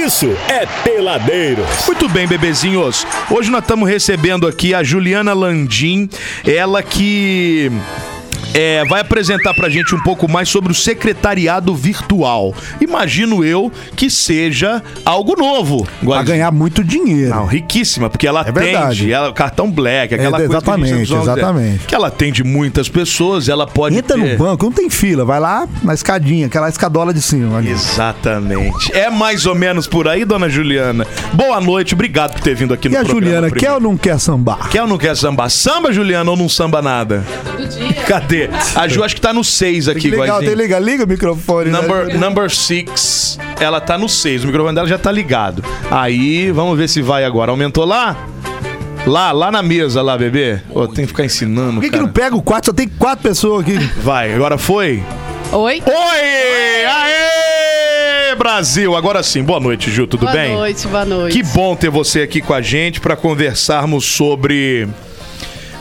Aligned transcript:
isso 0.00 0.34
é 0.48 0.64
Peladeiros. 0.82 1.66
Muito 1.86 2.08
bem, 2.08 2.26
bebezinhos. 2.26 3.06
Hoje 3.30 3.50
nós 3.50 3.60
estamos 3.60 3.86
recebendo 3.86 4.46
aqui 4.46 4.72
a 4.72 4.82
Juliana 4.82 5.34
Landim, 5.34 6.08
ela 6.44 6.82
que 6.82 7.70
é, 8.54 8.84
vai 8.86 9.00
apresentar 9.00 9.54
pra 9.54 9.68
gente 9.68 9.94
um 9.94 10.02
pouco 10.02 10.28
mais 10.30 10.48
sobre 10.48 10.72
o 10.72 10.74
secretariado 10.74 11.74
virtual. 11.74 12.54
Imagino 12.80 13.44
eu 13.44 13.70
que 13.94 14.10
seja 14.10 14.82
algo 15.04 15.34
novo. 15.36 15.86
Vai 16.02 16.24
ganhar 16.24 16.50
muito 16.50 16.82
dinheiro. 16.82 17.30
Não, 17.34 17.46
riquíssima, 17.46 18.10
porque 18.10 18.26
ela 18.26 18.40
É 18.46 18.50
atende, 18.50 19.12
ela, 19.12 19.32
cartão 19.32 19.70
black, 19.70 20.14
aquela 20.14 20.40
É, 20.42 20.46
coisa 20.46 20.62
que 20.62 20.70
a 20.70 20.76
gente 20.76 20.84
exatamente, 20.86 21.12
usa, 21.14 21.22
exatamente. 21.32 21.86
Que 21.86 21.94
ela 21.94 22.08
atende 22.08 22.42
muitas 22.44 22.88
pessoas, 22.88 23.48
ela 23.48 23.66
pode 23.66 23.96
Entra 23.96 24.16
ter... 24.16 24.32
no 24.32 24.36
banco, 24.38 24.64
não 24.64 24.72
tem 24.72 24.90
fila, 24.90 25.24
vai 25.24 25.38
lá 25.40 25.68
na 25.82 25.94
escadinha, 25.94 26.46
aquela 26.46 26.68
escadola 26.68 27.12
de 27.14 27.20
cima. 27.22 27.58
Ali. 27.58 27.70
Exatamente. 27.70 28.92
É 28.92 29.10
mais 29.10 29.46
ou 29.46 29.54
menos 29.54 29.86
por 29.86 30.08
aí, 30.08 30.24
dona 30.24 30.48
Juliana. 30.48 31.06
Boa 31.32 31.60
noite, 31.60 31.94
obrigado 31.94 32.32
por 32.32 32.40
ter 32.40 32.54
vindo 32.54 32.74
aqui 32.74 32.88
E 32.88 32.90
no 32.90 32.96
a 32.98 33.00
programa. 33.00 33.20
Juliana, 33.26 33.46
primeiro. 33.50 33.60
quer 33.66 33.72
ou 33.72 33.80
não 33.80 33.96
quer 33.96 34.18
sambar? 34.18 34.68
Quer 34.68 34.82
ou 34.82 34.88
não 34.88 34.98
quer 34.98 35.16
sambar? 35.16 35.48
Samba, 35.50 35.92
Juliana, 35.92 36.30
ou 36.30 36.36
não 36.36 36.48
samba 36.48 36.82
nada? 36.82 37.24
Todo 37.44 37.66
dia. 37.68 37.92
Cadê? 38.04 38.39
A 38.74 38.88
Ju 38.88 39.02
acho 39.04 39.14
que 39.14 39.20
tá 39.20 39.32
no 39.32 39.42
6 39.44 39.88
aqui, 39.88 40.10
Legal, 40.10 40.40
tem 40.40 40.54
liga, 40.54 40.78
liga 40.78 41.04
o 41.04 41.08
microfone. 41.08 41.70
né? 41.70 41.80
Number, 41.80 42.18
number 42.18 42.50
six, 42.50 43.38
ela 43.60 43.80
tá 43.80 43.96
no 43.98 44.08
6. 44.08 44.44
O 44.44 44.46
microfone 44.46 44.74
dela 44.74 44.86
já 44.88 44.98
tá 44.98 45.10
ligado. 45.10 45.64
Aí, 45.90 46.50
vamos 46.50 46.76
ver 46.78 46.88
se 46.88 47.02
vai 47.02 47.24
agora. 47.24 47.50
Aumentou 47.50 47.84
lá? 47.84 48.16
Lá, 49.06 49.32
lá 49.32 49.50
na 49.50 49.62
mesa, 49.62 50.02
lá, 50.02 50.16
bebê. 50.18 50.60
Ô, 50.70 50.86
tem 50.86 51.04
que 51.04 51.08
ficar 51.08 51.24
ensinando, 51.24 51.74
Por 51.74 51.80
que, 51.80 51.86
que 51.86 51.92
cara. 51.92 52.02
não 52.04 52.12
pega 52.12 52.36
o 52.36 52.42
quarto? 52.42 52.66
Só 52.66 52.72
tem 52.72 52.86
quatro 52.86 53.22
pessoas 53.28 53.62
aqui. 53.62 53.78
Vai, 54.02 54.34
agora 54.34 54.58
foi? 54.58 55.02
Oi. 55.52 55.82
Oi! 55.86 56.84
Aê! 56.86 58.34
Brasil! 58.36 58.94
Agora 58.96 59.22
sim. 59.22 59.42
Boa 59.42 59.58
noite, 59.60 59.90
Ju, 59.90 60.06
tudo 60.06 60.20
boa 60.20 60.32
bem? 60.32 60.54
noite, 60.54 60.86
boa 60.86 61.04
noite. 61.04 61.36
Que 61.36 61.42
bom 61.42 61.74
ter 61.74 61.90
você 61.90 62.20
aqui 62.22 62.40
com 62.40 62.54
a 62.54 62.60
gente 62.60 63.00
para 63.00 63.16
conversarmos 63.16 64.04
sobre 64.04 64.86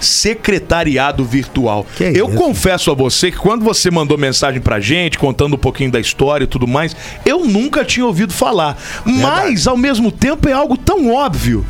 secretariado 0.01 1.23
virtual. 1.25 1.85
É 1.99 2.09
eu 2.09 2.27
isso? 2.27 2.37
confesso 2.37 2.91
a 2.91 2.93
você 2.93 3.31
que 3.31 3.37
quando 3.37 3.63
você 3.63 3.89
mandou 3.91 4.17
mensagem 4.17 4.61
pra 4.61 4.79
gente, 4.79 5.17
contando 5.17 5.55
um 5.55 5.59
pouquinho 5.59 5.91
da 5.91 5.99
história 5.99 6.43
e 6.43 6.47
tudo 6.47 6.67
mais, 6.67 6.95
eu 7.25 7.45
nunca 7.45 7.83
tinha 7.83 8.05
ouvido 8.05 8.33
falar. 8.33 8.77
Mas, 9.05 9.67
ao 9.67 9.77
mesmo 9.77 10.11
tempo, 10.11 10.47
é 10.49 10.53
algo 10.53 10.77
tão 10.77 11.13
óbvio. 11.13 11.65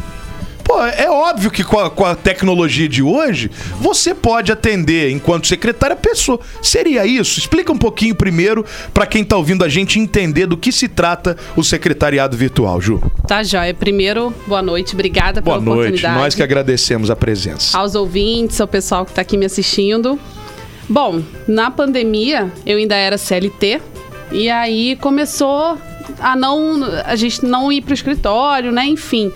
Pô, 0.70 0.86
é 0.86 1.10
óbvio 1.10 1.50
que 1.50 1.64
com 1.64 1.80
a, 1.80 1.90
com 1.90 2.06
a 2.06 2.14
tecnologia 2.14 2.88
de 2.88 3.02
hoje, 3.02 3.50
você 3.80 4.14
pode 4.14 4.52
atender 4.52 5.10
enquanto 5.10 5.48
secretária 5.48 5.96
a 5.96 5.98
pessoa. 5.98 6.40
Seria 6.62 7.08
isso? 7.08 7.40
Explica 7.40 7.72
um 7.72 7.78
pouquinho 7.78 8.14
primeiro 8.14 8.64
pra 8.94 9.08
quem 9.08 9.24
tá 9.24 9.36
ouvindo 9.36 9.66
a 9.66 9.68
gente 9.68 9.98
entender 9.98 10.46
do 10.46 10.56
que 10.56 10.72
se 10.72 10.88
trata 10.88 11.36
o 11.56 11.64
secretariado 11.64 12.38
virtual, 12.38 12.80
Ju. 12.80 13.02
Tá, 13.28 13.42
joia. 13.42 13.74
Primeiro, 13.74 14.32
boa 14.46 14.62
noite. 14.62 14.94
Obrigada 14.94 15.42
Boa 15.42 15.58
pela 15.58 15.66
noite. 15.66 15.88
oportunidade. 15.88 16.20
Nós 16.20 16.36
que 16.36 16.44
agradecemos 16.44 17.10
a 17.10 17.16
presença. 17.16 17.76
Aos 17.76 17.96
ouvintes, 17.96 18.62
ao 18.62 18.68
pessoal 18.68 19.08
que 19.08 19.12
tá 19.12 19.22
aqui 19.22 19.38
me 19.38 19.48
assistindo. 19.48 20.20
Bom, 20.88 21.24
na 21.48 21.72
pandemia, 21.72 22.54
eu 22.64 22.78
ainda 22.78 22.96
era 22.96 23.18
CLT. 23.18 23.82
E 24.32 24.48
aí 24.52 24.96
começou 24.98 25.80
a 26.20 26.36
não... 26.36 26.84
A 27.06 27.16
gente 27.16 27.44
não 27.44 27.72
ir 27.72 27.82
pro 27.82 27.92
escritório, 27.92 28.72
né? 28.72 28.86
Enfim. 28.86 29.32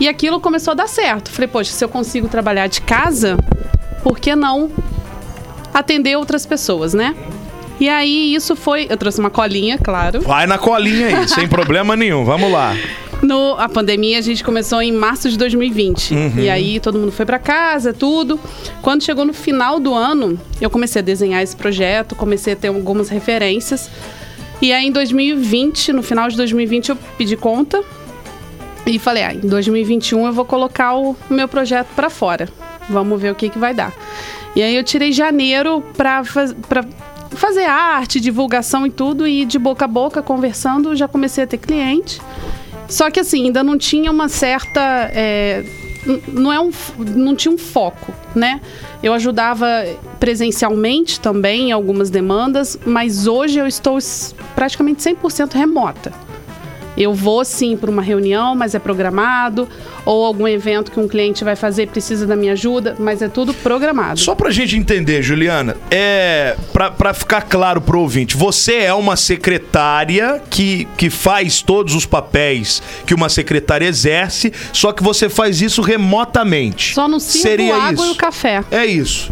E 0.00 0.08
aquilo 0.08 0.40
começou 0.40 0.72
a 0.72 0.74
dar 0.74 0.88
certo. 0.88 1.30
Falei, 1.30 1.48
poxa, 1.48 1.72
se 1.72 1.84
eu 1.84 1.88
consigo 1.88 2.28
trabalhar 2.28 2.68
de 2.68 2.80
casa, 2.80 3.36
por 4.02 4.18
que 4.18 4.34
não 4.36 4.70
atender 5.74 6.16
outras 6.16 6.46
pessoas, 6.46 6.94
né? 6.94 7.14
E 7.80 7.88
aí 7.88 8.34
isso 8.34 8.56
foi... 8.56 8.86
Eu 8.88 8.96
trouxe 8.96 9.20
uma 9.20 9.30
colinha, 9.30 9.78
claro. 9.78 10.20
Vai 10.20 10.46
na 10.46 10.58
colinha 10.58 11.06
aí, 11.18 11.28
sem 11.28 11.46
problema 11.48 11.96
nenhum. 11.96 12.24
Vamos 12.24 12.50
lá. 12.50 12.76
No, 13.22 13.56
a 13.58 13.68
pandemia 13.68 14.18
a 14.18 14.20
gente 14.20 14.44
começou 14.44 14.80
em 14.80 14.92
março 14.92 15.28
de 15.28 15.36
2020. 15.36 16.14
E 16.38 16.48
aí 16.48 16.78
todo 16.78 16.98
mundo 16.98 17.10
foi 17.10 17.26
pra 17.26 17.38
casa, 17.38 17.92
tudo. 17.92 18.38
Quando 18.82 19.02
chegou 19.02 19.24
no 19.24 19.32
final 19.32 19.80
do 19.80 19.92
ano, 19.94 20.38
eu 20.60 20.70
comecei 20.70 21.00
a 21.00 21.04
desenhar 21.04 21.42
esse 21.42 21.56
projeto, 21.56 22.14
comecei 22.14 22.52
a 22.52 22.56
ter 22.56 22.68
algumas 22.68 23.08
referências. 23.08 23.90
E 24.62 24.72
aí 24.72 24.86
em 24.86 24.92
2020, 24.92 25.92
no 25.92 26.02
final 26.02 26.28
de 26.28 26.36
2020, 26.36 26.90
eu 26.90 26.96
pedi 27.16 27.36
conta 27.36 27.82
e 28.96 28.98
falei: 28.98 29.22
ah, 29.22 29.34
em 29.34 29.40
2021 29.40 30.26
eu 30.26 30.32
vou 30.32 30.44
colocar 30.44 30.94
o 30.96 31.16
meu 31.28 31.48
projeto 31.48 31.88
pra 31.94 32.08
fora. 32.10 32.48
Vamos 32.88 33.20
ver 33.20 33.32
o 33.32 33.34
que, 33.34 33.48
que 33.48 33.58
vai 33.58 33.74
dar. 33.74 33.92
E 34.56 34.62
aí 34.62 34.74
eu 34.74 34.82
tirei 34.82 35.12
janeiro 35.12 35.82
pra, 35.96 36.24
faz, 36.24 36.54
fazer 37.30 37.64
arte, 37.64 38.18
divulgação 38.18 38.86
e 38.86 38.90
tudo, 38.90 39.26
e 39.26 39.44
de 39.44 39.58
boca 39.58 39.84
a 39.84 39.88
boca, 39.88 40.22
conversando, 40.22 40.96
já 40.96 41.06
comecei 41.06 41.44
a 41.44 41.46
ter 41.46 41.58
cliente. 41.58 42.20
Só 42.88 43.10
que 43.10 43.20
assim, 43.20 43.44
ainda 43.44 43.62
não 43.62 43.76
tinha 43.76 44.10
uma 44.10 44.28
certa. 44.28 44.80
é, 45.12 45.64
não, 46.26 46.52
é 46.52 46.58
um, 46.58 46.70
não 46.98 47.36
tinha 47.36 47.52
um 47.52 47.58
foco, 47.58 48.12
né? 48.34 48.60
Eu 49.02 49.12
ajudava 49.12 49.66
presencialmente 50.18 51.20
também 51.20 51.68
em 51.68 51.72
algumas 51.72 52.08
demandas, 52.08 52.78
mas 52.86 53.26
hoje 53.26 53.58
eu 53.58 53.66
estou 53.66 53.98
praticamente 54.54 55.02
100% 55.02 55.52
remota. 55.52 56.27
Eu 56.98 57.14
vou 57.14 57.44
sim 57.44 57.76
para 57.76 57.88
uma 57.88 58.02
reunião, 58.02 58.56
mas 58.56 58.74
é 58.74 58.78
programado, 58.80 59.68
ou 60.04 60.24
algum 60.24 60.48
evento 60.48 60.90
que 60.90 60.98
um 60.98 61.06
cliente 61.06 61.44
vai 61.44 61.54
fazer 61.54 61.86
precisa 61.86 62.26
da 62.26 62.34
minha 62.34 62.52
ajuda, 62.52 62.96
mas 62.98 63.22
é 63.22 63.28
tudo 63.28 63.54
programado. 63.54 64.18
Só 64.18 64.34
pra 64.34 64.50
gente 64.50 64.76
entender, 64.76 65.22
Juliana, 65.22 65.76
é 65.92 66.56
pra 66.72 67.14
ficar 67.14 67.42
claro 67.42 67.80
pro 67.80 68.00
ouvinte, 68.00 68.36
você 68.36 68.78
é 68.78 68.92
uma 68.92 69.16
secretária 69.16 70.42
que, 70.50 70.88
que 70.96 71.08
faz 71.08 71.62
todos 71.62 71.94
os 71.94 72.04
papéis 72.04 72.82
que 73.06 73.14
uma 73.14 73.28
secretária 73.28 73.86
exerce, 73.86 74.52
só 74.72 74.90
que 74.90 75.02
você 75.02 75.28
faz 75.28 75.62
isso 75.62 75.80
remotamente. 75.80 76.94
Só 76.94 77.06
não 77.06 77.20
sirvo 77.20 77.42
Seria 77.42 77.76
água 77.76 77.92
isso. 77.92 78.06
e 78.06 78.10
o 78.10 78.16
café. 78.16 78.64
É 78.72 78.84
isso. 78.84 79.30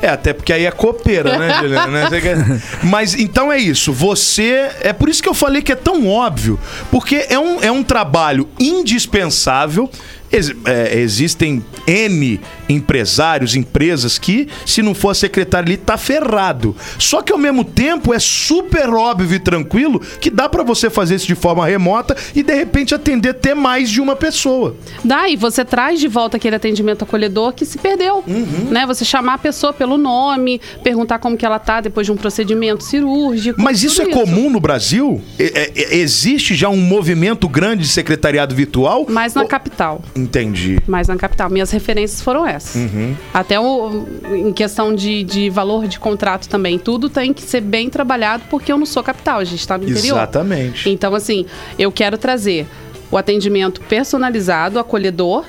É, 0.00 0.08
até 0.08 0.32
porque 0.32 0.52
aí 0.52 0.64
é 0.64 0.70
copeira, 0.70 1.38
né, 1.38 1.58
Juliana? 1.60 2.08
Né? 2.10 2.62
Mas 2.82 3.14
então 3.14 3.52
é 3.52 3.58
isso. 3.58 3.92
Você. 3.92 4.70
É 4.80 4.92
por 4.92 5.08
isso 5.08 5.22
que 5.22 5.28
eu 5.28 5.34
falei 5.34 5.62
que 5.62 5.72
é 5.72 5.76
tão 5.76 6.08
óbvio. 6.08 6.58
Porque 6.90 7.26
é 7.28 7.38
um, 7.38 7.62
é 7.62 7.70
um 7.70 7.82
trabalho 7.82 8.48
indispensável. 8.58 9.90
Ex- 10.30 10.54
é, 10.64 10.98
existem 10.98 11.64
N 11.86 12.40
empresários, 12.68 13.56
empresas 13.56 14.18
que, 14.18 14.46
se 14.66 14.82
não 14.82 14.94
for 14.94 15.10
a 15.10 15.14
secretária 15.14 15.66
ali, 15.66 15.76
tá 15.76 15.96
ferrado. 15.96 16.76
Só 16.98 17.22
que 17.22 17.32
ao 17.32 17.38
mesmo 17.38 17.64
tempo 17.64 18.12
é 18.12 18.18
super 18.18 18.90
óbvio 18.90 19.36
e 19.36 19.38
tranquilo 19.38 20.00
que 20.20 20.30
dá 20.30 20.48
pra 20.48 20.62
você 20.62 20.90
fazer 20.90 21.14
isso 21.16 21.26
de 21.26 21.34
forma 21.34 21.66
remota 21.66 22.16
e 22.34 22.42
de 22.42 22.54
repente 22.54 22.94
atender 22.94 23.30
até 23.30 23.54
mais 23.54 23.88
de 23.90 24.00
uma 24.00 24.14
pessoa. 24.14 24.76
Daí 25.04 25.34
você 25.36 25.64
traz 25.64 25.98
de 25.98 26.08
volta 26.08 26.36
aquele 26.36 26.56
atendimento 26.56 27.02
acolhedor 27.04 27.52
que 27.52 27.64
se 27.64 27.78
perdeu, 27.78 28.22
Uhum. 28.26 28.68
né? 28.70 28.86
Você 28.86 29.04
chamar 29.04 29.34
a 29.34 29.38
pessoa 29.38 29.72
pelo 29.72 29.96
nome, 29.96 30.60
perguntar 30.82 31.18
como 31.18 31.36
que 31.36 31.44
ela 31.46 31.58
tá 31.58 31.80
depois 31.80 32.06
de 32.06 32.12
um 32.12 32.16
procedimento 32.16 32.84
cirúrgico. 32.84 33.60
Mas 33.60 33.82
isso 33.82 34.02
é 34.02 34.04
tudo 34.04 34.14
comum 34.14 34.50
no 34.50 34.60
Brasil? 34.60 35.20
É- 35.38 35.72
é- 35.74 35.96
existe 35.96 36.54
já 36.54 36.68
um 36.68 36.76
movimento 36.76 37.48
grande 37.48 37.82
de 37.82 37.88
secretariado 37.88 38.54
virtual? 38.54 39.06
Mas 39.08 39.34
na 39.34 39.42
Ou- 39.42 39.48
capital. 39.48 40.02
Entendi. 40.18 40.78
Mais 40.86 41.08
na 41.08 41.16
capital. 41.16 41.50
Minhas 41.50 41.70
referências 41.70 42.20
foram 42.20 42.46
essas. 42.46 42.76
Uhum. 42.76 43.14
Até 43.32 43.58
o, 43.58 44.06
em 44.30 44.52
questão 44.52 44.94
de, 44.94 45.22
de 45.22 45.50
valor 45.50 45.86
de 45.86 45.98
contrato 45.98 46.48
também. 46.48 46.78
Tudo 46.78 47.08
tem 47.08 47.32
que 47.32 47.42
ser 47.42 47.60
bem 47.60 47.88
trabalhado 47.88 48.44
porque 48.50 48.72
eu 48.72 48.78
não 48.78 48.86
sou 48.86 49.02
capital, 49.02 49.38
a 49.38 49.44
gente 49.44 49.60
está 49.60 49.76
no 49.78 49.84
interior. 49.84 50.16
Exatamente. 50.16 50.88
Então, 50.88 51.14
assim, 51.14 51.46
eu 51.78 51.90
quero 51.92 52.18
trazer 52.18 52.66
o 53.10 53.16
atendimento 53.16 53.80
personalizado, 53.82 54.78
acolhedor, 54.78 55.44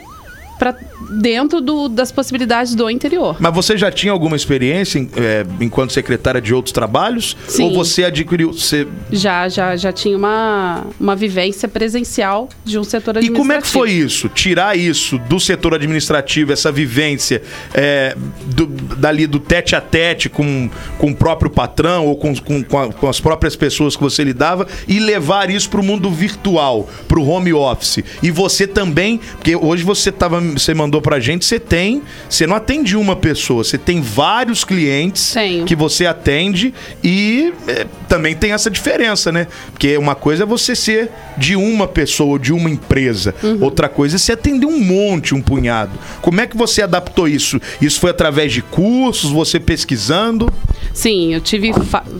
para 0.59 0.75
dentro 1.21 1.61
do- 1.61 1.87
das 1.89 2.11
possibilidades 2.11 2.75
do 2.75 2.89
interior. 2.89 3.37
Mas 3.39 3.53
você 3.53 3.77
já 3.77 3.89
tinha 3.91 4.11
alguma 4.11 4.35
experiência 4.35 4.99
em- 4.99 5.09
é, 5.15 5.45
enquanto 5.61 5.93
secretária 5.93 6.41
de 6.41 6.53
outros 6.53 6.73
trabalhos? 6.73 7.35
Sim. 7.47 7.63
Ou 7.63 7.73
você 7.73 8.03
adquiriu. 8.03 8.51
Você... 8.53 8.85
Já, 9.11 9.47
já, 9.49 9.75
já 9.75 9.91
tinha 9.91 10.15
uma, 10.17 10.85
uma 10.99 11.15
vivência 11.15 11.67
presencial 11.67 12.49
de 12.65 12.77
um 12.77 12.83
setor 12.83 13.15
E 13.15 13.19
administrativo. 13.19 13.37
como 13.39 13.53
é 13.53 13.61
que 13.61 13.67
foi 13.67 13.91
isso? 13.91 14.27
Tirar 14.29 14.77
isso 14.77 15.17
do 15.17 15.39
setor 15.39 15.73
administrativo, 15.73 16.51
essa 16.51 16.71
vivência 16.71 17.41
é, 17.73 18.15
do- 18.53 18.67
dali 18.67 19.25
do 19.25 19.39
tete 19.39 19.75
a 19.75 19.81
tete 19.81 20.27
com, 20.29 20.69
com 20.97 21.11
o 21.11 21.15
próprio 21.15 21.49
patrão 21.49 22.05
ou 22.05 22.17
com, 22.17 22.35
com, 22.35 22.61
com 22.63 22.77
a- 22.79 22.91
com 22.93 23.07
as 23.07 23.19
próprias 23.19 23.55
pessoas 23.55 23.95
que 23.95 24.01
você 24.03 24.23
lidava 24.23 24.67
e 24.87 24.99
levar 24.99 25.49
isso 25.49 25.69
para 25.69 25.79
o 25.79 25.83
mundo 25.83 26.11
virtual, 26.11 26.89
para 27.07 27.19
o 27.19 27.25
home 27.27 27.53
office. 27.53 28.03
E 28.21 28.29
você 28.29 28.67
também, 28.67 29.17
porque 29.37 29.55
hoje 29.55 29.83
você 29.83 30.09
estava 30.09 30.41
você 30.53 30.73
mandou 30.73 31.01
pra 31.01 31.19
gente, 31.19 31.45
você 31.45 31.59
tem. 31.59 32.01
Você 32.29 32.45
não 32.47 32.55
atende 32.55 32.95
uma 32.95 33.15
pessoa, 33.15 33.63
você 33.63 33.77
tem 33.77 34.01
vários 34.01 34.63
clientes 34.63 35.33
Tenho. 35.33 35.65
que 35.65 35.75
você 35.75 36.05
atende 36.05 36.73
e 37.03 37.53
é, 37.67 37.85
também 38.07 38.35
tem 38.35 38.51
essa 38.51 38.69
diferença, 38.69 39.31
né? 39.31 39.47
Porque 39.71 39.97
uma 39.97 40.15
coisa 40.15 40.43
é 40.43 40.45
você 40.45 40.75
ser 40.75 41.11
de 41.37 41.55
uma 41.55 41.87
pessoa, 41.87 42.39
de 42.39 42.53
uma 42.53 42.69
empresa. 42.69 43.33
Uhum. 43.41 43.59
Outra 43.61 43.89
coisa 43.89 44.15
é 44.15 44.19
você 44.19 44.33
atender 44.33 44.65
um 44.65 44.79
monte, 44.79 45.33
um 45.33 45.41
punhado. 45.41 45.91
Como 46.21 46.41
é 46.41 46.47
que 46.47 46.57
você 46.57 46.81
adaptou 46.81 47.27
isso? 47.27 47.59
Isso 47.81 47.99
foi 47.99 48.11
através 48.11 48.51
de 48.51 48.61
cursos, 48.61 49.31
você 49.31 49.59
pesquisando? 49.59 50.51
Sim, 50.93 51.33
eu 51.33 51.41
tive 51.41 51.71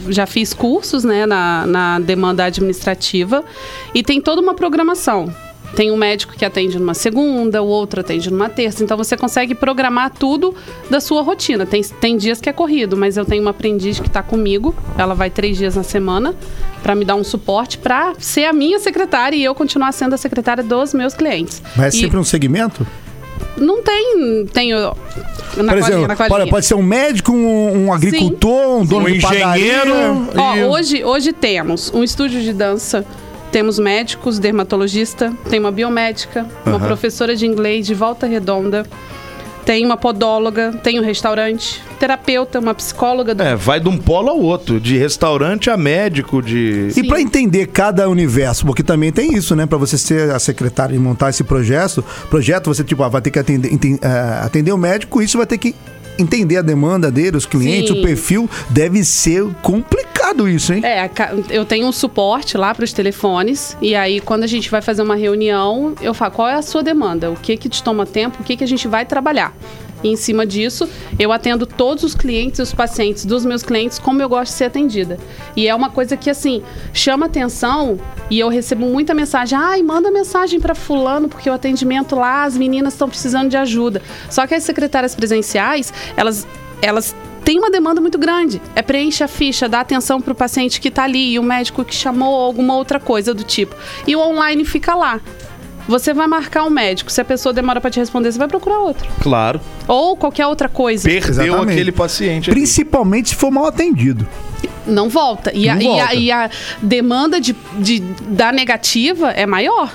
já 0.09 0.25
fiz 0.25 0.53
cursos 0.53 1.03
né, 1.03 1.25
na, 1.25 1.65
na 1.65 1.99
demanda 1.99 2.45
administrativa 2.45 3.43
e 3.93 4.03
tem 4.03 4.21
toda 4.21 4.41
uma 4.41 4.53
programação. 4.53 5.33
Tem 5.75 5.92
um 5.92 5.98
médico 5.98 6.33
que 6.36 6.44
atende 6.44 6.77
numa 6.80 6.94
segunda, 6.94 7.62
o 7.62 7.68
outro 7.68 8.00
atende 8.01 8.31
numa 8.31 8.50
terça. 8.50 8.83
Então 8.83 8.98
você 8.98 9.16
consegue 9.16 9.54
programar 9.54 10.10
tudo 10.12 10.54
da 10.89 11.00
sua 11.00 11.21
rotina. 11.21 11.66
Tem, 11.66 11.81
tem 11.83 12.18
dias 12.18 12.42
que 12.42 12.50
é 12.50 12.54
corrido, 12.54 12.98
mas 12.98 13.18
eu 13.18 13.24
tenho 13.25 13.42
uma 13.42 13.51
aprendiz 13.51 14.00
que 14.00 14.07
está 14.07 14.21
comigo. 14.24 14.75
Ela 14.98 15.13
vai 15.13 15.30
três 15.30 15.57
dias 15.57 15.75
na 15.75 15.83
semana 15.83 16.33
para 16.81 16.95
me 16.95 17.06
dar 17.06 17.16
um 17.16 17.24
suporte 17.24 17.77
para 17.77 18.13
ser 18.18 18.45
a 18.45 18.54
minha 18.54 18.80
secretária 18.80 19.36
e 19.36 19.44
eu 19.44 19.54
continuar 19.54 19.92
sendo 19.92 20.13
a 20.16 20.18
secretária 20.18 20.63
dos 20.63 20.94
meus 20.94 21.13
clientes. 21.13 21.62
Mas 21.75 21.94
é 21.94 21.98
E 21.98 22.01
sempre 22.01 22.18
um 22.18 22.24
segmento? 22.24 22.86
não 23.57 23.81
tem. 23.83 24.45
Tenho. 24.54 24.77
Na 24.80 24.94
Por 24.94 25.66
colinha, 25.66 25.77
exemplo, 25.80 26.07
na 26.07 26.16
colinha. 26.16 26.30
pode, 26.39 26.50
pode 26.50 26.66
ser 26.66 26.75
um 26.75 26.83
médico, 26.83 27.31
um, 27.31 27.86
um 27.88 27.94
agricultor, 27.94 28.80
um 28.81 28.86
dono 28.86 29.07
Um 29.07 29.12
de 29.12 29.19
padaria. 29.21 29.48
engenheiro. 29.83 30.30
Ó, 30.38 30.56
E- 30.56 30.63
hoje, 30.66 31.04
hoje 31.04 31.33
temos 31.33 31.92
um 31.94 32.04
estúdio 32.04 32.42
de 32.42 32.54
dança, 32.54 33.06
temos 33.51 33.79
médicos, 33.79 34.39
dermatologista, 34.39 35.33
tem 35.49 35.59
uma 35.59 35.71
biomédica, 35.71 36.45
uma 36.65 36.79
professora 36.79 37.35
de 37.35 37.45
inglês 37.45 37.85
de 37.85 37.93
volta 37.93 38.25
redonda, 38.27 38.85
tem 39.65 39.85
uma 39.85 39.97
podóloga, 39.97 40.71
tem 40.83 40.99
um 40.99 41.03
restaurante, 41.03 41.79
terapeuta, 41.99 42.59
uma 42.59 42.73
psicóloga 42.73 43.35
do 43.35 43.43
É, 43.43 43.55
vai 43.55 43.79
de 43.79 43.87
um 43.87 43.97
polo 43.97 44.29
ao 44.29 44.39
outro, 44.39 44.79
de 44.79 44.97
restaurante 44.97 45.69
a 45.69 45.77
médico, 45.77 46.41
de. 46.41 46.89
E 46.95 47.03
para 47.03 47.21
entender 47.21 47.67
cada 47.67 48.09
universo, 48.09 48.65
porque 48.65 48.81
também 48.81 49.11
tem 49.11 49.35
isso, 49.35 49.55
né? 49.55 49.67
Para 49.67 49.77
você 49.77 49.95
ser 49.95 50.31
a 50.31 50.39
secretária 50.39 50.95
e 50.95 50.99
montar 50.99 51.29
esse 51.29 51.43
projeto, 51.43 52.03
projeto 52.31 52.65
você 52.65 52.83
tipo 52.83 53.03
ah, 53.03 53.09
vai 53.09 53.21
ter 53.21 53.29
que 53.29 53.37
atender, 53.37 53.69
ah, 54.01 54.41
atender 54.43 54.71
o 54.71 54.77
médico, 54.77 55.21
isso 55.21 55.37
vai 55.37 55.45
ter 55.45 55.59
que 55.59 55.75
entender 56.19 56.57
a 56.57 56.62
demanda 56.62 57.10
dele, 57.12 57.38
os 57.38 57.45
clientes, 57.45 57.92
Sim. 57.92 58.00
o 58.00 58.04
perfil, 58.04 58.50
deve 58.69 59.04
ser 59.04 59.45
complicado 59.62 60.48
isso, 60.48 60.74
hein? 60.74 60.81
É, 60.83 61.10
eu 61.50 61.66
tenho 61.66 61.88
um 61.88 61.92
suporte 61.92 62.57
lá 62.57 62.74
para 62.75 62.83
os 62.83 62.94
telefones 62.94 63.77
e 63.81 63.95
aí 63.95 64.19
quando 64.19 64.44
a 64.44 64.48
gente 64.48 64.69
vai 64.69 64.81
fazer 64.81 65.01
uma 65.01 65.16
reunião, 65.16 65.94
eu 66.01 66.13
falo 66.13 66.31
qual 66.31 66.48
é 66.48 66.56
a 66.56 66.62
sua 66.62 66.83
demanda, 66.83 67.31
o 67.31 67.36
que 67.36 67.57
que 67.57 67.69
te 67.69 67.81
toma 67.81 68.06
tempo, 68.06 68.42
o 68.42 68.44
que 68.44 68.57
que 68.57 68.63
a 68.63 68.68
gente 68.68 68.88
vai 68.88 69.06
trabalhar. 69.06 69.56
E 70.03 70.09
em 70.09 70.15
cima 70.15 70.45
disso, 70.45 70.87
eu 71.17 71.31
atendo 71.31 71.65
todos 71.65 72.03
os 72.03 72.15
clientes 72.15 72.59
e 72.59 72.63
os 72.63 72.73
pacientes 72.73 73.25
dos 73.25 73.45
meus 73.45 73.63
clientes 73.63 73.99
como 73.99 74.21
eu 74.21 74.29
gosto 74.29 74.51
de 74.51 74.57
ser 74.57 74.65
atendida. 74.65 75.17
E 75.55 75.67
é 75.67 75.75
uma 75.75 75.89
coisa 75.89 76.15
que 76.15 76.29
assim 76.29 76.63
chama 76.93 77.25
atenção 77.25 77.99
e 78.29 78.39
eu 78.39 78.49
recebo 78.49 78.85
muita 78.85 79.13
mensagem, 79.13 79.57
ai, 79.57 79.81
manda 79.81 80.11
mensagem 80.11 80.59
para 80.59 80.75
fulano 80.75 81.27
porque 81.27 81.49
o 81.49 81.53
atendimento 81.53 82.15
lá 82.15 82.43
as 82.43 82.57
meninas 82.57 82.93
estão 82.93 83.09
precisando 83.09 83.49
de 83.49 83.57
ajuda. 83.57 84.01
Só 84.29 84.45
que 84.47 84.55
as 84.55 84.63
secretárias 84.63 85.15
presenciais, 85.15 85.93
elas 86.15 86.47
elas 86.81 87.13
têm 87.43 87.57
uma 87.57 87.69
demanda 87.69 87.99
muito 87.99 88.17
grande. 88.17 88.61
É 88.75 88.81
preenche 88.81 89.23
a 89.23 89.27
ficha, 89.27 89.67
dá 89.67 89.81
atenção 89.81 90.21
para 90.21 90.31
o 90.31 90.35
paciente 90.35 90.79
que 90.79 90.87
está 90.87 91.03
ali, 91.03 91.33
e 91.33 91.39
o 91.39 91.43
médico 91.43 91.83
que 91.83 91.95
chamou 91.95 92.31
ou 92.33 92.45
alguma 92.45 92.75
outra 92.75 92.99
coisa 92.99 93.33
do 93.33 93.43
tipo. 93.43 93.75
E 94.07 94.15
o 94.15 94.19
online 94.19 94.63
fica 94.65 94.95
lá. 94.95 95.19
Você 95.89 96.13
vai 96.13 96.27
marcar 96.27 96.63
um 96.65 96.69
médico, 96.69 97.12
se 97.12 97.19
a 97.19 97.25
pessoa 97.25 97.51
demora 97.51 97.81
para 97.81 97.89
te 97.89 98.00
responder, 98.00 98.31
você 98.31 98.38
vai 98.38 98.47
procurar 98.47 98.77
outro. 98.77 99.09
Claro. 99.21 99.59
Ou 99.88 100.15
qualquer 100.15 100.45
outra 100.45 100.69
coisa. 100.69 101.03
Perdeu 101.09 101.30
Exatamente. 101.31 101.71
aquele 101.71 101.91
paciente. 101.91 102.51
ali. 102.51 102.59
Principalmente 102.59 103.30
se 103.30 103.36
for 103.36 103.50
mal 103.50 103.65
atendido. 103.65 104.27
Não 104.86 105.09
volta. 105.09 105.51
E, 105.51 105.68
a, 105.68 105.74
Não 105.74 105.81
e 105.81 105.86
a- 105.88 105.89
volta. 106.06 106.13
e 106.15 106.31
a 106.31 106.50
demanda 106.80 107.41
de, 107.41 107.56
de- 107.80 108.01
da 108.27 108.51
negativa 108.51 109.31
é 109.31 109.47
maior. 109.47 109.91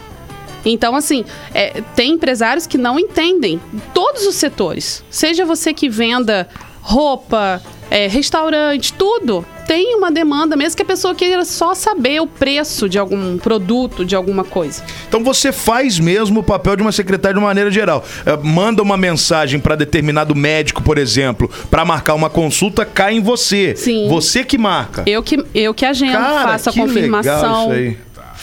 Então, 0.65 0.97
assim, 0.97 1.25
é, 1.55 1.81
tem 1.95 2.13
empresários 2.15 2.67
que 2.67 2.77
não 2.77 2.99
entendem 2.99 3.61
todos 3.93 4.27
os 4.27 4.35
setores. 4.35 5.05
Seja 5.09 5.45
você 5.45 5.73
que 5.73 5.89
venda 5.89 6.49
roupa, 6.81 7.63
é, 7.91 8.07
restaurante, 8.07 8.93
tudo. 8.93 9.45
Tem 9.67 9.97
uma 9.97 10.13
demanda, 10.13 10.57
mesmo 10.57 10.77
que 10.77 10.83
a 10.83 10.87
pessoa 10.87 11.15
queira 11.15 11.45
só 11.45 11.75
saber 11.75 12.21
o 12.21 12.27
preço 12.27 12.87
de 12.87 12.99
algum 12.99 13.39
produto, 13.39 14.05
de 14.05 14.15
alguma 14.15 14.45
coisa. 14.45 14.83
Então 15.09 15.25
você 15.25 15.53
faz 15.53 15.99
mesmo 15.99 16.41
o 16.41 16.43
papel 16.43 16.77
de 16.77 16.83
uma 16.83 16.93
secretária 16.93 17.35
de 17.35 17.39
uma 17.39 17.49
maneira 17.49 17.71
geral. 17.71 18.05
É, 18.27 18.37
Manda 18.37 18.83
uma 18.83 18.97
mensagem 18.97 19.59
para 19.59 19.75
determinado 19.75 20.35
médico, 20.35 20.83
por 20.83 20.99
exemplo, 20.99 21.51
para 21.71 21.85
marcar 21.85 22.15
uma 22.15 22.29
consulta, 22.29 22.85
cai 22.85 23.15
em 23.15 23.21
você. 23.21 23.75
Sim. 23.75 24.07
Você 24.09 24.45
que 24.45 24.59
marca. 24.59 25.03
Eu 25.07 25.23
que, 25.23 25.43
eu 25.55 25.73
que 25.73 25.87
agendo, 25.87 26.13
Cara, 26.13 26.53
faço 26.53 26.71
a 26.71 26.73
confirmação. 26.73 27.73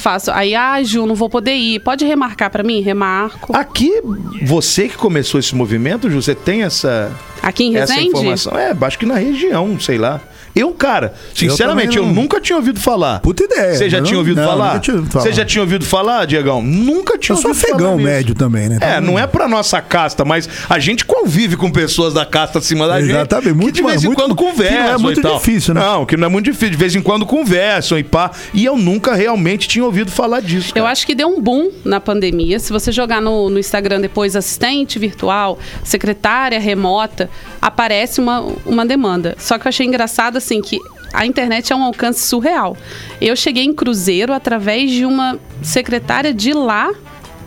Faço. 0.01 0.31
Aí, 0.31 0.55
ah, 0.55 0.81
Ju, 0.83 1.05
não 1.05 1.15
vou 1.15 1.29
poder 1.29 1.53
ir. 1.53 1.79
Pode 1.79 2.03
remarcar 2.05 2.49
pra 2.49 2.63
mim? 2.63 2.81
Remarco. 2.81 3.55
Aqui, 3.55 4.01
você 4.43 4.87
que 4.89 4.97
começou 4.97 5.39
esse 5.39 5.55
movimento, 5.55 6.09
Ju, 6.09 6.21
você 6.21 6.33
tem 6.35 6.63
essa, 6.63 7.11
Aqui 7.41 7.65
em 7.65 7.77
essa 7.77 7.93
Resende? 7.93 8.09
informação? 8.09 8.57
É, 8.57 8.75
acho 8.81 8.99
que 8.99 9.05
na 9.05 9.15
região, 9.15 9.79
sei 9.79 9.97
lá. 9.97 10.19
Eu, 10.55 10.71
cara, 10.71 11.13
sinceramente, 11.33 11.97
eu, 11.97 12.05
não. 12.05 12.13
nunca 12.13 12.39
tinha 12.41 12.57
ouvido 12.57 12.79
falar. 12.79 13.19
Puta 13.21 13.43
ideia. 13.43 13.75
Você 13.75 13.89
já 13.89 13.97
Não, 13.99 14.05
tinha 14.05 14.17
ouvido 14.19 14.41
não, 14.41 14.47
falar? 14.47 14.67
nunca 14.73 14.79
tinha 14.79 14.95
ouvido 14.97 15.11
falar. 15.11 15.25
Você 15.25 15.33
já 15.33 15.45
tinha 15.45 15.61
ouvido 15.61 15.85
falar, 15.85 16.25
Diegão? 16.25 16.61
Nunca 16.61 17.17
tinha 17.17 17.35
Eu 17.35 17.41
sou 17.41 17.51
ouvido 17.51 17.61
falar 17.67 17.75
afegão 17.75 17.95
nisso. 17.97 18.09
médio 18.09 18.35
também, 18.35 18.69
né? 18.69 18.77
É, 18.81 18.99
não 19.01 19.17
é 19.17 19.25
pra 19.27 19.47
nossa 19.47 19.81
casta, 19.81 20.25
mas 20.25 20.49
a 20.69 20.77
gente 20.79 21.05
convive 21.05 21.55
com 21.55 21.71
pessoas 21.71 22.13
da 22.13 22.25
casta 22.25 22.59
acima 22.59 22.87
da 22.87 22.99
gente. 22.99 23.11
Exatamente, 23.11 23.53
muito 23.53 23.65
que 23.67 23.71
de 23.73 23.81
vez 23.81 23.93
mais- 23.93 24.03
em 24.03 24.07
muito- 24.07 24.17
quando 24.21 24.35
que 24.35 24.43
não 24.43 24.49
é 24.49 24.51
conversam. 24.53 24.99
muito 24.99 25.19
e 25.19 25.23
tal. 25.23 25.37
difícil, 25.37 25.73
né? 25.73 25.81
Não, 25.81 26.05
que 26.05 26.17
não 26.17 26.25
é 26.27 26.29
muito 26.29 26.45
difícil. 26.45 26.69
De 26.71 26.77
vez 26.77 26.95
em 26.95 27.01
quando 27.01 27.25
conversam 27.25 27.97
e 27.97 28.03
pá. 28.03 28.31
E 28.53 28.65
eu 28.65 28.77
nunca 28.77 29.13
realmente 29.15 29.67
tinha 29.67 29.85
ouvido 29.85 30.11
falar 30.11 30.41
disso. 30.41 30.69
Eu 30.75 30.83
cara. 30.83 30.91
acho 30.91 31.05
que 31.05 31.15
deu 31.15 31.27
um 31.29 31.39
boom 31.41 31.69
na 31.85 31.99
pandemia. 31.99 32.59
Se 32.59 32.73
você 32.73 32.91
jogar 32.91 33.21
no, 33.21 33.49
no 33.49 33.57
Instagram 33.59 34.01
depois 34.01 34.35
assistente 34.35 34.99
virtual, 34.99 35.57
secretária 35.83 36.59
remota, 36.59 37.29
aparece 37.61 38.19
uma, 38.19 38.45
uma 38.65 38.85
demanda. 38.85 39.35
Só 39.37 39.57
que 39.57 39.67
eu 39.67 39.69
achei 39.69 39.85
engraçado 39.85 40.40
assim 40.41 40.61
que 40.61 40.79
a 41.13 41.25
internet 41.25 41.71
é 41.71 41.75
um 41.75 41.83
alcance 41.83 42.21
surreal. 42.21 42.75
Eu 43.19 43.35
cheguei 43.35 43.63
em 43.63 43.73
Cruzeiro 43.73 44.33
através 44.33 44.89
de 44.91 45.05
uma 45.05 45.39
secretária 45.61 46.33
de 46.33 46.53
lá, 46.53 46.91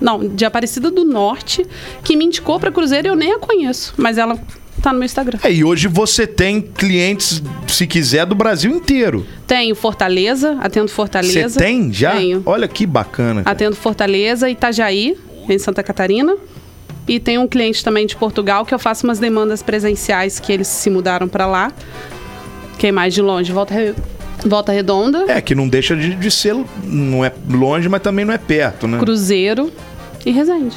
não, 0.00 0.26
de 0.28 0.44
Aparecida 0.44 0.90
do 0.90 1.04
Norte, 1.04 1.66
que 2.02 2.16
me 2.16 2.24
indicou 2.24 2.60
para 2.60 2.70
Cruzeiro 2.70 3.08
e 3.08 3.10
eu 3.10 3.16
nem 3.16 3.32
a 3.32 3.38
conheço, 3.38 3.94
mas 3.96 4.18
ela 4.18 4.38
tá 4.82 4.92
no 4.92 4.98
meu 4.98 5.06
Instagram. 5.06 5.38
É, 5.42 5.50
e 5.50 5.64
hoje 5.64 5.88
você 5.88 6.26
tem 6.26 6.60
clientes, 6.60 7.42
se 7.66 7.86
quiser, 7.86 8.26
do 8.26 8.34
Brasil 8.34 8.70
inteiro. 8.70 9.26
Tenho 9.46 9.74
Fortaleza, 9.74 10.58
atendo 10.60 10.88
Fortaleza. 10.88 11.48
Você 11.48 11.58
tem 11.58 11.90
já? 11.92 12.12
Tenho. 12.12 12.42
Olha 12.44 12.68
que 12.68 12.86
bacana. 12.86 13.42
cara. 13.42 13.52
Atendo 13.54 13.76
Fortaleza, 13.76 14.50
Itajaí, 14.50 15.16
em 15.48 15.58
Santa 15.58 15.82
Catarina. 15.82 16.36
E 17.06 17.20
tem 17.20 17.38
um 17.38 17.46
cliente 17.46 17.84
também 17.84 18.06
de 18.06 18.16
Portugal 18.16 18.64
que 18.64 18.74
eu 18.74 18.78
faço 18.78 19.06
umas 19.06 19.18
demandas 19.18 19.62
presenciais 19.62 20.40
que 20.40 20.52
eles 20.52 20.68
se 20.68 20.88
mudaram 20.88 21.28
para 21.28 21.46
lá. 21.46 21.72
Quem 22.84 22.92
mais 22.92 23.14
de 23.14 23.22
longe? 23.22 23.50
Volta, 23.50 23.72
Re- 23.72 23.94
Volta 24.44 24.70
Redonda, 24.70 25.24
É, 25.26 25.40
que 25.40 25.54
não 25.54 25.66
deixa 25.66 25.96
de, 25.96 26.14
de 26.14 26.30
ser. 26.30 26.54
Não 26.84 27.24
é 27.24 27.32
longe, 27.48 27.88
mas 27.88 28.02
também 28.02 28.26
não 28.26 28.34
é 28.34 28.36
perto, 28.36 28.86
né? 28.86 28.98
Cruzeiro 28.98 29.72
e 30.26 30.30
Resende. 30.30 30.76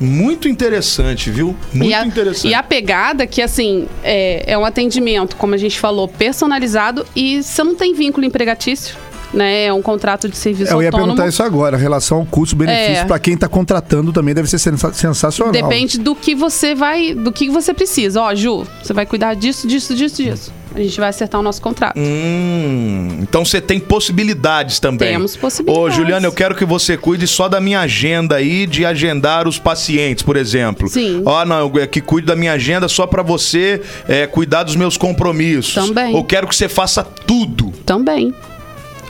Muito 0.00 0.48
interessante, 0.48 1.30
viu? 1.30 1.54
Muito 1.72 1.88
e 1.88 1.94
a, 1.94 2.04
interessante. 2.04 2.48
E 2.50 2.52
a 2.52 2.64
pegada 2.64 3.28
que, 3.28 3.40
assim, 3.40 3.86
é, 4.02 4.42
é 4.44 4.58
um 4.58 4.64
atendimento, 4.64 5.36
como 5.36 5.54
a 5.54 5.56
gente 5.56 5.78
falou, 5.78 6.08
personalizado 6.08 7.06
e 7.14 7.40
você 7.40 7.62
não 7.62 7.76
tem 7.76 7.94
vínculo 7.94 8.26
empregatício, 8.26 8.96
né? 9.34 9.64
É 9.66 9.72
um 9.72 9.82
contrato 9.82 10.28
de 10.28 10.36
serviço 10.36 10.72
Eu 10.72 10.80
ia 10.82 10.88
autônomo. 10.88 11.08
perguntar 11.12 11.28
isso 11.28 11.42
agora, 11.42 11.76
a 11.76 11.80
relação 11.80 12.18
ao 12.18 12.26
custo-benefício 12.26 13.02
É. 13.02 13.04
pra 13.04 13.18
quem 13.18 13.36
tá 13.36 13.48
contratando 13.48 14.12
também 14.12 14.34
deve 14.34 14.48
ser 14.48 14.58
sensa- 14.58 14.92
sensacional. 14.92 15.52
Depende 15.52 15.98
do 15.98 16.14
que 16.14 16.34
você 16.34 16.74
vai, 16.74 17.14
do 17.14 17.30
que 17.32 17.50
você 17.50 17.74
precisa. 17.74 18.20
Ó, 18.22 18.34
Ju, 18.34 18.64
você 18.82 18.92
vai 18.92 19.04
cuidar 19.06 19.34
disso, 19.34 19.66
disso, 19.66 19.94
disso, 19.94 20.22
disso. 20.22 20.52
A 20.74 20.80
gente 20.80 20.98
vai 20.98 21.08
acertar 21.08 21.40
o 21.40 21.44
nosso 21.44 21.62
contrato. 21.62 21.96
Hum, 21.96 23.18
então 23.22 23.44
você 23.44 23.60
tem 23.60 23.78
possibilidades 23.78 24.80
também. 24.80 25.12
Temos 25.12 25.36
possibilidades. 25.36 25.84
Ô, 25.86 25.90
Juliana, 25.90 26.26
eu 26.26 26.32
quero 26.32 26.54
que 26.56 26.64
você 26.64 26.96
cuide 26.96 27.28
só 27.28 27.48
da 27.48 27.60
minha 27.60 27.80
agenda 27.80 28.34
aí 28.36 28.66
de 28.66 28.84
agendar 28.84 29.46
os 29.46 29.56
pacientes, 29.58 30.24
por 30.24 30.36
exemplo. 30.36 30.88
Sim. 30.88 31.22
Ó, 31.24 31.44
não, 31.44 31.58
eu 31.76 31.82
é 31.82 31.86
que 31.86 32.00
cuide 32.00 32.26
da 32.26 32.34
minha 32.34 32.52
agenda 32.54 32.88
só 32.88 33.06
pra 33.06 33.22
você 33.22 33.80
é, 34.08 34.26
cuidar 34.26 34.64
dos 34.64 34.74
meus 34.74 34.96
compromissos. 34.96 35.74
Também. 35.74 36.14
Eu 36.16 36.24
quero 36.24 36.48
que 36.48 36.56
você 36.56 36.68
faça 36.68 37.04
tudo. 37.04 37.72
Também. 37.86 38.34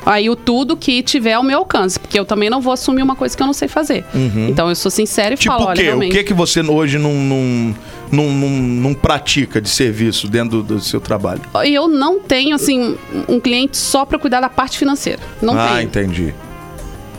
Aí 0.07 0.29
o 0.29 0.37
tudo 0.37 0.77
que 0.77 1.03
tiver 1.03 1.33
ao 1.33 1.43
meu 1.43 1.59
alcance, 1.61 1.99
porque 1.99 2.19
eu 2.19 2.25
também 2.25 2.51
não 2.51 2.61
vou 2.61 2.73
assumir 2.73 3.03
uma 3.03 3.17
coisa 3.17 3.37
que 3.37 3.43
eu 3.43 3.47
não 3.47 3.55
sei 3.55 3.69
fazer. 3.69 4.05
Então 4.49 4.69
eu 4.69 4.75
sou 4.77 4.91
sincera 4.91 5.29
e 5.29 5.31
Uhum. 5.33 5.37
Tipo 5.39 5.53
falo, 5.55 5.65
o 5.65 5.69
olha, 5.69 5.83
quê? 5.83 5.91
O 5.93 6.11
que 6.11 6.25
que 6.25 6.35
você 6.35 6.61
hoje 6.61 6.99
não, 6.99 7.13
não, 7.15 7.75
não, 8.13 8.25
não, 8.31 8.49
não 8.51 8.95
pratica 8.95 9.61
de 9.61 9.69
serviço 9.69 10.29
dentro 10.29 10.63
do, 10.63 10.75
do 10.75 10.81
seu 10.81 11.01
trabalho? 11.01 11.41
Eu 11.65 11.89
não 11.89 12.21
tenho, 12.21 12.55
assim, 12.55 12.97
um 13.29 13.41
cliente 13.41 13.77
só 13.77 14.05
para 14.05 14.19
cuidar 14.19 14.41
da 14.41 14.49
parte 14.51 14.77
financeira. 14.79 15.21
Não 15.41 15.59
ah, 15.59 15.69
tenho. 15.69 15.81
entendi. 15.83 16.35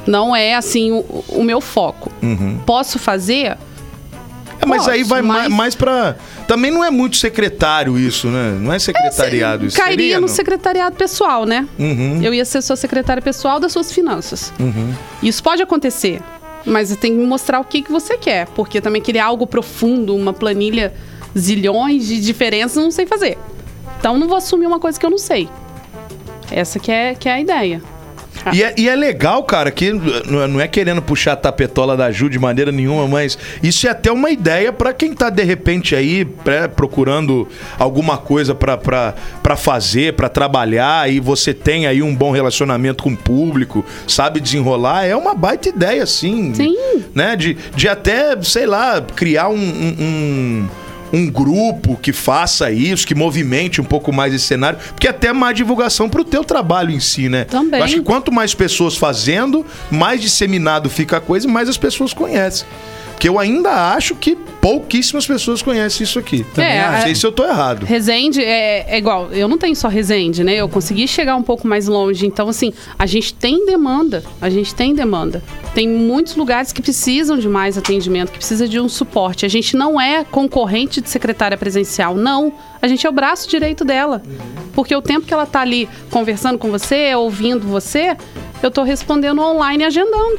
Não 0.06 0.36
é 0.36 0.54
assim 0.54 0.92
o, 0.92 1.24
o 1.30 1.44
meu 1.44 1.60
foco. 1.60 2.12
Posso 2.66 3.00
fazer? 3.00 3.58
É, 4.62 4.66
mas 4.66 4.78
Posso, 4.80 4.92
aí 4.92 5.04
vai 5.04 5.22
mas- 5.22 5.38
mais, 5.38 5.50
mais 5.54 5.76
pra. 5.76 6.16
Também 6.48 6.72
não 6.72 6.84
é 6.84 6.92
muito 6.92 7.18
secretário 7.18 7.98
isso, 7.98 8.28
né? 8.28 8.58
Não 8.60 8.72
é 8.72 8.80
secretariado 8.80 9.66
isso. 9.66 9.78
Cairia 9.78 9.98
Seria, 9.98 10.16
no 10.16 10.28
não? 10.28 10.28
secretariado 10.28 10.96
pessoal, 10.96 11.46
né? 11.46 11.68
Uhum. 11.78 12.22
Eu 12.22 12.34
ia 12.34 12.46
ser 12.46 12.62
sua 12.62 12.76
secretária 12.76 13.22
pessoal 13.22 13.60
das 13.60 13.72
suas 13.72 13.92
finanças. 13.92 14.54
Isso 15.24 15.42
pode 15.42 15.62
acontecer, 15.62 16.22
mas 16.66 16.90
você 16.90 16.96
tem 16.96 17.12
que 17.12 17.18
me 17.18 17.26
mostrar 17.26 17.60
o 17.60 17.64
que, 17.64 17.82
que 17.82 17.92
você 17.92 18.18
quer, 18.18 18.48
porque 18.48 18.80
também 18.80 19.02
querer 19.02 19.20
algo 19.20 19.48
profundo, 19.48 20.16
uma 20.16 20.34
planilha 20.34 20.94
zilhões 21.38 22.08
de 22.08 22.22
diferenças, 22.22 22.78
eu 22.78 22.84
não 22.84 22.92
sei 22.92 23.06
fazer. 23.06 23.38
Então 24.00 24.18
não 24.18 24.28
vou 24.28 24.38
assumir 24.38 24.68
uma 24.68 24.80
coisa 24.80 25.00
que 25.00 25.06
eu 25.06 25.10
não 25.10 25.18
sei. 25.18 25.50
Essa 26.52 26.80
que 26.80 26.92
é, 26.92 27.16
que 27.16 27.28
é 27.28 27.34
a 27.34 27.40
ideia. 27.42 27.82
E 28.54 28.62
é, 28.64 28.74
e 28.78 28.88
é 28.90 28.96
legal, 28.96 29.44
cara, 29.44 29.72
que 29.72 29.92
não 29.92 30.44
é- 30.44 30.48
não 30.48 30.62
é 30.62 30.68
querendo 30.68 31.02
puxar 31.02 31.34
a 31.34 31.36
tapetola 31.36 31.98
da 31.98 32.12
Ju 32.12 32.30
de 32.30 32.38
maneira 32.38 32.72
nenhuma, 32.72 33.08
mas 33.08 33.38
isso 33.64 33.88
é 33.88 33.90
até 33.90 34.12
uma 34.12 34.30
ideia 34.30 34.72
pra 34.72 34.94
quem 34.94 35.14
tá 35.14 35.30
de 35.30 35.44
repente 35.44 35.96
aí 35.96 36.26
procurando 36.76 37.48
alguma 37.80 38.18
coisa 38.18 38.54
pra 38.54 39.56
fazer, 39.56 40.14
pra 40.14 40.30
trabalhar 40.30 41.10
e 41.12 41.20
você 41.20 41.54
tem 41.54 41.88
aí 41.88 42.02
um 42.04 42.14
bom 42.16 42.32
relacionamento 42.32 43.04
com 43.04 43.12
o 43.14 43.18
público, 43.18 43.84
sabe 44.08 44.40
desenrolar, 44.40 45.06
é 45.06 45.16
uma 45.16 45.34
baita 45.34 45.70
ideia, 45.70 46.06
sim. 46.06 46.54
Sim. 46.54 46.76
Né? 47.14 47.36
De, 47.36 47.58
de 47.76 47.88
até, 47.88 48.40
sei 48.42 48.66
lá, 48.66 49.02
criar 49.16 49.50
um- 49.50 49.56
um- 49.56 49.96
um 50.00 50.68
um 51.14 51.30
grupo 51.30 51.98
que 52.02 52.12
faça 52.12 52.72
isso, 52.72 53.06
que 53.06 53.16
movimente 53.16 53.82
um 53.82 53.84
pouco 53.84 54.12
mais 54.12 54.34
esse 54.34 54.46
cenário, 54.46 54.80
porque 54.90 55.08
até 55.08 55.32
mais 55.32 55.56
divulgação 55.56 56.10
pro 56.10 56.24
teu 56.24 56.44
trabalho 56.44 56.92
em 56.92 57.00
si, 57.00 57.30
né? 57.30 57.46
Também. 57.46 57.80
Eu 57.80 57.86
acho 57.86 57.96
que 57.96 58.02
quanto 58.02 58.32
mais 58.32 58.54
pessoas 58.54 58.98
fazendo, 58.98 59.66
mais 59.90 60.22
disseminado 60.22 60.90
fica 60.90 61.18
a 61.18 61.22
coisa 61.22 61.48
e 61.48 61.52
mais 61.52 61.70
as 61.70 61.78
pessoas 61.78 62.14
conhecem. 62.14 62.68
Porque 63.16 63.30
eu 63.30 63.40
ainda 63.40 63.72
acho 63.94 64.14
que 64.14 64.36
pouquíssimas 64.36 65.26
pessoas 65.26 65.62
conhecem 65.62 66.04
isso 66.04 66.20
aqui. 66.20 66.44
Também 66.54 66.70
É, 66.72 66.82
não 66.88 66.98
a- 66.98 67.02
sei 67.02 67.16
se 67.16 67.26
eu 67.26 67.32
tô 67.32 67.46
errado. 67.46 67.86
Resende 67.86 68.44
é, 68.44 68.86
é 68.94 68.98
igual, 68.98 69.30
eu 69.32 69.48
não 69.48 69.58
tenho 69.58 69.76
só 69.76 69.88
Resende, 69.88 70.44
né? 70.44 70.56
Eu 70.56 70.68
consegui 70.68 71.08
chegar 71.08 71.36
um 71.38 71.42
pouco 71.42 71.66
mais 71.66 71.88
longe. 71.88 72.26
Então, 72.28 72.50
assim, 72.50 72.74
a 73.00 73.06
gente 73.06 73.34
tem 73.34 73.66
demanda. 73.66 74.22
A 74.42 74.50
gente 74.50 74.76
tem 74.76 74.94
demanda. 74.94 75.42
Tem 75.74 75.88
muitos 75.88 76.36
lugares 76.36 76.74
que 76.74 76.82
precisam 76.82 77.38
de 77.38 77.48
mais 77.48 77.78
atendimento, 77.78 78.32
que 78.34 78.38
precisa 78.38 78.68
de 78.68 78.80
um 78.82 78.90
suporte. 78.90 79.46
A 79.46 79.50
gente 79.50 79.78
não 79.78 80.00
é 80.00 80.26
concorrente 80.26 81.00
de 81.00 81.10
secretária 81.10 81.58
presencial, 81.58 82.16
não. 82.16 82.52
A 82.82 82.88
gente 82.88 83.08
é 83.08 83.10
o 83.10 83.14
braço 83.14 83.48
direito 83.50 83.86
dela. 83.86 84.22
Porque 84.74 84.94
o 84.96 85.02
tempo 85.02 85.26
que 85.26 85.34
ela 85.34 85.46
tá 85.46 85.62
ali 85.62 85.88
conversando 86.12 86.58
com 86.58 86.70
você, 86.70 87.16
ouvindo 87.16 87.66
você, 87.66 88.18
eu 88.62 88.70
tô 88.70 88.84
respondendo 88.84 89.42
online 89.42 89.84
e 89.84 89.88
agendando. 89.88 90.38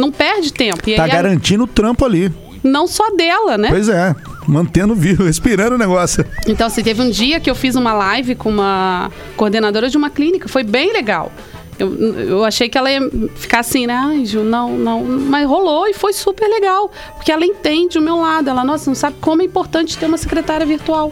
Não 0.00 0.10
perde 0.10 0.52
tempo. 0.52 0.88
E 0.88 0.96
Tá 0.96 1.04
aí, 1.04 1.10
garantindo 1.10 1.64
o 1.64 1.66
trampo 1.66 2.04
ali. 2.04 2.32
não 2.62 2.86
só 2.86 3.10
dela, 3.10 3.56
né? 3.58 3.68
Pois 3.70 3.88
é. 3.88 4.14
Mantendo 4.48 4.94
vivo, 4.94 5.24
respirando 5.28 5.74
o 5.74 5.78
negócio. 5.78 6.24
Então, 6.46 6.66
assim, 6.66 6.82
teve 6.82 7.00
um 7.02 7.10
dia 7.10 7.38
que 7.38 7.50
eu 7.50 7.54
fiz 7.54 7.74
uma 7.76 7.92
live 7.92 8.34
com 8.34 8.48
uma 8.50 9.10
coordenadora 9.36 9.88
de 9.88 9.96
uma 9.96 10.10
clínica, 10.10 10.48
foi 10.48 10.62
bem 10.62 10.92
legal. 10.92 11.30
Eu, 11.78 11.94
eu 12.18 12.44
achei 12.44 12.68
que 12.68 12.76
ela 12.76 12.90
ia 12.90 13.00
ficar 13.36 13.60
assim, 13.60 13.86
né? 13.86 13.94
Ai, 13.94 14.26
Ju, 14.26 14.40
não, 14.42 14.76
não. 14.76 15.02
Mas 15.02 15.46
rolou 15.48 15.86
e 15.88 15.94
foi 15.94 16.12
super 16.12 16.46
legal. 16.46 16.90
Porque 17.14 17.32
ela 17.32 17.44
entende 17.46 17.96
o 17.98 18.02
meu 18.02 18.16
lado. 18.20 18.50
Ela, 18.50 18.62
nossa, 18.64 18.90
não 18.90 18.94
sabe 18.94 19.16
como 19.18 19.40
é 19.40 19.46
importante 19.46 19.96
ter 19.96 20.04
uma 20.04 20.18
secretária 20.18 20.66
virtual. 20.66 21.10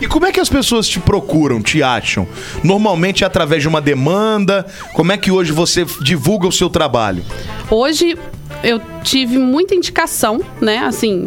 E 0.00 0.06
como 0.06 0.26
é 0.26 0.32
que 0.32 0.40
as 0.40 0.48
pessoas 0.48 0.86
te 0.86 1.00
procuram, 1.00 1.62
te 1.62 1.82
acham? 1.82 2.28
Normalmente 2.62 3.24
é 3.24 3.26
através 3.26 3.62
de 3.62 3.68
uma 3.68 3.80
demanda? 3.80 4.66
Como 4.92 5.10
é 5.10 5.16
que 5.16 5.30
hoje 5.30 5.52
você 5.52 5.86
divulga 6.02 6.46
o 6.46 6.52
seu 6.52 6.68
trabalho? 6.68 7.24
Hoje 7.70 8.16
eu 8.62 8.80
tive 9.02 9.38
muita 9.38 9.74
indicação, 9.74 10.40
né? 10.60 10.78
Assim, 10.78 11.26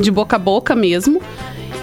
de 0.00 0.10
boca 0.10 0.36
a 0.36 0.38
boca 0.38 0.74
mesmo. 0.74 1.20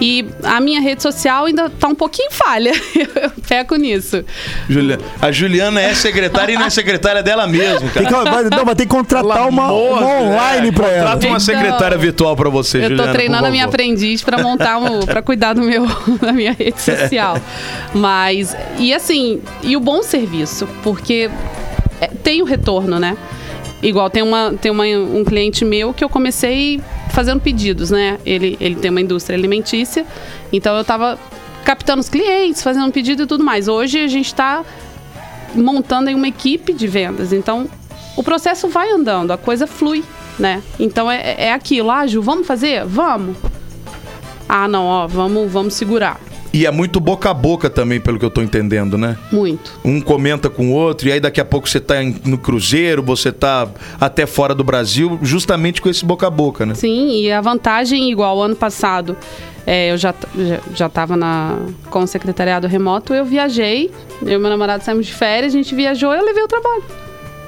E 0.00 0.26
a 0.42 0.60
minha 0.60 0.80
rede 0.80 1.02
social 1.02 1.44
ainda 1.44 1.70
tá 1.70 1.86
um 1.88 1.94
pouquinho 1.94 2.28
falha. 2.30 2.72
Eu 2.96 3.30
peco 3.46 3.76
nisso. 3.76 4.24
Juliana. 4.68 5.02
A 5.22 5.30
Juliana 5.30 5.80
é 5.80 5.94
secretária 5.94 6.52
e 6.52 6.56
não 6.56 6.66
é 6.66 6.70
secretária 6.70 7.22
dela 7.22 7.46
mesmo, 7.46 7.88
Tem 7.90 8.02
cara. 8.04 8.24
que, 8.24 8.30
vai, 8.30 8.44
não, 8.44 8.64
vai 8.64 8.74
ter 8.74 8.84
que 8.84 8.88
contratar 8.90 9.48
uma, 9.48 9.70
uma 9.72 9.98
de- 9.98 10.04
online 10.04 10.68
é, 10.68 10.72
pra 10.72 10.88
ela. 10.88 10.98
Contrata 11.12 11.26
uma 11.26 11.36
Então, 11.36 11.40
secretária 11.40 11.96
virtual 11.96 12.34
pra 12.36 12.50
você, 12.50 12.78
Eu 12.78 12.82
Juliana. 12.88 13.06
tô 13.06 13.12
treinando 13.12 13.46
a 13.46 13.50
minha 13.50 13.64
aprendiz 13.66 14.22
pra 14.22 14.38
montar 14.38 14.78
um, 14.78 15.00
para 15.06 15.22
cuidar 15.22 15.52
do 15.52 15.62
meu 15.62 15.86
da 16.20 16.32
minha 16.32 16.52
rede 16.52 16.80
social. 16.82 17.38
Mas 17.94 18.56
e 18.78 18.92
assim, 18.92 19.40
e 19.62 19.76
o 19.76 19.80
bom 19.80 20.02
serviço, 20.02 20.68
porque 20.82 21.30
é, 22.00 22.08
tem 22.08 22.42
o 22.42 22.44
retorno, 22.44 22.98
né? 22.98 23.16
Igual 23.82 24.08
tem 24.10 24.22
uma 24.22 24.54
tem 24.60 24.70
uma, 24.72 24.84
um 24.84 25.24
cliente 25.24 25.64
meu 25.64 25.92
que 25.92 26.02
eu 26.02 26.08
comecei 26.08 26.80
fazendo 27.14 27.40
pedidos, 27.40 27.90
né? 27.90 28.18
Ele 28.26 28.56
ele 28.60 28.74
tem 28.74 28.90
uma 28.90 29.00
indústria 29.00 29.38
alimentícia, 29.38 30.04
então 30.52 30.76
eu 30.76 30.84
tava 30.84 31.18
captando 31.64 32.00
os 32.00 32.08
clientes, 32.08 32.62
fazendo 32.62 32.92
pedido 32.92 33.22
e 33.22 33.26
tudo 33.26 33.42
mais. 33.42 33.68
Hoje 33.68 34.00
a 34.00 34.08
gente 34.08 34.26
está 34.26 34.64
montando 35.54 36.08
aí 36.08 36.14
uma 36.14 36.28
equipe 36.28 36.72
de 36.72 36.86
vendas. 36.88 37.32
Então, 37.32 37.70
o 38.16 38.22
processo 38.22 38.68
vai 38.68 38.90
andando, 38.90 39.30
a 39.30 39.38
coisa 39.38 39.66
flui, 39.66 40.04
né? 40.38 40.60
Então 40.78 41.10
é, 41.10 41.36
é 41.38 41.52
aquilo, 41.52 41.90
ah, 41.90 42.06
Ju, 42.06 42.20
vamos 42.20 42.46
fazer? 42.46 42.84
Vamos. 42.84 43.36
Ah, 44.48 44.66
não, 44.68 44.84
ó, 44.84 45.06
vamos, 45.06 45.50
vamos 45.50 45.74
segurar. 45.74 46.20
E 46.54 46.66
é 46.66 46.70
muito 46.70 47.00
boca 47.00 47.30
a 47.30 47.34
boca 47.34 47.68
também, 47.68 48.00
pelo 48.00 48.16
que 48.16 48.24
eu 48.24 48.30
tô 48.30 48.40
entendendo, 48.40 48.96
né? 48.96 49.18
Muito. 49.32 49.72
Um 49.84 50.00
comenta 50.00 50.48
com 50.48 50.68
o 50.68 50.72
outro, 50.72 51.08
e 51.08 51.12
aí 51.12 51.18
daqui 51.18 51.40
a 51.40 51.44
pouco 51.44 51.68
você 51.68 51.80
tá 51.80 51.96
no 52.24 52.38
cruzeiro, 52.38 53.02
você 53.02 53.32
tá 53.32 53.66
até 54.00 54.24
fora 54.24 54.54
do 54.54 54.62
Brasil, 54.62 55.18
justamente 55.20 55.82
com 55.82 55.88
esse 55.88 56.04
boca 56.04 56.28
a 56.28 56.30
boca, 56.30 56.64
né? 56.64 56.76
Sim, 56.76 57.22
e 57.22 57.32
a 57.32 57.40
vantagem, 57.40 58.08
igual 58.08 58.40
ano 58.40 58.54
passado, 58.54 59.16
é, 59.66 59.90
eu 59.90 59.96
já, 59.96 60.14
já, 60.36 60.60
já 60.72 60.88
tava 60.88 61.16
na, 61.16 61.58
com 61.90 62.04
o 62.04 62.06
secretariado 62.06 62.68
remoto, 62.68 63.12
eu 63.12 63.24
viajei, 63.24 63.90
eu 64.22 64.34
e 64.34 64.38
meu 64.38 64.48
namorado 64.48 64.84
saímos 64.84 65.06
de 65.06 65.12
férias, 65.12 65.52
a 65.52 65.56
gente 65.56 65.74
viajou 65.74 66.14
e 66.14 66.18
eu 66.18 66.24
levei 66.24 66.44
o 66.44 66.48
trabalho. 66.48 66.84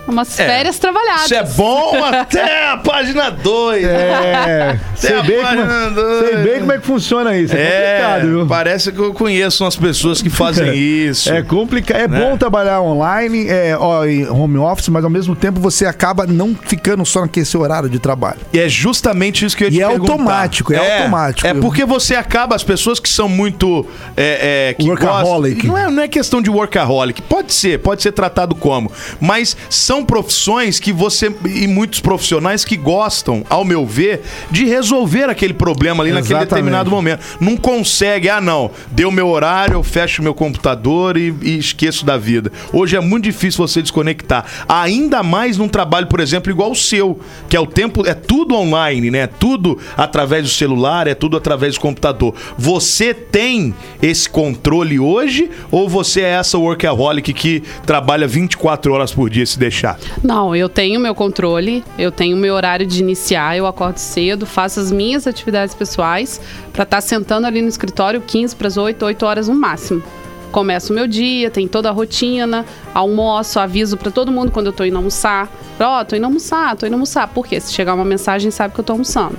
Umas 0.07 0.39
É. 0.39 0.47
férias 0.47 0.79
trabalhadas. 0.79 1.25
Isso 1.25 1.35
é 1.35 1.43
bom 1.43 2.05
até 2.05 2.71
a 2.71 2.77
página 2.77 3.31
2. 3.31 3.85
É, 3.85 4.79
sei 4.95 5.19
a 5.19 5.23
bem, 5.23 5.43
página 5.43 5.67
como, 5.67 5.91
dois. 5.95 6.27
sei 6.29 6.37
bem 6.45 6.61
como 6.61 6.73
é 6.73 6.79
que 6.79 6.87
funciona 6.87 7.37
isso. 7.37 7.55
É, 7.57 7.59
É, 7.61 7.97
complicado, 8.01 8.27
viu? 8.29 8.47
parece 8.47 8.93
que 8.93 8.99
eu 8.99 9.13
conheço 9.15 9.65
umas 9.65 9.77
pessoas 9.77 10.23
que 10.23 10.31
fazem 10.31 10.73
isso. 10.77 11.31
É 11.33 11.43
complicado. 11.43 11.97
É 12.01 12.09
Né? 12.09 12.21
bom 12.21 12.37
trabalhar 12.37 12.81
online, 12.81 13.49
é, 13.49 13.77
ó, 13.79 14.05
em 14.05 14.29
home 14.29 14.59
office, 14.59 14.89
mas 14.89 15.03
ao 15.05 15.11
mesmo 15.11 15.35
tempo 15.35 15.61
você 15.61 15.87
acaba 15.87 16.27
não 16.27 16.55
ficando 16.55 17.05
só 17.05 17.23
naquele 17.23 17.47
seu 17.47 17.61
horário 17.61 17.89
de 17.89 17.99
trabalho. 17.99 18.39
E 18.53 18.59
é 18.61 18.69
justamente 18.69 19.45
isso 19.45 19.57
que 19.57 19.65
eu 19.65 19.69
ia 19.69 19.75
E 19.75 19.79
te 19.79 19.83
é 19.83 19.89
perguntar. 19.89 20.13
automático, 20.13 20.73
é 20.73 20.99
automático. 20.99 21.47
É 21.47 21.55
porque 21.55 21.85
você 21.85 22.15
acaba, 22.15 22.55
as 22.55 22.63
pessoas 22.65 23.01
que 23.01 23.09
são 23.09 23.29
muito. 23.29 23.87
É, 24.17 24.69
é, 24.71 24.75
que 24.75 24.89
Workaholic. 24.89 25.67
gostam- 25.67 25.73
não, 25.73 25.79
é, 25.79 25.91
não 25.91 26.03
é 26.03 26.09
questão 26.09 26.41
de 26.41 26.49
workaholic. 26.51 27.23
Pode 27.23 27.53
ser, 27.53 27.79
pode 27.81 28.03
ser 28.03 28.13
tratado 28.13 28.55
como. 28.55 28.91
Mas 29.21 29.57
são 29.69 29.96
profissões 30.05 30.79
que 30.79 30.93
você. 30.93 31.35
E 31.45 31.67
muitos 31.67 32.01
profissionais 32.01 32.65
que 32.65 32.77
gostam, 32.77 33.45
ao 33.49 33.65
meu 33.65 33.87
ver, 33.87 34.23
de 34.51 34.65
resolver 34.65 35.25
aquele 35.31 35.55
problema 35.55 36.03
ali 36.03 36.13
naquele 36.13 36.35
Exatamente. 36.35 36.49
determinado 36.49 36.91
momento. 36.91 37.21
Não 37.41 37.57
consegue, 37.57 38.29
ah, 38.29 38.41
não. 38.41 38.71
Deu 38.91 39.11
meu 39.11 39.29
horário, 39.29 39.75
eu 39.75 39.83
fecho 39.83 40.23
meu 40.23 40.35
computador 40.35 41.17
e, 41.17 41.35
e 41.43 41.59
esqueço 41.59 42.05
da 42.05 42.17
vida. 42.17 42.53
Hoje 42.73 42.97
é 42.97 43.01
muito 43.01 43.25
difícil 43.25 43.67
você 43.67 43.83
desconectar. 43.83 44.45
Ainda 44.69 45.23
mais 45.23 45.57
num 45.57 45.69
trabalho, 45.69 46.07
por 46.07 46.21
exemplo, 46.21 46.51
igual 46.51 46.71
o 46.71 46.77
seu, 46.77 47.21
que 47.49 47.57
é 47.57 47.61
o 47.61 47.67
tempo, 47.67 48.07
é 48.07 48.15
tudo 48.15 48.55
online, 48.55 49.11
né? 49.11 49.21
É 49.21 49.27
tudo 49.27 49.79
através 49.97 50.45
do 50.45 50.51
celular, 50.51 51.07
é 51.07 51.15
tudo 51.15 51.37
através 51.37 51.75
do 51.75 51.81
computador. 51.81 52.35
Você 52.59 53.15
tem 53.15 53.75
esse 54.03 54.29
controle 54.29 54.99
hoje 54.99 55.51
ou 55.71 55.89
você 55.89 56.21
é 56.21 56.31
essa 56.31 56.59
workaholic 56.59 57.33
que 57.33 57.63
trabalha 57.85 58.27
24 58.27 58.93
horas 58.93 59.13
por 59.13 59.31
dia 59.31 59.47
se 59.47 59.59
deixar? 59.59 59.86
Não, 60.23 60.57
eu 60.57 60.69
tenho 60.69 60.99
meu 60.99 61.15
controle, 61.15 61.85
eu 61.99 62.11
tenho 62.11 62.37
meu 62.37 62.55
horário 62.55 62.87
de 62.87 63.01
iniciar, 63.01 63.57
eu 63.57 63.67
acordo 63.67 63.99
cedo, 63.99 64.47
faço 64.47 64.81
as 64.81 64.91
minhas 64.91 65.27
atividades 65.27 65.75
pessoais 65.75 66.41
para 66.73 66.83
estar 66.83 67.01
sentando 67.01 67.47
ali 67.47 67.63
no 67.63 67.69
escritório 67.69 68.21
15 68.21 68.57
para 68.57 68.69
as 68.69 68.77
8, 68.77 69.05
8 69.05 69.27
horas 69.27 69.49
no 69.49 69.55
máximo. 69.55 70.03
Começo 70.51 70.93
o 70.93 70.97
meu 70.97 71.07
dia, 71.07 71.51
tem 71.51 71.69
toda 71.69 71.91
a 71.91 71.93
rotina, 71.93 72.65
almoço, 72.95 73.61
aviso 73.61 73.97
para 73.97 74.11
todo 74.11 74.33
mundo 74.33 74.51
quando 74.51 74.67
eu 74.67 74.73
tô 74.73 74.85
indo 74.85 74.97
almoçar. 74.97 75.51
Ó, 75.79 76.03
tô 76.05 76.17
indo 76.17 76.25
almoçar, 76.25 76.75
tô 76.77 76.87
indo 76.87 76.95
almoçar. 76.95 77.29
Por 77.29 77.47
quê? 77.47 77.61
Se 77.61 77.73
chegar 77.73 77.95
uma 77.95 78.05
mensagem, 78.05 78.51
sabe 78.51 78.73
que 78.73 78.81
eu 78.81 78.85
tô 78.85 78.93
almoçando. 78.93 79.37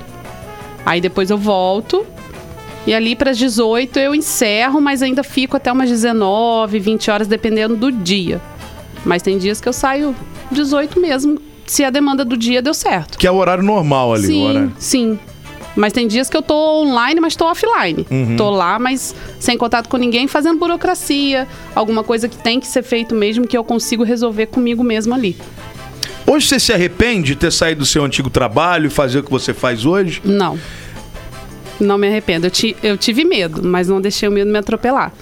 Aí 0.85 1.01
depois 1.01 1.29
eu 1.29 1.37
volto, 1.37 2.05
e 2.85 2.93
ali 2.93 3.17
para 3.17 3.31
as 3.31 3.37
18 3.37 3.99
eu 3.99 4.15
encerro, 4.15 4.79
mas 4.79 5.01
ainda 5.01 5.21
fico 5.21 5.57
até 5.57 5.69
umas 5.69 5.89
19, 5.89 6.79
20 6.79 7.11
horas, 7.11 7.27
dependendo 7.27 7.75
do 7.75 7.91
dia. 7.91 8.39
Mas 9.05 9.21
tem 9.21 9.37
dias 9.37 9.59
que 9.59 9.67
eu 9.67 9.73
saio 9.73 10.15
18 10.51 10.99
mesmo, 10.99 11.39
se 11.65 11.83
a 11.83 11.89
demanda 11.89 12.23
do 12.23 12.37
dia 12.37 12.61
deu 12.61 12.73
certo. 12.73 13.17
Que 13.17 13.27
é 13.27 13.31
o 13.31 13.35
horário 13.35 13.63
normal 13.63 14.13
ali, 14.13 14.23
o 14.23 14.27
sim, 14.27 14.47
horário. 14.49 14.73
sim. 14.77 15.19
Mas 15.75 15.93
tem 15.93 16.07
dias 16.07 16.27
que 16.27 16.35
eu 16.35 16.41
tô 16.41 16.55
online, 16.81 17.19
mas 17.21 17.35
tô 17.35 17.45
offline. 17.45 18.03
Uhum. 18.09 18.35
Tô 18.35 18.49
lá, 18.49 18.79
mas 18.79 19.13
sem 19.39 19.55
contato 19.57 19.87
com 19.87 19.97
ninguém, 19.97 20.27
fazendo 20.27 20.57
burocracia, 20.57 21.47
alguma 21.75 22.03
coisa 22.03 22.27
que 22.27 22.35
tem 22.37 22.59
que 22.59 22.65
ser 22.65 22.81
feito 22.81 23.13
mesmo 23.13 23.45
que 23.47 23.55
eu 23.55 23.63
consigo 23.63 24.03
resolver 24.03 24.47
comigo 24.47 24.83
mesmo 24.83 25.13
ali. 25.13 25.37
Hoje 26.25 26.47
você 26.47 26.59
se 26.59 26.73
arrepende 26.73 27.27
de 27.27 27.35
ter 27.35 27.51
saído 27.51 27.81
do 27.81 27.85
seu 27.85 28.03
antigo 28.03 28.27
trabalho 28.29 28.87
e 28.87 28.89
fazer 28.89 29.19
o 29.19 29.23
que 29.23 29.29
você 29.29 29.53
faz 29.53 29.85
hoje? 29.85 30.19
Não. 30.25 30.57
Não 31.79 31.97
me 31.97 32.07
arrependo. 32.07 32.47
Eu, 32.47 32.51
ti- 32.51 32.75
eu 32.81 32.97
tive 32.97 33.23
medo, 33.23 33.61
mas 33.63 33.87
não 33.87 34.01
deixei 34.01 34.27
o 34.27 34.31
medo 34.31 34.49
me 34.51 34.57
atropelar. 34.57 35.13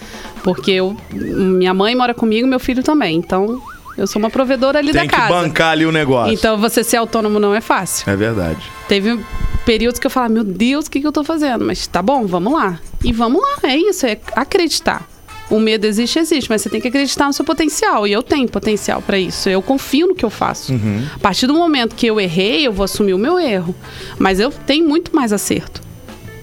Porque 0.42 0.72
eu, 0.72 0.96
minha 1.12 1.74
mãe 1.74 1.94
mora 1.96 2.14
comigo, 2.14 2.48
meu 2.48 2.60
filho 2.62 2.82
também. 2.82 3.18
Então, 3.18 3.62
eu 3.98 4.08
sou 4.08 4.20
uma 4.20 4.30
provedora 4.30 4.80
ali 4.80 4.92
Tem 4.92 5.02
da 5.04 5.08
que 5.08 5.16
casa. 5.16 5.30
bancar 5.34 5.72
ali 5.72 5.86
o 5.86 5.92
negócio. 5.92 6.34
Então, 6.34 6.58
você 6.58 6.84
ser 6.84 6.98
autônomo 6.98 7.40
não 7.40 7.54
é 7.56 7.62
fácil. 7.62 8.10
É 8.10 8.16
verdade. 8.16 8.60
Teve 8.88 9.20
períodos 9.66 10.00
que 10.00 10.08
eu 10.08 10.12
falava, 10.12 10.34
meu 10.34 10.44
Deus, 10.44 10.86
o 10.86 10.92
que, 10.92 11.00
que 11.02 11.08
eu 11.08 11.12
tô 11.12 11.24
fazendo? 11.24 11.64
Mas 11.66 11.88
tá 11.88 12.02
bom, 12.02 12.26
vamos 12.26 12.54
lá. 12.54 12.80
E 13.04 13.12
vamos 13.12 13.42
lá, 13.42 13.70
é 13.70 13.78
isso, 13.78 14.06
é 14.06 14.18
acreditar. 14.36 15.08
O 15.50 15.60
medo 15.60 15.86
existe, 15.86 16.18
existe, 16.18 16.50
mas 16.50 16.64
você 16.64 16.70
tem 16.70 16.82
que 16.82 16.88
acreditar 16.88 17.28
no 17.28 17.34
seu 17.34 17.46
potencial. 17.46 18.08
E 18.08 18.12
eu 18.12 18.24
tenho 18.24 18.48
potencial 18.48 19.00
pra 19.02 19.20
isso. 19.20 19.48
Eu 19.48 19.62
confio 19.62 20.08
no 20.08 20.16
que 20.16 20.26
eu 20.26 20.30
faço. 20.32 20.74
A 21.16 21.20
partir 21.20 21.46
do 21.46 21.54
momento 21.54 21.96
que 21.96 22.08
eu 22.08 22.20
errei, 22.20 22.66
eu 22.66 22.74
vou 22.74 22.84
assumir 22.84 23.14
o 23.14 23.18
meu 23.20 23.38
erro. 23.40 23.76
Mas 24.18 24.40
eu 24.40 24.50
tenho 24.52 24.88
muito 24.88 25.16
mais 25.16 25.32
acerto. 25.32 25.85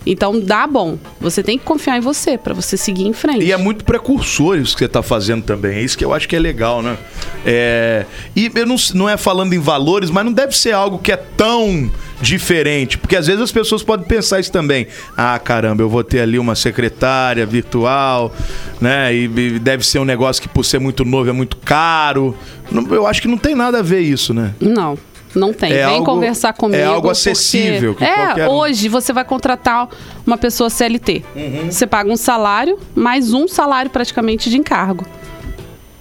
Então 0.04 0.38
dá 0.40 0.66
bom. 0.66 0.98
Você 1.20 1.42
tem 1.42 1.58
que 1.58 1.64
confiar 1.64 1.96
em 1.98 2.00
você 2.00 2.36
pra 2.36 2.52
você 2.54 2.76
seguir 2.76 3.06
em 3.06 3.12
frente. 3.12 3.44
E 3.44 3.52
é 3.52 3.56
muito 3.56 3.84
precursor 3.84 4.58
isso 4.58 4.74
que 4.74 4.80
você 4.84 4.88
tá 4.88 5.02
fazendo 5.02 5.42
também. 5.42 5.76
É 5.78 5.82
isso 5.82 5.96
que 5.96 6.04
eu 6.04 6.12
acho 6.12 6.28
que 6.28 6.34
é 6.36 6.38
legal, 6.38 6.82
né? 6.82 6.96
É... 7.46 8.04
E 8.34 8.50
eu 8.54 8.66
não, 8.66 8.76
não 8.94 9.08
é 9.08 9.16
falando 9.16 9.52
em 9.52 9.58
valores, 9.58 10.10
mas 10.10 10.24
não 10.24 10.32
deve 10.32 10.56
ser 10.56 10.72
algo 10.72 10.98
que 10.98 11.12
é 11.12 11.16
tão 11.16 11.90
diferente. 12.20 12.98
Porque 12.98 13.16
às 13.16 13.26
vezes 13.26 13.42
as 13.42 13.52
pessoas 13.52 13.82
podem 13.82 14.06
pensar 14.06 14.40
isso 14.40 14.50
também. 14.52 14.86
Ah, 15.16 15.38
caramba, 15.38 15.82
eu 15.82 15.88
vou 15.88 16.02
ter 16.04 16.20
ali 16.20 16.38
uma 16.38 16.54
secretária 16.54 17.44
virtual, 17.46 18.32
né? 18.80 19.14
E, 19.14 19.24
e 19.24 19.58
deve 19.58 19.84
ser 19.86 19.98
um 19.98 20.04
negócio 20.04 20.40
que, 20.42 20.48
por 20.48 20.64
ser 20.64 20.78
muito 20.78 21.04
novo, 21.04 21.28
é 21.30 21.32
muito 21.32 21.56
caro. 21.58 22.36
Não- 22.70 22.86
eu 22.94 23.06
acho 23.06 23.20
que 23.22 23.28
não 23.28 23.38
tem 23.38 23.54
nada 23.54 23.78
a 23.78 23.82
ver 23.82 24.00
isso, 24.00 24.32
né? 24.34 24.54
Não, 24.60 24.96
não 25.34 25.52
tem. 25.52 25.72
É 25.72 25.86
Vem 25.86 25.94
algo- 25.96 26.04
conversar 26.04 26.52
comigo. 26.52 26.80
é 26.82 26.84
algo 26.84 27.00
porque- 27.02 27.12
acessível, 27.12 27.94
que 27.94 28.04
qualquer 28.04 28.38
É, 28.42 28.48
um- 28.48 28.52
hoje 28.52 28.88
você 28.88 29.12
vai 29.12 29.24
contratar 29.24 29.88
uma 30.26 30.36
pessoa 30.36 30.68
CLT. 30.70 31.22
Uhum. 31.34 31.70
Você 31.70 31.86
paga 31.86 32.10
um 32.10 32.16
salário, 32.16 32.78
mais 32.94 33.32
um 33.32 33.46
salário 33.48 33.90
praticamente 33.90 34.48
de 34.50 34.56
encargo. 34.58 35.04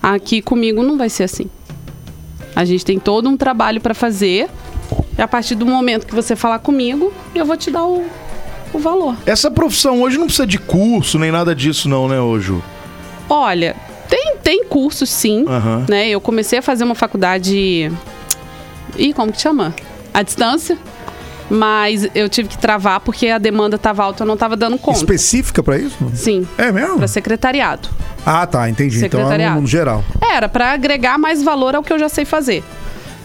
Aqui 0.01 0.41
comigo 0.41 0.81
não 0.83 0.97
vai 0.97 1.09
ser 1.09 1.23
assim. 1.23 1.45
A 2.55 2.65
gente 2.65 2.83
tem 2.83 2.99
todo 2.99 3.29
um 3.29 3.37
trabalho 3.37 3.79
para 3.79 3.93
fazer. 3.93 4.49
E 5.17 5.21
a 5.21 5.27
partir 5.27 5.55
do 5.55 5.65
momento 5.65 6.05
que 6.07 6.13
você 6.15 6.35
falar 6.35 6.59
comigo, 6.59 7.13
eu 7.35 7.45
vou 7.45 7.55
te 7.55 7.69
dar 7.71 7.85
o, 7.85 8.03
o 8.73 8.79
valor. 8.79 9.15
Essa 9.25 9.49
profissão 9.51 10.01
hoje 10.01 10.17
não 10.17 10.25
precisa 10.25 10.47
de 10.47 10.57
curso 10.57 11.17
nem 11.19 11.31
nada 11.31 11.53
disso, 11.55 11.87
não, 11.87 12.07
né, 12.09 12.19
hoje? 12.19 12.53
Olha, 13.29 13.75
tem, 14.09 14.35
tem 14.43 14.65
cursos 14.65 15.09
sim, 15.09 15.45
Aham. 15.47 15.85
né? 15.87 16.09
Eu 16.09 16.19
comecei 16.19 16.59
a 16.59 16.61
fazer 16.61 16.83
uma 16.83 16.95
faculdade. 16.95 17.89
Ih, 18.97 19.13
como 19.13 19.31
que 19.31 19.41
chama? 19.41 19.73
À 20.13 20.21
distância. 20.23 20.77
Mas 21.49 22.07
eu 22.15 22.29
tive 22.29 22.47
que 22.47 22.57
travar 22.57 23.01
porque 23.01 23.27
a 23.27 23.37
demanda 23.37 23.75
estava 23.75 24.03
alta, 24.03 24.23
eu 24.23 24.27
não 24.27 24.35
estava 24.35 24.55
dando 24.55 24.77
conta. 24.77 24.97
Específica 24.99 25.61
pra 25.61 25.77
isso? 25.77 25.97
Sim, 26.15 26.47
É 26.57 26.71
mesmo? 26.71 26.97
para 26.97 27.07
secretariado. 27.09 27.89
Ah, 28.25 28.47
tá, 28.47 28.69
entendi. 28.69 28.97
Então 29.03 29.19
é 29.19 29.23
Secretariado. 29.23 29.55
no, 29.55 29.61
no 29.61 29.67
geral. 29.67 30.03
Era 30.21 30.47
para 30.47 30.71
agregar 30.71 31.17
mais 31.17 31.43
valor 31.43 31.75
ao 31.75 31.83
que 31.83 31.91
eu 31.91 31.99
já 31.99 32.07
sei 32.07 32.23
fazer. 32.23 32.63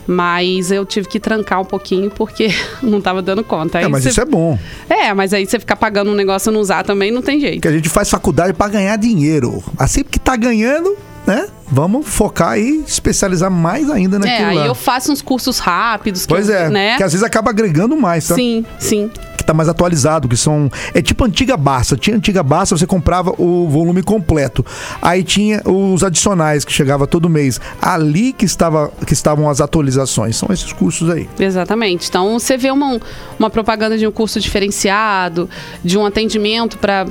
Mas 0.09 0.71
eu 0.73 0.85
tive 0.85 1.09
que 1.09 1.19
trancar 1.21 1.61
um 1.61 1.65
pouquinho 1.65 2.11
porque 2.11 2.49
não 2.83 2.99
estava 2.99 3.23
dando 3.23 3.45
conta. 3.45 3.79
Aí 3.79 3.85
É, 3.85 3.89
mas 3.89 4.03
você- 4.03 4.09
isso 4.11 4.21
é 4.21 4.25
bom. 4.25 4.59
É, 4.89 5.13
mas 5.15 5.33
aí 5.33 5.47
você 5.47 5.59
ficar 5.61 5.77
pagando 5.77 6.11
um 6.11 6.15
negócio 6.15 6.51
e 6.51 6.53
não 6.55 6.61
usar 6.61 6.83
também 6.85 7.11
não 7.13 7.23
tem 7.23 7.39
jeito. 7.41 7.61
Que 7.61 7.69
a 7.69 7.73
gente 7.73 7.89
faz 7.89 8.11
faculdade 8.11 8.53
pra 8.55 8.67
ganhar 8.69 8.97
dinheiro. 8.97 9.63
Assim 9.79 10.03
que 10.03 10.19
tá 10.19 10.35
ganhando, 10.37 10.97
né? 11.27 11.49
Vamos 11.69 12.07
focar 12.07 12.57
e 12.59 12.83
especializar 12.87 13.51
mais 13.51 13.91
ainda 13.91 14.17
É, 14.17 14.19
naquilo 14.21 14.49
aí 14.51 14.57
lá. 14.59 14.67
eu 14.67 14.75
faço 14.75 15.11
uns 15.11 15.21
cursos 15.21 15.59
rápidos. 15.59 16.23
que 16.25 16.29
Pois 16.29 16.49
eu- 16.49 16.55
é, 16.55 16.71
né? 16.71 16.97
que 16.97 17.03
às 17.03 17.13
vezes 17.13 17.25
acaba 17.27 17.51
agregando 17.51 17.97
mais, 17.97 18.29
tá? 18.29 18.37
Sim, 18.37 18.65
sim. 18.79 19.11
Que 19.37 19.43
tá 19.45 19.53
mais 19.53 19.69
atualizado, 19.69 20.29
que 20.29 20.37
são... 20.37 20.71
É 20.95 21.03
tipo 21.03 21.25
antiga 21.25 21.57
Barça. 21.57 21.97
Tinha 21.97 22.17
antiga 22.17 22.43
Barça, 22.45 22.77
você 22.77 22.87
comprava 22.87 23.35
o 23.37 23.69
volume 23.69 24.03
completo. 24.03 24.65
Aí 25.03 25.25
tinha 25.25 25.61
os 25.65 26.05
adicionais, 26.05 26.65
que 26.65 26.73
chegava 26.73 27.05
todo 27.07 27.29
mês. 27.29 27.61
Ali 27.83 28.33
que, 28.33 28.45
estava, 28.45 28.93
que 29.05 29.13
estavam 29.13 29.51
as 29.51 29.61
atualizações. 29.61 30.37
São 30.37 30.49
esses 30.53 30.73
cursos 30.73 31.11
aí. 31.11 31.29
Exatamente. 31.39 32.09
Então, 32.09 32.39
você 32.39 32.57
vê 32.57 32.71
uma, 32.71 33.01
uma 33.39 33.51
propaganda 33.51 33.99
de 33.99 34.07
um 34.07 34.13
curso 34.13 34.39
diferenciado, 34.41 35.51
de 35.85 35.99
um 35.99 36.07
atendimento 36.07 36.79
para 36.79 37.07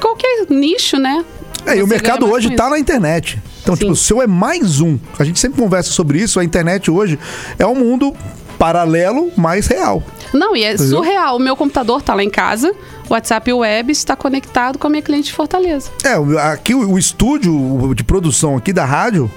qualquer 0.00 0.46
nicho, 0.50 0.98
né? 0.98 1.24
É, 1.66 1.76
e 1.76 1.82
o 1.82 1.86
mercado 1.86 2.30
hoje 2.30 2.50
tá 2.56 2.64
isso. 2.64 2.70
na 2.70 2.78
internet. 2.78 3.40
Então, 3.62 3.74
Sim. 3.74 3.80
tipo, 3.80 3.92
o 3.92 3.96
seu 3.96 4.20
é 4.20 4.26
mais 4.26 4.80
um. 4.80 4.98
A 5.18 5.24
gente 5.24 5.38
sempre 5.38 5.60
conversa 5.60 5.90
sobre 5.90 6.18
isso. 6.18 6.40
A 6.40 6.44
internet 6.44 6.90
hoje 6.90 7.18
é 7.58 7.66
um 7.66 7.74
mundo 7.74 8.14
paralelo, 8.58 9.30
mais 9.36 9.66
real. 9.66 10.02
Não, 10.32 10.56
e 10.56 10.64
é 10.64 10.74
Entendeu? 10.74 10.98
surreal. 10.98 11.36
O 11.36 11.40
meu 11.40 11.56
computador 11.56 12.02
tá 12.02 12.14
lá 12.14 12.22
em 12.22 12.30
casa, 12.30 12.72
o 13.08 13.12
WhatsApp 13.12 13.52
Web 13.52 13.92
está 13.92 14.16
conectado 14.16 14.78
com 14.78 14.86
a 14.86 14.90
minha 14.90 15.02
cliente 15.02 15.26
de 15.26 15.32
Fortaleza. 15.32 15.90
É, 16.04 16.14
aqui 16.52 16.74
o, 16.74 16.92
o 16.92 16.98
estúdio 16.98 17.92
de 17.94 18.04
produção 18.04 18.56
aqui 18.56 18.72
da 18.72 18.84
rádio 18.84 19.30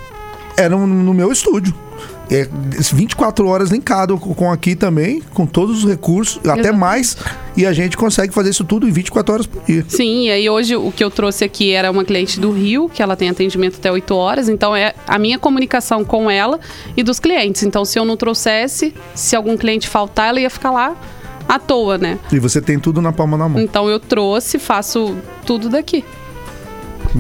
era 0.58 0.76
no, 0.76 0.88
no 0.88 1.13
meu 1.13 1.32
estúdio. 1.32 1.73
É 2.30 2.48
24 2.94 3.48
horas 3.48 3.70
linkado 3.70 4.18
com 4.18 4.52
aqui 4.52 4.76
também, 4.76 5.22
com 5.34 5.46
todos 5.46 5.84
os 5.84 5.90
recursos, 5.90 6.40
até 6.50 6.72
mais. 6.72 7.18
E 7.56 7.66
a 7.66 7.72
gente 7.72 7.96
consegue 7.96 8.34
fazer 8.34 8.50
isso 8.50 8.64
tudo 8.64 8.88
em 8.88 8.92
24 8.92 9.34
horas 9.34 9.46
por 9.46 9.64
dia. 9.64 9.86
Sim, 9.88 10.26
e 10.26 10.32
aí 10.32 10.50
hoje 10.50 10.76
o 10.76 10.92
que 10.92 11.04
eu 11.04 11.12
trouxe 11.12 11.44
aqui 11.44 11.72
era 11.72 11.90
uma 11.92 12.04
cliente 12.04 12.40
do 12.40 12.52
Rio, 12.52 12.90
que 12.90 13.02
ela 13.02 13.16
tem 13.16 13.30
atendimento 13.30 13.78
até 13.78 13.92
8 13.92 14.14
horas, 14.16 14.50
então 14.50 14.76
é 14.76 14.94
a 15.08 15.18
minha 15.20 15.38
comunicação 15.40 16.04
com 16.04 16.30
ela 16.30 16.60
e 16.98 17.04
dos 17.04 17.20
clientes. 17.20 17.64
Então, 17.64 17.86
se 17.86 17.98
eu 18.00 18.06
não 18.06 18.18
trouxesse, 18.18 18.94
se 19.14 19.36
algum 19.36 19.56
cliente 19.56 19.88
faltar, 19.88 20.30
ela 20.30 20.40
ia 20.40 20.50
ficar 20.50 20.72
lá 20.72 20.96
à 21.48 21.60
toa, 21.60 21.98
né? 21.98 22.18
E 22.32 22.40
você 22.40 22.62
tem 22.62 22.80
tudo 22.80 23.02
na 23.02 23.12
palma 23.12 23.38
da 23.38 23.48
mão. 23.48 23.62
Então 23.62 23.88
eu 23.88 24.00
trouxe, 24.00 24.58
faço 24.58 25.16
tudo 25.46 25.70
daqui. 25.70 26.04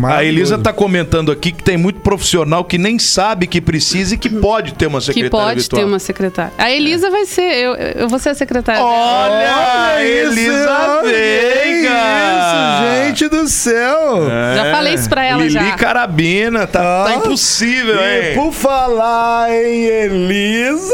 A. 0.03 0.23
Elisa 0.23 0.57
tá 0.57 0.73
comentando 0.73 1.31
aqui 1.31 1.51
que 1.51 1.63
tem 1.63 1.77
muito 1.77 1.99
profissional 2.01 2.63
que 2.65 2.77
nem 2.77 2.99
sabe 2.99 3.47
que 3.47 3.61
precisa 3.61 4.15
e 4.15 4.17
que 4.17 4.29
pode 4.29 4.73
ter 4.73 4.87
uma 4.87 4.99
secretária 5.01 5.29
que 5.29 5.31
pode 5.31 5.59
virtual. 5.61 5.81
ter 5.81 5.85
uma 5.87 5.99
secretária. 5.99 6.51
A 6.57 6.69
Elisa 6.71 7.09
vai 7.09 7.25
ser, 7.25 7.41
eu, 7.57 7.73
eu 7.75 8.07
vou 8.09 8.19
ser 8.19 8.29
a 8.29 8.35
secretária. 8.35 8.81
dela. 8.81 8.93
Olha, 8.93 10.05
Elisa 10.05 11.01
Veiga! 11.03 11.89
Isso, 12.35 13.07
gente 13.07 13.29
do 13.29 13.47
céu! 13.47 14.27
Já 14.55 14.71
falei 14.71 14.93
isso 14.95 15.09
pra 15.09 15.23
ela 15.23 15.37
Lili 15.43 15.53
já. 15.53 15.71
Carabina, 15.75 16.67
tá, 16.67 16.81
Ah. 16.81 17.05
tá 17.05 17.15
impossível, 17.15 17.95
E 17.95 18.29
hein? 18.29 18.35
por 18.35 18.51
falar 18.51 19.49
em 19.51 19.85
Elisa. 19.85 20.93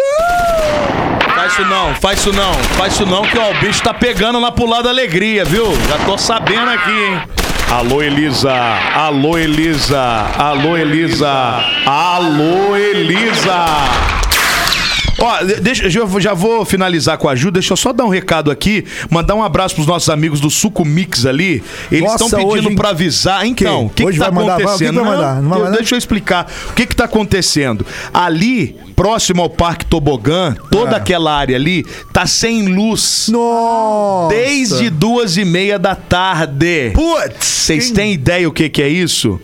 Faz 1.35 1.53
isso 1.53 1.65
não, 1.65 1.95
faz 1.95 2.19
isso 2.19 2.33
não, 2.33 2.53
faz 2.53 2.93
isso 2.93 3.05
não, 3.05 3.23
que 3.23 3.37
ó, 3.37 3.49
o 3.51 3.59
bicho 3.59 3.81
tá 3.81 3.93
pegando 3.93 4.39
lá 4.39 4.51
pro 4.51 4.65
lado 4.65 4.83
da 4.83 4.89
alegria, 4.89 5.43
viu? 5.43 5.65
Já 5.89 5.97
tô 6.05 6.17
sabendo 6.17 6.69
aqui, 6.69 6.91
hein? 6.91 7.21
Alô, 7.71 8.03
Elisa! 8.03 8.53
Alô, 8.95 9.38
Elisa! 9.38 10.01
Alô, 10.38 10.75
Elisa! 10.75 11.63
Alô, 11.86 12.75
Elisa! 12.75 13.65
Ó, 15.21 15.43
de- 15.43 15.55
deixa, 15.62 15.89
já, 15.89 16.03
vou- 16.03 16.19
já 16.19 16.34
vou 16.34 16.65
finalizar 16.65 17.17
com 17.17 17.29
a 17.29 17.34
ajuda. 17.34 17.60
Deixa 17.60 17.73
eu 17.73 17.77
só 17.77 17.93
dar 17.93 18.05
um 18.05 18.10
recado 18.10 18.49
aqui, 18.51 18.84
mandar 19.10 19.36
um 19.36 19.43
abraço 19.43 19.75
pros 19.75 19.88
nossos 19.88 20.10
amigos 20.10 20.39
do 20.39 20.49
Suco 20.49 20.84
Mix 20.84 21.25
ali. 21.25 21.63
Eles 21.91 22.12
estão 22.12 22.29
pedindo 22.29 22.67
hoje- 22.67 22.75
pra 22.75 22.89
avisar. 22.89 23.45
Então, 23.45 23.86
o 23.86 23.89
que, 23.89 24.03
Hoje 24.03 24.17
que 24.17 24.23
tá 24.23 24.31
vai 24.31 24.41
mandar? 24.41 24.53
Vai- 24.53 24.57
que 24.57 24.63
que 24.63 24.69
acontecendo? 24.88 24.95
Não 25.05 25.12
eu- 25.57 25.60
mandar? 25.63 25.71
deixa 25.77 25.95
eu 25.95 25.97
explicar. 25.97 26.51
O 26.71 26.73
que 26.73 26.86
que 26.86 26.95
tá 26.95 27.05
acontecendo? 27.05 27.86
Ali, 28.13 28.75
próximo 28.95 29.41
ao 29.41 29.49
Parque 29.49 29.86
Tobogã, 29.86 30.55
toda 30.71 30.95
Ah. 30.95 30.97
aquela 30.97 31.34
área 31.38 31.55
ali, 31.55 31.86
tá 32.12 32.25
sem 32.25 32.67
luz. 32.67 33.27
Nossa! 33.31 34.34
Desde 34.36 34.89
duas 34.89 35.38
e 35.38 35.45
meia 35.45 35.77
da 35.77 35.95
tarde. 35.95 36.91
Putz! 36.93 37.45
Vocês 37.45 37.91
têm 37.91 38.13
ideia 38.13 38.47
o 38.47 38.51
que, 38.51 38.67
que 38.69 38.81
é 38.81 38.89
isso? 38.89 39.39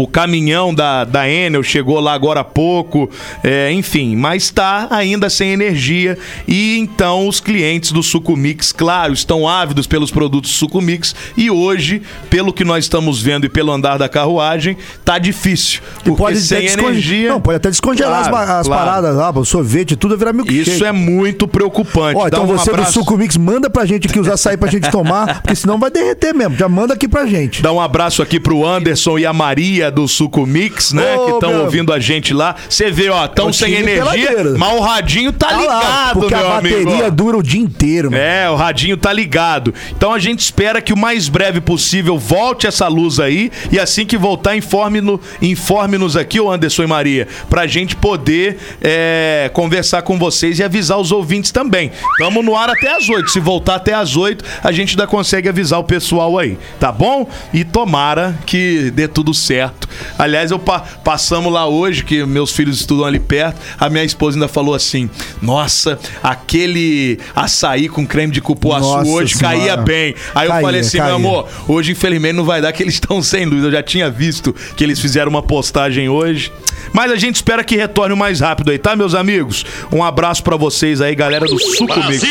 O 0.00 0.06
caminhão 0.06 0.72
da, 0.74 1.04
da 1.04 1.28
Enel 1.28 1.62
chegou 1.62 2.00
lá 2.00 2.14
agora 2.14 2.40
há 2.40 2.44
pouco, 2.44 3.10
é, 3.44 3.70
enfim, 3.72 4.16
mas 4.16 4.44
está 4.44 4.86
ainda 4.90 5.28
sem 5.28 5.52
energia. 5.52 6.16
E 6.48 6.78
então 6.78 7.28
os 7.28 7.38
clientes 7.40 7.92
do 7.92 8.02
Sucumix, 8.02 8.72
claro, 8.72 9.12
estão 9.12 9.46
ávidos 9.46 9.86
pelos 9.86 10.10
produtos 10.10 10.52
Sucumix. 10.52 11.14
E 11.36 11.50
hoje, 11.50 12.00
pelo 12.30 12.50
que 12.52 12.64
nós 12.64 12.84
estamos 12.84 13.20
vendo 13.20 13.44
e 13.44 13.48
pelo 13.50 13.70
andar 13.70 13.98
da 13.98 14.08
carruagem, 14.08 14.76
tá 15.04 15.18
difícil. 15.18 15.82
Porque 16.02 16.16
Pode 16.16 16.40
sem 16.40 16.66
energia. 16.66 17.28
Não, 17.28 17.40
pode 17.40 17.56
até 17.56 17.68
descongelar 17.68 18.28
Claro, 18.28 18.44
as, 18.44 18.50
as 18.60 18.66
claro. 18.66 18.84
paradas 18.84 19.16
lá, 19.16 19.30
o 19.30 19.44
sorvete, 19.44 19.96
tudo 19.96 20.10
vai 20.12 20.18
virar 20.18 20.32
milkshake. 20.32 20.70
Isso 20.70 20.84
é 20.84 20.92
muito 20.92 21.46
preocupante. 21.46 22.18
Ó, 22.18 22.26
então 22.26 22.44
um 22.44 22.46
você 22.46 22.70
abraço- 22.70 22.92
do 22.92 22.94
Suco 23.04 23.16
Mix, 23.18 23.36
manda 23.36 23.68
pra 23.68 23.84
gente 23.84 24.08
aqui 24.08 24.18
os 24.18 24.28
açaí 24.28 24.56
pra 24.56 24.70
gente 24.70 24.90
tomar, 24.90 25.40
porque 25.42 25.54
senão 25.54 25.78
vai 25.78 25.90
derreter 25.90 26.32
mesmo. 26.34 26.56
Já 26.56 26.68
manda 26.68 26.94
aqui 26.94 27.06
pra 27.06 27.26
gente. 27.26 27.60
Dá 27.62 27.70
um 27.72 27.80
abraço 27.80 28.22
aqui 28.22 28.40
pro 28.40 28.66
Anderson 28.66 29.18
e 29.18 29.26
a 29.26 29.32
Maria 29.32 29.89
galera 29.90 29.92
do 29.92 30.08
Suco 30.08 30.46
Mix, 30.46 30.92
né? 30.92 31.16
Ô, 31.16 31.24
que 31.26 31.30
estão 31.32 31.50
meu- 31.50 31.60
ouvindo 31.62 31.92
a 31.92 31.98
gente 31.98 32.32
lá. 32.32 32.54
Você 32.68 32.90
vê, 32.90 33.08
ó, 33.10 33.26
tão 33.26 33.48
o 33.48 33.52
sem 33.52 33.74
time 33.74 33.82
energia, 33.90 34.28
peladeiro. 34.28 34.58
mas 34.58 34.72
o 34.72 34.80
radinho 34.80 35.32
tá, 35.32 35.48
Tá 35.48 35.56
lá, 35.56 35.60
ligado, 35.62 36.20
porque 36.20 36.34
meu 36.34 36.46
a 36.48 36.58
amigo. 36.58 36.84
bateria 36.84 37.06
ó. 37.06 37.10
dura 37.10 37.36
o 37.38 37.42
dia 37.42 37.60
inteiro, 37.60 38.10
mano. 38.10 38.22
É, 38.22 38.48
o 38.48 38.54
radinho 38.54 38.96
tá 38.96 39.12
ligado. 39.12 39.74
Então 39.90 40.12
a 40.12 40.18
gente 40.18 40.40
espera 40.40 40.80
que 40.80 40.92
o 40.92 40.96
mais 40.96 41.28
breve 41.28 41.60
possível 41.60 42.16
volte 42.18 42.66
essa 42.66 42.86
luz 42.88 43.18
aí 43.18 43.50
e 43.70 43.78
assim 43.78 44.06
que 44.06 44.16
voltar, 44.16 44.56
informe-nos 44.56 45.20
informe 45.42 45.98
aqui, 46.18 46.40
ô 46.40 46.50
Anderson 46.50 46.84
e 46.84 46.86
Maria, 46.86 47.28
pra 47.48 47.66
gente 47.66 47.96
poder 47.96 48.58
é, 48.80 49.50
conversar 49.52 50.02
com 50.02 50.18
vocês 50.18 50.58
e 50.58 50.62
avisar 50.62 50.98
os 50.98 51.10
ouvintes 51.12 51.50
também. 51.50 51.90
Tamo 52.18 52.42
no 52.42 52.56
ar 52.56 52.70
até 52.70 52.94
as 52.96 53.08
8. 53.08 53.30
Se 53.30 53.40
voltar 53.40 53.76
até 53.76 53.92
as 53.94 54.16
8, 54.16 54.44
a 54.62 54.72
gente 54.72 54.90
ainda 54.90 55.06
consegue 55.06 55.48
avisar 55.48 55.78
o 55.80 55.84
pessoal 55.84 56.38
aí, 56.38 56.56
tá 56.78 56.92
bom? 56.92 57.28
E 57.52 57.64
tomara 57.64 58.38
que 58.46 58.90
dê 58.94 59.08
tudo 59.08 59.34
certo. 59.34 59.69
Aliás, 60.18 60.50
eu 60.50 60.58
pa- 60.58 60.80
passamos 61.04 61.52
lá 61.52 61.66
hoje, 61.66 62.04
que 62.04 62.24
meus 62.24 62.52
filhos 62.52 62.80
estudam 62.80 63.04
ali 63.04 63.18
perto, 63.18 63.58
a 63.78 63.88
minha 63.90 64.04
esposa 64.04 64.36
ainda 64.36 64.48
falou 64.48 64.74
assim: 64.74 65.08
Nossa, 65.40 65.98
aquele 66.22 67.18
açaí 67.34 67.88
com 67.88 68.06
creme 68.06 68.32
de 68.32 68.40
cupuaçu 68.40 68.86
Nossa 68.86 69.08
hoje 69.10 69.34
Senhora. 69.36 69.56
caía 69.56 69.76
bem. 69.76 70.14
Aí 70.34 70.46
eu 70.46 70.50
Caía, 70.52 70.62
falei 70.62 70.80
assim, 70.80 70.98
caía. 70.98 71.06
meu 71.08 71.16
amor, 71.16 71.48
hoje 71.68 71.92
infelizmente 71.92 72.34
não 72.34 72.44
vai 72.44 72.60
dar 72.60 72.72
que 72.72 72.82
eles 72.82 72.94
estão 73.00 73.22
sem 73.22 73.44
luz. 73.44 73.64
Eu 73.64 73.70
já 73.72 73.82
tinha 73.82 74.10
visto 74.10 74.54
que 74.76 74.82
eles 74.84 74.98
fizeram 75.00 75.30
uma 75.30 75.42
postagem 75.42 76.08
hoje. 76.08 76.52
Mas 76.92 77.10
a 77.12 77.16
gente 77.16 77.36
espera 77.36 77.62
que 77.64 77.76
retorne 77.76 78.14
o 78.14 78.16
mais 78.16 78.40
rápido 78.40 78.70
aí, 78.70 78.78
tá, 78.78 78.94
meus 78.96 79.14
amigos? 79.14 79.64
Um 79.92 80.02
abraço 80.02 80.42
pra 80.42 80.56
vocês 80.56 81.00
aí, 81.00 81.14
galera 81.14 81.46
do 81.46 81.58
Suco 81.58 81.98
Mix. 82.08 82.22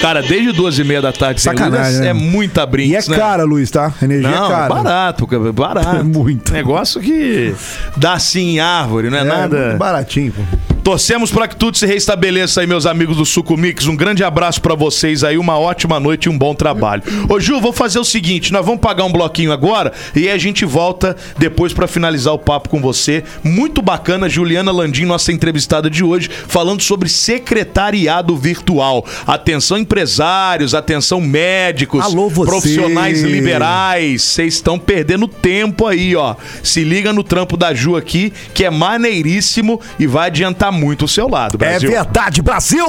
Cara, 0.00 0.22
desde 0.22 0.52
duas 0.52 0.78
e 0.78 0.84
meia 0.84 1.02
da 1.02 1.12
tarde 1.12 1.40
Sacanagem, 1.40 1.98
é, 1.98 2.00
né? 2.02 2.08
é 2.08 2.12
muita 2.12 2.62
E 2.62 2.66
brinca, 2.66 2.98
é 2.98 3.16
cara, 3.16 3.44
Luiz, 3.44 3.70
tá? 3.70 3.92
Energia 4.02 4.30
Não, 4.30 4.46
é 4.46 4.48
cara. 4.48 4.74
barato, 4.74 5.26
cara, 5.26 5.52
barato. 5.52 5.96
É 5.96 6.02
muito. 6.02 6.52
Negócio 6.52 7.00
que 7.00 7.54
dá 7.96 8.14
assim 8.14 8.54
em 8.56 8.60
árvore, 8.60 9.08
não 9.10 9.18
é, 9.18 9.20
É, 9.20 9.24
nada. 9.24 9.76
baratinho, 9.78 10.32
pô. 10.32 10.75
Torcemos 10.86 11.32
para 11.32 11.48
que 11.48 11.56
tudo 11.56 11.76
se 11.76 11.84
restabeleça 11.84 12.60
aí, 12.60 12.66
meus 12.68 12.86
amigos 12.86 13.16
do 13.16 13.26
Suco 13.26 13.56
Mix. 13.56 13.88
Um 13.88 13.96
grande 13.96 14.22
abraço 14.22 14.62
para 14.62 14.76
vocês 14.76 15.24
aí, 15.24 15.36
uma 15.36 15.58
ótima 15.58 15.98
noite 15.98 16.26
e 16.26 16.28
um 16.28 16.38
bom 16.38 16.54
trabalho. 16.54 17.02
Ô 17.28 17.40
Ju, 17.40 17.60
vou 17.60 17.72
fazer 17.72 17.98
o 17.98 18.04
seguinte, 18.04 18.52
nós 18.52 18.64
vamos 18.64 18.80
pagar 18.80 19.02
um 19.02 19.10
bloquinho 19.10 19.50
agora 19.50 19.92
e 20.14 20.28
a 20.28 20.38
gente 20.38 20.64
volta 20.64 21.16
depois 21.36 21.72
para 21.72 21.88
finalizar 21.88 22.32
o 22.32 22.38
papo 22.38 22.68
com 22.68 22.80
você. 22.80 23.24
Muito 23.42 23.82
bacana, 23.82 24.28
Juliana 24.28 24.70
Landim, 24.70 25.04
nossa 25.06 25.32
entrevistada 25.32 25.90
de 25.90 26.04
hoje, 26.04 26.30
falando 26.46 26.80
sobre 26.80 27.08
secretariado 27.08 28.36
virtual. 28.36 29.04
Atenção 29.26 29.78
empresários, 29.78 30.72
atenção 30.72 31.20
médicos, 31.20 32.04
Alô, 32.04 32.28
você. 32.28 32.48
profissionais 32.48 33.22
liberais, 33.22 34.22
vocês 34.22 34.54
estão 34.54 34.78
perdendo 34.78 35.26
tempo 35.26 35.84
aí, 35.84 36.14
ó. 36.14 36.36
Se 36.62 36.84
liga 36.84 37.12
no 37.12 37.24
trampo 37.24 37.56
da 37.56 37.74
Ju 37.74 37.96
aqui, 37.96 38.32
que 38.54 38.64
é 38.64 38.70
maneiríssimo 38.70 39.80
e 39.98 40.06
vai 40.06 40.28
adiantar 40.28 40.75
muito 40.76 41.06
o 41.06 41.08
seu 41.08 41.28
lado, 41.28 41.54
É 41.56 41.58
Brasil. 41.58 41.90
verdade, 41.90 42.42
Brasil! 42.42 42.86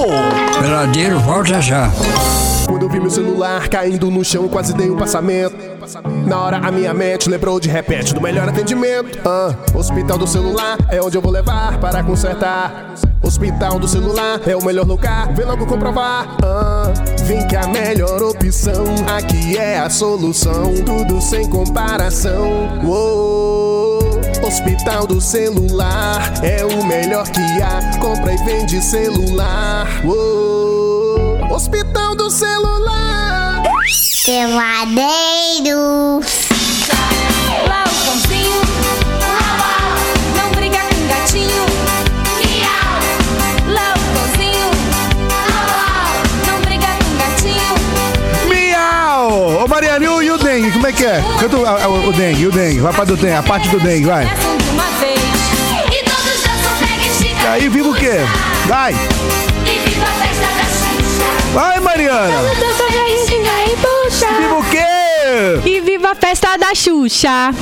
Peladeiro, 0.60 1.20
volta 1.20 1.60
já. 1.62 1.90
Quando 2.68 2.84
eu 2.84 2.90
vi 2.90 3.00
meu 3.00 3.10
celular 3.10 3.70
caindo 3.70 4.12
no 4.12 4.24
chão, 4.26 4.48
quase 4.50 4.74
dei 4.74 4.90
um 4.92 4.98
passamento. 4.98 5.56
Na 6.26 6.38
hora 6.42 6.58
a 6.58 6.70
minha 6.70 6.94
mente 6.94 7.30
lembrou 7.30 7.60
de 7.62 7.70
repente 7.70 8.14
do 8.14 8.20
melhor 8.20 8.50
atendimento. 8.50 9.20
Ah, 9.26 9.56
hospital 9.74 10.18
do 10.18 10.28
celular 10.28 10.78
é 10.90 11.02
onde 11.02 11.18
eu 11.18 11.22
vou 11.22 11.32
levar 11.32 11.78
para 11.80 12.04
consertar. 12.04 12.94
Hospital 13.24 13.80
do 13.80 13.88
celular 13.88 14.42
é 14.46 14.56
o 14.56 14.64
melhor 14.64 14.86
lugar, 14.86 15.34
vem 15.34 15.46
logo 15.46 15.66
comprovar. 15.66 16.28
Ah, 16.44 16.92
vem 17.24 17.48
que 17.48 17.56
a 17.56 17.68
melhor 17.68 18.22
opção 18.22 18.84
aqui 19.16 19.58
é 19.58 19.80
a 19.80 19.90
solução, 19.90 20.74
tudo 20.86 21.22
sem 21.22 21.50
comparação. 21.50 22.68
Uou, 22.84 24.20
Hospital 24.46 25.08
do 25.08 25.20
celular 25.20 26.34
é 26.44 26.64
o 26.64 26.86
melhor 26.86 27.28
que 27.30 27.42
há, 27.62 27.77
compra 28.00 28.34
e 28.34 28.38
vende 28.38 28.82
celular. 28.82 29.88
Uou, 30.04 31.40
Hospital 31.54 32.16
do 32.16 32.30
celular. 32.30 33.64
Peladeiro. 34.26 36.20
Lá 37.68 37.84
o 37.86 38.06
cãozinho, 38.06 38.62
não 40.36 40.50
briga 40.52 40.80
com 40.80 41.08
gatinho. 41.08 41.66
Miau. 42.44 43.00
Lá 43.74 43.94
o 43.94 44.00
cãozinho, 44.14 44.70
não 46.48 46.60
briga 46.62 46.88
com 46.88 47.18
gatinho. 47.18 47.76
Miau! 48.50 49.64
Ô, 49.64 49.68
Mariana, 49.68 50.06
e 50.06 50.30
o 50.32 50.38
dengue? 50.38 50.72
Como 50.72 50.88
é 50.88 50.92
que 50.92 51.06
é? 51.06 51.24
Canta 51.40 51.58
o, 51.58 51.66
a- 51.66 51.88
o, 51.88 52.10
o 52.10 52.14
dengue, 52.14 52.48
o 52.48 52.52
dengue. 52.52 52.80
Vai 52.82 52.94
pra 52.94 53.06
do 53.06 53.16
dengue, 53.16 53.34
a 53.38 53.44
parte 53.44 53.70
do 53.70 53.80
dengue, 53.80 54.06
vai. 54.08 54.26
Aí, 57.48 57.70
viva 57.70 57.90
o 57.90 57.96
quê? 57.96 58.18
Vai! 58.66 58.94
Vai, 61.54 61.80
Mariana! 61.80 62.42
Viva 64.40 64.58
o 64.58 64.64
quê? 64.70 64.87
E 65.66 65.82
viva 65.82 66.12
a 66.12 66.16
festa 66.16 66.58
da 66.58 66.74
Xuxa! 66.74 67.54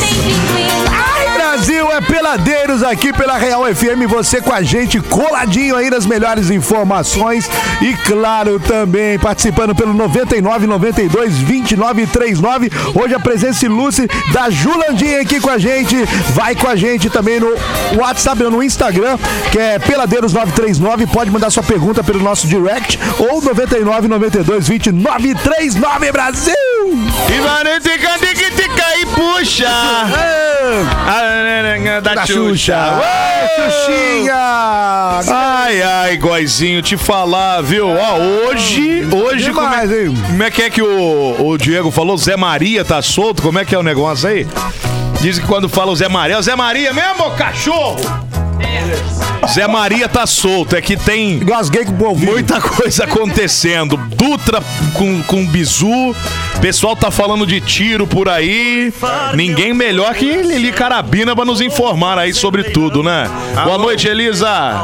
Pinguim. 0.00 0.68
Ai, 0.90 1.36
Brasil, 1.36 1.90
é 1.92 2.00
Peladeiros 2.00 2.82
aqui 2.82 3.12
pela 3.12 3.36
Real 3.36 3.64
FM, 3.64 4.08
você 4.08 4.40
com 4.40 4.52
a 4.52 4.62
gente, 4.62 5.00
coladinho 5.00 5.76
aí 5.76 5.90
nas 5.90 6.06
melhores 6.06 6.50
informações 6.50 7.48
e 7.80 7.94
claro 8.06 8.60
também 8.60 9.18
participando 9.18 9.74
pelo 9.74 9.92
99 9.92 10.66
92 10.66 11.38
29 11.38 12.06
39. 12.06 12.70
Hoje 12.94 13.14
a 13.14 13.20
presença 13.20 13.64
ilustre 13.64 14.08
da 14.32 14.50
Julandinha 14.50 15.20
aqui 15.20 15.40
com 15.40 15.50
a 15.50 15.58
gente, 15.58 15.96
vai 16.34 16.54
com 16.54 16.68
a 16.68 16.76
gente 16.76 17.10
também 17.10 17.40
no 17.40 17.52
WhatsApp, 17.96 18.42
no 18.44 18.62
Instagram, 18.62 19.18
que 19.50 19.58
é 19.58 19.78
Peladeiros 19.78 20.32
939, 20.32 21.06
pode 21.06 21.30
mandar 21.30 21.50
sua 21.50 21.62
pergunta 21.62 22.02
pelo 22.04 22.20
nosso 22.20 22.46
direct 22.46 22.98
ou 23.18 23.42
99 23.42 24.08
92 24.08 24.68
29 24.68 25.34
39 25.34 26.12
Brasil! 26.12 26.54
E 27.26 27.40
vai 27.40 27.80
tica 27.80 28.18
tica 28.18 28.50
tica 28.50 28.98
e 29.00 29.06
puxa. 29.06 29.68
Ah, 31.06 32.00
Da, 32.02 32.14
Da 32.14 32.26
Xuxa. 32.26 32.76
Xuxinha! 33.56 34.34
Ai, 35.30 35.82
ai, 35.82 36.16
Goizinho, 36.16 36.80
te 36.82 36.96
falar, 36.96 37.60
viu? 37.62 37.88
Ó, 37.88 38.18
hoje, 38.18 39.06
hoje, 39.12 39.52
como 39.52 39.74
é, 39.74 39.86
como 40.26 40.42
é 40.42 40.50
que 40.50 40.62
é 40.62 40.70
que 40.70 40.82
o, 40.82 41.46
o 41.46 41.58
Diego 41.58 41.90
falou? 41.90 42.16
Zé 42.16 42.36
Maria 42.36 42.84
tá 42.84 43.02
solto? 43.02 43.42
Como 43.42 43.58
é 43.58 43.64
que 43.64 43.74
é 43.74 43.78
o 43.78 43.82
negócio 43.82 44.28
aí? 44.28 44.46
Dizem 45.20 45.42
que 45.42 45.48
quando 45.48 45.68
fala 45.68 45.90
o 45.90 45.96
Zé 45.96 46.08
Maria, 46.08 46.36
é 46.36 46.38
o 46.38 46.42
Zé 46.42 46.54
Maria 46.54 46.92
mesmo, 46.92 47.30
cachorro? 47.32 47.96
Zé 49.48 49.66
Maria 49.66 50.08
tá 50.08 50.26
solto, 50.26 50.76
é 50.76 50.82
que 50.82 50.96
tem 50.96 51.38
Gasguei 51.40 51.84
com 51.84 51.92
o 51.92 52.16
muita 52.16 52.60
coisa 52.60 53.04
acontecendo. 53.04 53.98
Dutra 54.18 54.60
com, 54.94 55.22
com 55.22 55.46
bizu, 55.46 56.14
pessoal 56.60 56.96
tá 56.96 57.08
falando 57.08 57.46
de 57.46 57.60
tiro 57.60 58.04
por 58.04 58.28
aí. 58.28 58.92
Ninguém 59.34 59.72
melhor 59.72 60.12
que 60.14 60.42
Lili 60.42 60.72
Carabina 60.72 61.36
pra 61.36 61.44
nos 61.44 61.60
informar 61.60 62.18
aí 62.18 62.34
sobre 62.34 62.64
tudo, 62.64 63.02
né? 63.02 63.30
Boa 63.64 63.78
noite, 63.78 64.08
Elisa. 64.08 64.48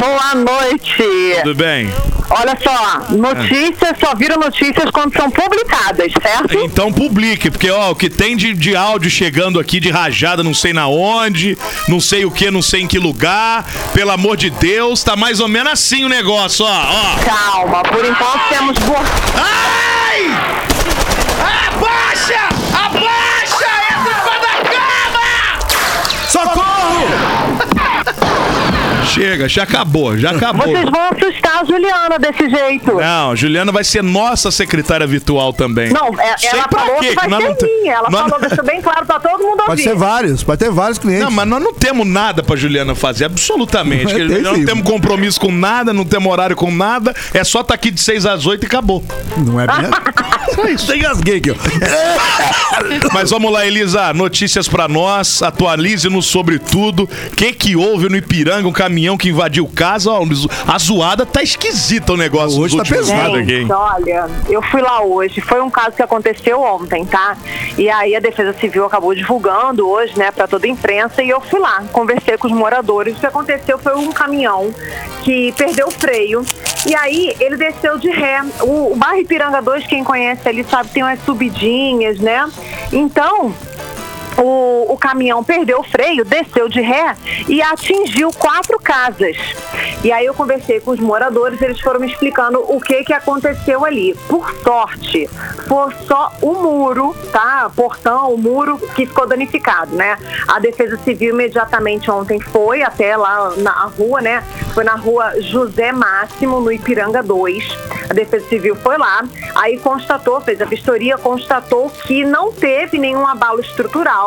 Boa 0.00 0.34
noite. 0.36 1.02
Tudo 1.42 1.56
bem? 1.56 1.90
Olha 2.28 2.58
só, 2.60 3.14
notícias 3.14 3.96
só 4.00 4.14
viram 4.16 4.36
notícias 4.36 4.90
quando 4.90 5.16
são 5.16 5.30
publicadas, 5.30 6.12
certo? 6.20 6.58
Então 6.58 6.92
publique, 6.92 7.50
porque 7.50 7.70
ó, 7.70 7.92
o 7.92 7.94
que 7.94 8.10
tem 8.10 8.36
de, 8.36 8.52
de 8.52 8.74
áudio 8.74 9.08
chegando 9.08 9.60
aqui 9.60 9.78
de 9.78 9.90
rajada, 9.90 10.42
não 10.42 10.52
sei 10.52 10.72
na 10.72 10.88
onde, 10.88 11.56
não 11.88 12.00
sei 12.00 12.24
o 12.24 12.30
que, 12.30 12.50
não 12.50 12.62
sei 12.62 12.82
em 12.82 12.88
que 12.88 12.98
lugar. 12.98 13.64
Pelo 13.94 14.10
amor 14.10 14.36
de 14.36 14.50
Deus, 14.50 15.04
tá 15.04 15.14
mais 15.14 15.38
ou 15.38 15.46
menos 15.46 15.72
assim 15.72 16.04
o 16.04 16.08
negócio, 16.08 16.64
ó. 16.64 16.68
ó. 16.68 17.24
Calma, 17.24 17.82
por 17.84 18.04
enquanto 18.04 18.35
temos 18.48 18.78
boa. 18.78 19.04
Ai! 19.36 20.30
Abaixa! 21.68 22.48
Entra 23.92 24.36
da 24.40 24.54
cama! 24.70 25.28
Socorro! 26.28 27.04
Chega, 29.12 29.48
já 29.48 29.62
acabou, 29.62 30.16
já 30.18 30.30
acabou. 30.30 30.66
Vocês 30.66 30.84
vão 30.90 31.00
assustar 31.10 31.60
a 31.62 31.64
Juliana 31.64 32.18
desse 32.18 32.50
jeito. 32.50 32.94
Não, 32.96 33.34
Juliana 33.34 33.72
vai 33.72 33.82
ser 33.82 34.02
nossa 34.02 34.50
secretária 34.50 35.06
virtual 35.06 35.52
também. 35.54 35.90
Não, 35.90 36.08
é- 36.20 36.36
Sei 36.36 36.50
ela 36.50 36.68
pra 36.68 36.80
falou 36.80 36.96
quê, 37.00 37.08
que 37.08 37.14
vai 37.14 37.28
nós 37.28 37.42
ser 37.42 37.48
não 37.48 37.56
te- 37.56 37.64
minha. 37.80 37.92
Ela 37.94 38.10
nós 38.10 38.20
falou, 38.22 38.40
deixou 38.40 38.64
bem 38.64 38.82
claro 38.82 39.06
pra 39.06 39.18
todo 39.18 39.42
mundo 39.42 39.56
Pode 39.58 39.70
ouvir. 39.70 39.82
ser 39.84 39.94
vários, 39.94 40.42
pode 40.44 40.58
ter 40.58 40.70
vários 40.70 40.98
clientes. 40.98 41.24
Não, 41.24 41.30
mas 41.30 41.46
nós 41.48 41.62
não 41.62 41.72
temos 41.72 42.06
nada 42.06 42.42
pra 42.42 42.56
Juliana 42.56 42.94
fazer, 42.94 43.24
absolutamente. 43.24 44.12
Tem 44.14 44.28
nós 44.28 44.42
não 44.42 44.54
sim. 44.56 44.64
temos 44.66 44.84
compromisso 44.86 45.40
com 45.40 45.50
nada, 45.50 45.92
não 45.94 46.04
temos 46.04 46.30
horário 46.30 46.54
com 46.56 46.70
nada. 46.70 47.14
É 47.32 47.42
só 47.42 47.60
estar 47.62 47.74
aqui 47.74 47.90
de 47.90 48.00
6 48.00 48.26
às 48.26 48.44
8 48.44 48.64
e 48.64 48.66
acabou. 48.66 49.02
Não 49.38 49.58
é 49.60 49.66
bem. 49.66 49.76
Só 50.56 50.64
isso. 50.64 50.94
Engasguei 50.94 51.36
aqui, 51.36 51.50
ó. 51.50 51.54
Mas 53.12 53.30
vamos 53.30 53.52
lá, 53.52 53.66
Elisa. 53.66 54.14
Notícias 54.14 54.66
pra 54.66 54.88
nós. 54.88 55.42
Atualize-nos 55.42 56.24
sobre 56.26 56.58
tudo. 56.58 57.04
O 57.04 57.36
que 57.36 57.52
que 57.52 57.76
houve 57.76 58.08
no 58.08 58.16
Ipiranga? 58.16 58.66
Um 58.66 58.72
caminhão 58.72 59.18
que 59.18 59.28
invadiu 59.28 59.68
casa. 59.68 60.10
Ó, 60.10 60.24
a 60.66 60.78
zoada 60.78 61.26
tá 61.26 61.42
esquisita 61.42 62.14
o 62.14 62.16
negócio. 62.16 62.58
Hoje 62.58 62.76
tá 62.76 62.84
pesado 62.84 63.36
aqui, 63.36 63.54
hein? 63.54 63.68
Olha, 63.70 64.30
eu 64.48 64.62
fui 64.62 64.80
lá 64.80 65.02
hoje. 65.02 65.42
Foi 65.42 65.60
um 65.60 65.70
caso 65.70 65.94
que 65.94 66.02
aconteceu 66.02 66.62
ontem, 66.62 67.04
tá? 67.04 67.36
E 67.76 67.90
aí 67.90 68.16
a 68.16 68.20
Defesa 68.20 68.54
Civil 68.58 68.86
acabou 68.86 69.14
divulgando 69.14 69.86
hoje, 69.86 70.18
né, 70.18 70.30
pra 70.30 70.46
toda 70.46 70.66
a 70.66 70.70
imprensa. 70.70 71.22
E 71.22 71.28
eu 71.28 71.40
fui 71.40 71.60
lá, 71.60 71.84
conversei 71.92 72.38
com 72.38 72.46
os 72.48 72.54
moradores. 72.54 73.16
O 73.16 73.20
que 73.20 73.26
aconteceu 73.26 73.78
foi 73.78 73.94
um 73.94 74.10
caminhão 74.10 74.70
que 75.22 75.52
perdeu 75.52 75.88
o 75.88 75.90
freio. 75.90 76.44
E 76.86 76.94
aí 76.94 77.34
ele 77.40 77.56
desceu 77.56 77.98
de 77.98 78.10
ré. 78.10 78.40
O, 78.62 78.92
o 78.92 78.96
bairro 78.96 79.20
Ipiranga 79.20 79.60
2, 79.60 79.86
quem 79.86 80.04
conhece 80.04 80.48
ali 80.48 80.64
sabe, 80.64 80.90
tem 80.90 81.02
umas 81.02 81.20
subidinhas, 81.24 82.18
né? 82.20 82.48
Então, 82.92 83.52
o, 84.38 84.92
o 84.92 84.98
caminhão 84.98 85.42
perdeu 85.42 85.80
o 85.80 85.82
freio, 85.82 86.24
desceu 86.24 86.68
de 86.68 86.80
ré 86.80 87.16
e 87.48 87.62
atingiu 87.62 88.30
quatro 88.32 88.78
casas. 88.78 89.36
E 90.04 90.12
aí 90.12 90.26
eu 90.26 90.34
conversei 90.34 90.80
com 90.80 90.90
os 90.90 91.00
moradores, 91.00 91.60
eles 91.60 91.80
foram 91.80 92.00
me 92.00 92.06
explicando 92.06 92.60
o 92.60 92.80
que 92.80 93.04
que 93.04 93.12
aconteceu 93.12 93.84
ali. 93.84 94.14
Por 94.28 94.50
sorte, 94.62 95.28
foi 95.66 95.92
só 96.06 96.32
o 96.42 96.54
muro, 96.54 97.14
tá? 97.32 97.70
Portão, 97.74 98.32
o 98.32 98.38
muro 98.38 98.78
que 98.78 99.06
ficou 99.06 99.26
danificado, 99.26 99.94
né? 99.94 100.16
A 100.46 100.58
Defesa 100.58 100.96
Civil 100.98 101.34
imediatamente 101.34 102.10
ontem 102.10 102.40
foi 102.40 102.82
até 102.82 103.16
lá 103.16 103.52
na 103.56 103.90
rua, 103.96 104.20
né? 104.20 104.42
Foi 104.74 104.84
na 104.84 104.94
rua 104.94 105.40
José 105.40 105.92
Máximo, 105.92 106.60
no 106.60 106.70
Ipiranga 106.70 107.22
2. 107.22 107.96
A 108.10 108.14
Defesa 108.14 108.48
Civil 108.48 108.76
foi 108.76 108.96
lá, 108.98 109.24
aí 109.54 109.78
constatou, 109.78 110.40
fez 110.40 110.60
a 110.60 110.64
vistoria, 110.64 111.18
constatou 111.18 111.90
que 111.90 112.24
não 112.24 112.52
teve 112.52 112.98
nenhum 112.98 113.26
abalo 113.26 113.60
estrutural 113.60 114.25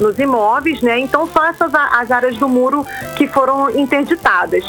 nos 0.00 0.18
imóveis, 0.18 0.80
né? 0.82 0.98
Então 0.98 1.26
só 1.26 1.44
essas 1.46 1.74
as 1.74 2.10
áreas 2.10 2.36
do 2.36 2.48
muro 2.48 2.84
que 3.16 3.26
foram 3.26 3.70
interditadas. 3.70 4.64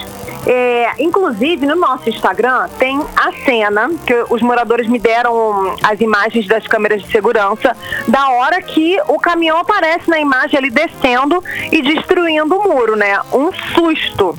É, 0.45 0.91
inclusive 0.99 1.65
no 1.65 1.75
nosso 1.75 2.09
Instagram 2.09 2.69
tem 2.79 2.97
a 3.17 3.31
cena 3.43 3.89
que 4.05 4.13
os 4.29 4.41
moradores 4.41 4.87
me 4.87 4.97
deram 4.97 5.75
as 5.83 5.99
imagens 5.99 6.47
das 6.47 6.65
câmeras 6.65 7.01
de 7.01 7.11
segurança 7.11 7.75
da 8.07 8.29
hora 8.29 8.61
que 8.61 8.97
o 9.09 9.19
caminhão 9.19 9.57
aparece 9.57 10.09
na 10.09 10.19
imagem 10.19 10.57
ali 10.57 10.69
descendo 10.69 11.43
e 11.69 11.81
destruindo 11.81 12.55
o 12.55 12.63
muro, 12.63 12.95
né? 12.95 13.19
Um 13.33 13.51
susto. 13.73 14.37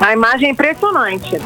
A 0.00 0.12
imagem 0.12 0.48
é 0.48 0.52
impressionante. 0.52 1.40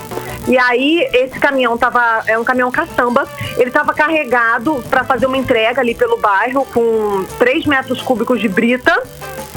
E 0.49 0.57
aí, 0.57 1.09
esse 1.13 1.39
caminhão 1.41 1.77
tava. 1.77 2.23
É 2.27 2.39
um 2.39 2.45
caminhão 2.45 2.71
caçamba. 2.71 3.29
Ele 3.57 3.69
estava 3.69 3.93
carregado 3.93 4.83
para 4.89 5.05
fazer 5.05 5.27
uma 5.27 5.37
entrega 5.37 5.81
ali 5.81 5.95
pelo 5.95 6.17
bairro 6.19 6.65
com 6.67 7.25
3 7.39 7.67
metros 7.67 8.01
cúbicos 8.01 8.41
de 8.41 8.49
brita. 8.49 9.03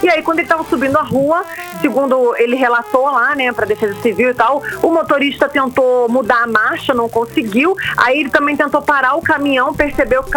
E 0.02 0.10
aí, 0.10 0.22
quando 0.22 0.40
ele 0.40 0.46
estava 0.46 0.64
subindo 0.64 0.98
a 0.98 1.02
rua, 1.02 1.44
segundo 1.82 2.36
ele 2.38 2.56
relatou 2.56 3.06
lá, 3.06 3.36
né, 3.36 3.52
para 3.52 3.66
Defesa 3.66 4.00
Civil 4.02 4.30
e 4.30 4.34
tal, 4.34 4.64
o 4.82 4.90
motorista 4.92 5.50
tentou 5.50 6.08
mudar 6.08 6.44
a 6.44 6.48
marcha, 6.48 6.94
não 6.94 7.10
conseguiu. 7.10 7.76
Aí 7.98 8.22
ele 8.22 8.30
também 8.30 8.56
tentou 8.56 8.82
parar 8.82 9.16
o 9.16 9.22
caminhão, 9.22 9.74
percebeu 9.74 10.24
que, 10.24 10.32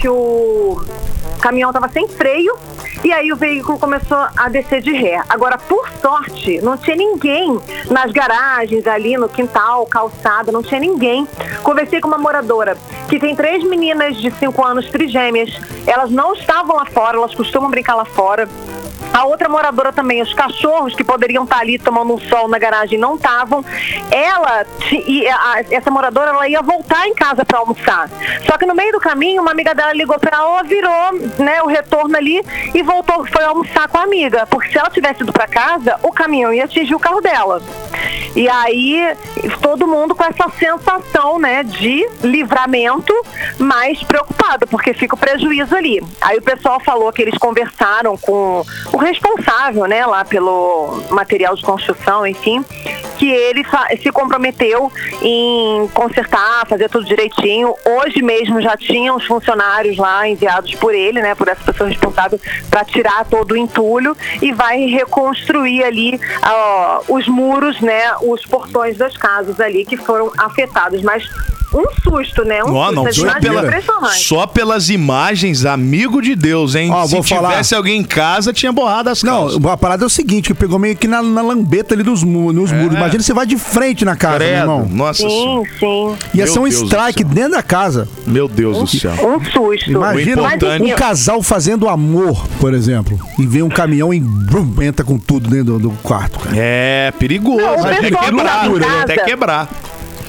que 0.00 0.08
o 0.08 0.80
caminhão 1.40 1.70
estava 1.70 1.88
sem 1.88 2.08
freio. 2.08 2.56
E 3.04 3.12
aí 3.12 3.30
o 3.30 3.36
veículo 3.36 3.78
começou 3.78 4.16
a 4.34 4.48
descer 4.48 4.80
de 4.80 4.92
ré. 4.92 5.20
Agora, 5.28 5.58
por 5.58 5.86
sorte, 6.00 6.58
não 6.62 6.78
tinha 6.78 6.96
ninguém 6.96 7.60
nas 7.90 8.10
garagens, 8.10 8.86
ali 8.86 9.18
no 9.18 9.28
quintal, 9.28 9.84
calçada, 9.84 10.50
não 10.50 10.62
tinha 10.62 10.80
ninguém. 10.80 11.28
Conversei 11.62 12.00
com 12.00 12.08
uma 12.08 12.16
moradora 12.16 12.78
que 13.08 13.18
tem 13.18 13.36
três 13.36 13.62
meninas 13.62 14.16
de 14.16 14.30
5 14.30 14.64
anos, 14.64 14.88
trigêmeas. 14.88 15.50
Elas 15.86 16.10
não 16.10 16.32
estavam 16.32 16.76
lá 16.76 16.86
fora, 16.86 17.18
elas 17.18 17.34
costumam 17.34 17.68
brincar 17.70 17.94
lá 17.94 18.06
fora. 18.06 18.48
A 19.14 19.24
outra 19.26 19.48
moradora 19.48 19.92
também, 19.92 20.20
os 20.20 20.34
cachorros 20.34 20.92
que 20.92 21.04
poderiam 21.04 21.44
estar 21.44 21.60
ali 21.60 21.78
tomando 21.78 22.14
um 22.14 22.18
sol 22.18 22.48
na 22.48 22.58
garagem 22.58 22.98
não 22.98 23.14
estavam. 23.14 23.64
Ela, 24.10 24.66
essa 25.70 25.88
moradora, 25.88 26.30
ela 26.30 26.48
ia 26.48 26.60
voltar 26.60 27.06
em 27.06 27.14
casa 27.14 27.44
para 27.44 27.60
almoçar. 27.60 28.10
Só 28.44 28.58
que 28.58 28.66
no 28.66 28.74
meio 28.74 28.90
do 28.90 28.98
caminho, 28.98 29.40
uma 29.40 29.52
amiga 29.52 29.72
dela 29.72 29.92
ligou 29.92 30.18
para 30.18 30.36
ela 30.36 30.64
virou, 30.64 31.12
né, 31.38 31.62
o 31.62 31.66
retorno 31.66 32.16
ali 32.16 32.42
e 32.74 32.82
voltou, 32.82 33.24
foi 33.28 33.44
almoçar 33.44 33.86
com 33.86 33.98
a 33.98 34.02
amiga. 34.02 34.46
Porque 34.46 34.72
se 34.72 34.78
ela 34.78 34.90
tivesse 34.90 35.22
ido 35.22 35.32
para 35.32 35.46
casa, 35.46 35.96
o 36.02 36.10
caminhão 36.10 36.52
ia 36.52 36.64
atingir 36.64 36.96
o 36.96 36.98
carro 36.98 37.20
dela. 37.20 37.62
E 38.34 38.48
aí, 38.48 39.16
todo 39.62 39.86
mundo 39.86 40.12
com 40.12 40.24
essa 40.24 40.50
sensação, 40.58 41.38
né, 41.38 41.62
de 41.62 42.04
livramento, 42.20 43.14
mas 43.58 44.02
preocupado, 44.02 44.66
porque 44.66 44.92
fica 44.92 45.14
o 45.14 45.18
prejuízo 45.18 45.76
ali. 45.76 46.02
Aí 46.20 46.38
o 46.38 46.42
pessoal 46.42 46.80
falou 46.80 47.12
que 47.12 47.22
eles 47.22 47.38
conversaram 47.38 48.16
com 48.16 48.64
o 48.92 49.03
responsável, 49.04 49.86
né, 49.86 50.04
lá 50.06 50.24
pelo 50.24 51.02
material 51.10 51.54
de 51.54 51.62
construção, 51.62 52.26
enfim, 52.26 52.64
que 53.18 53.30
ele 53.30 53.64
se 54.02 54.10
comprometeu 54.10 54.90
em 55.22 55.88
consertar, 55.94 56.66
fazer 56.66 56.88
tudo 56.88 57.04
direitinho. 57.06 57.74
Hoje 57.84 58.22
mesmo 58.22 58.60
já 58.60 58.76
tinham 58.76 59.16
os 59.16 59.24
funcionários 59.24 59.96
lá 59.96 60.28
enviados 60.28 60.74
por 60.74 60.94
ele, 60.94 61.20
né, 61.22 61.34
por 61.34 61.48
essa 61.48 61.62
pessoa 61.64 61.88
responsável, 61.88 62.40
para 62.70 62.84
tirar 62.84 63.24
todo 63.26 63.52
o 63.52 63.56
entulho 63.56 64.16
e 64.42 64.52
vai 64.52 64.86
reconstruir 64.86 65.84
ali 65.84 66.20
ó, 66.42 67.00
os 67.08 67.26
muros, 67.28 67.80
né, 67.80 68.14
os 68.22 68.44
portões 68.46 68.96
das 68.96 69.16
casas 69.16 69.60
ali 69.60 69.84
que 69.84 69.96
foram 69.96 70.32
afetados. 70.38 71.02
Mas 71.02 71.24
um 71.72 71.84
susto, 72.04 72.44
né? 72.44 72.62
Um 72.62 72.70
não, 72.72 73.02
susto. 73.04 73.20
só, 73.22 73.28
As 73.36 73.42
imagens 73.44 73.84
pela- 73.84 74.08
só 74.12 74.46
pelas 74.46 74.90
imagens, 74.90 75.64
amigo 75.66 76.22
de 76.22 76.36
Deus, 76.36 76.76
hein? 76.76 76.88
Ó, 76.92 77.04
Se 77.04 77.14
vou 77.14 77.22
falar- 77.24 77.48
tivesse 77.50 77.74
alguém 77.74 77.98
em 77.98 78.04
casa, 78.04 78.52
tinha 78.52 78.70
borrado 78.70 78.93
calças. 79.02 79.22
Não, 79.58 79.70
a 79.70 79.76
parada 79.76 80.04
é 80.04 80.06
o 80.06 80.10
seguinte, 80.10 80.48
que 80.48 80.54
pegou 80.54 80.78
meio 80.78 80.94
que 80.96 81.08
na, 81.08 81.22
na 81.22 81.42
lambeta 81.42 81.94
ali 81.94 82.02
dos 82.02 82.22
mu- 82.22 82.52
nos 82.52 82.70
muros. 82.70 82.96
Imagina 82.96 83.22
você 83.22 83.32
vai 83.34 83.46
de 83.46 83.56
frente 83.56 84.04
na 84.04 84.14
casa, 84.14 84.38
meu 84.38 84.48
irmão. 84.48 84.88
Nossa 84.90 85.28
senhora. 85.28 85.62
Sim, 85.68 85.76
sim. 85.78 86.16
Ia 86.34 86.44
Meu 86.44 86.46
ser 86.52 86.58
um 86.60 86.68
Deus 86.68 86.74
strike 86.82 87.24
dentro 87.24 87.52
da 87.52 87.62
casa. 87.62 88.06
Meu 88.26 88.46
Deus 88.48 88.78
do 88.78 88.86
céu. 88.86 89.12
Um 89.12 89.42
susto. 89.44 89.90
Imagina 89.90 90.42
O 90.42 90.46
importante- 90.46 90.82
um 90.92 90.94
casal 90.94 91.42
fazendo 91.42 91.88
amor, 91.88 92.46
por 92.60 92.74
exemplo, 92.74 93.18
e 93.38 93.46
vem 93.46 93.62
um 93.62 93.68
caminhão 93.68 94.12
e 94.12 94.20
brum, 94.20 94.82
entra 94.82 95.04
com 95.04 95.18
tudo 95.18 95.48
dentro 95.50 95.78
do, 95.78 95.88
do 95.88 95.90
quarto, 96.02 96.38
cara. 96.38 96.54
É 96.56 97.12
perigoso. 97.18 97.58
Não, 97.58 97.84
até 97.84 98.10
quebrar. 98.10 98.60
tá 98.60 98.66
em 98.66 99.00
Até 99.02 99.16
quebrar. 99.18 99.68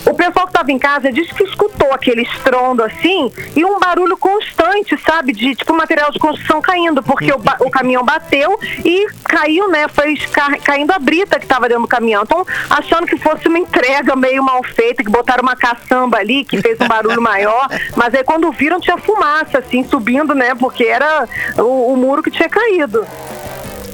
O 0.06 0.14
pessoal 0.14 0.46
que 0.46 0.52
estava 0.52 0.72
em 0.72 0.78
casa 0.80 1.12
disse 1.12 1.34
que 1.34 1.44
escutou 1.44 1.92
aquele 1.92 2.22
estrondo 2.22 2.84
assim 2.84 3.32
e 3.56 3.66
um 3.66 3.80
barulho 3.80 4.16
constante, 4.18 4.96
sabe? 5.06 5.34
De 5.34 5.56
tipo 5.56 5.74
material 5.76 6.12
de 6.12 6.20
construção 6.20 6.62
caindo, 6.62 7.02
porque 7.02 7.32
o, 7.32 7.42
o 7.66 7.72
caminhão 7.72 8.04
bateu 8.04 8.58
e 8.84 9.08
caiu, 9.24 9.68
né? 9.70 9.88
Foi 9.88 10.16
ca- 10.32 10.58
caindo 10.64 10.92
a 10.92 11.00
brita 11.00 11.40
que 11.40 11.46
estava 11.46 11.68
dentro 11.68 11.84
do 11.84 11.88
caminhão. 11.88 12.24
Então, 12.24 12.46
achando 12.70 13.08
que 13.08 13.18
fosse 13.18 13.48
uma 13.48 13.58
entrega 13.58 14.16
meio 14.16 14.44
mal 14.44 14.62
feita, 14.64 15.04
que 15.04 15.10
botaram 15.10 15.42
uma 15.42 15.56
caçamba 15.56 16.18
ali 16.20 16.46
que 16.46 16.62
fez 16.62 16.80
um 16.80 16.88
barulho 16.88 17.22
maior, 17.22 17.68
mas 17.96 18.14
aí 18.14 18.24
quando 18.24 18.52
viram 18.52 18.80
tinha 18.80 18.98
fumaça, 18.98 19.58
assim, 19.60 19.84
subindo, 19.84 20.36
né? 20.36 20.54
Porque 20.56 20.84
era 20.84 21.28
o, 21.58 21.94
o 21.94 21.98
muro 21.98 22.22
que 22.22 22.30
tinha 22.32 22.48
caído. 22.48 23.06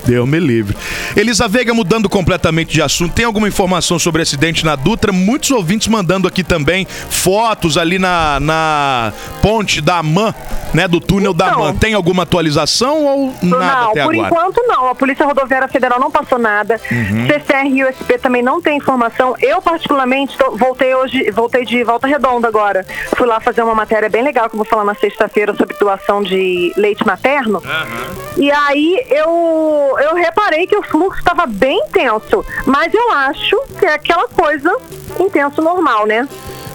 Deus 0.06 0.28
me 0.28 0.40
livre. 0.40 0.76
Elisa 1.16 1.48
Veiga 1.48 1.74
mudando 1.74 2.10
completamente 2.10 2.72
de 2.74 2.82
assunto. 2.82 3.14
Tem 3.14 3.26
alguma 3.26 3.48
informação 3.48 3.98
sobre 4.00 4.22
acidente 4.22 4.66
na 4.66 4.76
Dutra? 4.76 5.12
Muitos 5.12 5.52
ouvintes 5.52 5.88
mandando 5.88 6.28
aqui 6.28 6.44
também 6.44 6.86
fotos 7.10 7.78
ali 7.78 8.00
na, 8.00 8.40
na 8.40 9.14
ponte 9.42 9.82
da 9.82 9.98
AMAN, 10.00 10.34
né? 10.74 10.88
Do 10.88 11.00
túnel 11.00 11.34
da 11.34 11.48
Então. 11.50 11.64
AMAN. 11.64 11.76
Tem 11.76 11.94
alguma 11.94 12.24
atualização 12.24 13.04
ou 13.06 13.34
nada 13.42 13.66
não, 13.82 13.92
até 13.92 14.04
por 14.04 14.14
agora? 14.14 14.28
enquanto 14.28 14.64
não. 14.68 14.90
A 14.90 14.96
Polícia 14.96 15.26
Rodoviária 15.26 15.68
Federal 15.68 16.00
não 16.00 16.12
passou 16.12 16.38
nada. 16.40 16.80
Uhum. 16.92 17.28
CCR 17.28 17.68
e 17.68 17.84
USP 17.84 18.18
também 18.20 18.42
não 18.42 18.62
tem 18.62 18.78
informação. 18.78 19.36
Eu, 19.40 19.62
particularmente, 19.62 20.38
tô- 20.38 20.56
voltei 20.58 20.94
hoje, 20.96 21.30
voltei 21.32 21.66
de 21.66 21.84
volta 21.84 22.08
redonda 22.08 22.48
agora. 22.48 22.86
Fui 23.16 23.28
lá 23.28 23.40
fazer 23.40 23.62
uma 23.62 23.76
matéria 23.76 24.10
bem 24.10 24.24
legal 24.24 24.50
que 24.50 24.56
eu 24.56 24.58
vou 24.58 24.66
falar 24.66 24.84
na 24.84 24.96
sexta-feira 24.96 25.56
sobre 25.56 25.76
doação 25.78 26.22
de 26.24 26.74
leite 26.78 27.06
materno. 27.06 27.62
E 28.38 28.52
aí 28.52 29.04
eu, 29.10 29.91
eu 30.00 30.16
reparei 30.16 30.68
que 30.68 30.76
o 30.76 30.84
fluxo 30.84 31.20
estava 31.20 31.46
bem 31.46 31.78
intenso. 31.80 32.46
Mas 32.66 32.94
eu 32.94 33.12
acho 33.12 33.58
que 33.80 33.86
é 33.86 33.94
aquela 33.94 34.28
coisa 34.28 34.76
intenso 35.20 35.62
normal, 35.62 36.06
né? 36.06 36.28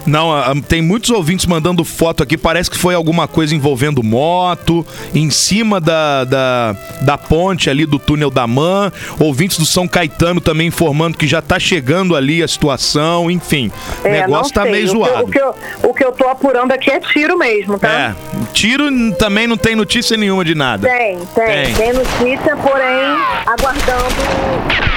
Não, 0.07 0.33
ah, 0.33 0.53
tem 0.67 0.81
muitos 0.81 1.09
ouvintes 1.09 1.45
mandando 1.45 1.83
foto 1.83 2.23
aqui. 2.23 2.37
Parece 2.37 2.71
que 2.71 2.77
foi 2.77 2.95
alguma 2.95 3.27
coisa 3.27 3.53
envolvendo 3.53 4.01
moto, 4.01 4.85
em 5.13 5.29
cima 5.29 5.79
da, 5.81 6.23
da, 6.23 6.75
da 7.01 7.17
ponte 7.17 7.69
ali 7.69 7.85
do 7.85 7.99
túnel 7.99 8.29
da 8.31 8.47
Man. 8.47 8.91
Ouvintes 9.19 9.57
do 9.59 9.65
São 9.65 9.87
Caetano 9.87 10.39
também 10.39 10.67
informando 10.67 11.17
que 11.17 11.27
já 11.27 11.41
tá 11.41 11.59
chegando 11.59 12.15
ali 12.15 12.41
a 12.41 12.47
situação. 12.47 13.29
Enfim, 13.29 13.69
o 14.03 14.07
É, 14.07 14.21
negócio 14.21 14.43
não 14.45 14.49
tá 14.51 14.61
sei. 14.63 14.71
meio 14.71 14.85
O 14.85 14.87
que 14.87 14.97
zoado. 15.09 15.23
O 15.25 15.27
que, 15.29 15.39
eu, 15.41 15.55
o 15.83 15.93
que 15.93 16.05
eu 16.05 16.11
tô 16.13 16.27
apurando 16.29 16.71
aqui 16.71 16.89
é 16.89 16.99
tiro 17.01 17.37
mesmo, 17.37 17.77
tá? 17.77 17.89
É, 17.89 18.15
tiro 18.53 18.85
também 19.17 19.45
não 19.45 19.57
tem 19.57 19.75
notícia 19.75 20.15
nenhuma 20.15 20.45
de 20.45 20.55
nada. 20.55 20.87
Tem, 20.87 21.17
tem. 21.35 21.45
Tem. 21.45 21.73
Tem 21.75 21.93
notícia, 21.93 22.55
porém, 22.55 23.17
aguardando 23.45 24.15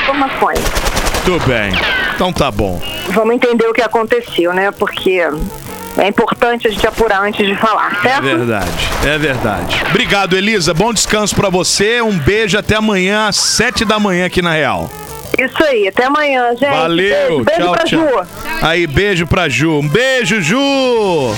informações. 0.02 0.60
Tudo 1.24 1.44
bem. 1.46 1.72
Então 2.20 2.34
tá 2.34 2.50
bom. 2.50 2.78
Vamos 3.14 3.34
entender 3.34 3.66
o 3.66 3.72
que 3.72 3.80
aconteceu, 3.80 4.52
né? 4.52 4.70
Porque 4.72 5.22
É 5.96 6.06
importante 6.06 6.68
a 6.68 6.70
gente 6.70 6.86
apurar 6.86 7.22
antes 7.22 7.44
de 7.46 7.56
falar, 7.56 7.98
É 8.04 8.08
certo? 8.10 8.22
verdade, 8.22 8.88
é 9.06 9.18
verdade. 9.18 9.82
Obrigado, 9.88 10.36
Elisa. 10.36 10.74
Bom 10.74 10.92
descanso 10.92 11.34
pra 11.34 11.48
você. 11.48 12.02
Um 12.02 12.18
beijo 12.18 12.58
até 12.58 12.76
amanhã, 12.76 13.26
às 13.26 13.36
sete 13.36 13.86
da 13.86 13.98
manhã 13.98 14.26
aqui 14.26 14.42
na 14.42 14.52
Real. 14.52 14.90
Isso 15.38 15.64
aí, 15.64 15.88
até 15.88 16.04
amanhã, 16.04 16.50
gente. 16.50 16.70
Valeu, 16.70 16.96
beijo, 16.96 17.44
beijo 17.44 17.60
tchau, 17.60 17.72
pra 17.72 17.84
tchau. 17.84 18.00
Ju. 18.00 18.28
Aí, 18.62 18.86
beijo 18.86 19.26
pra 19.26 19.48
Ju. 19.48 19.78
Um 19.78 19.88
beijo, 19.88 20.40
Ju! 20.40 20.58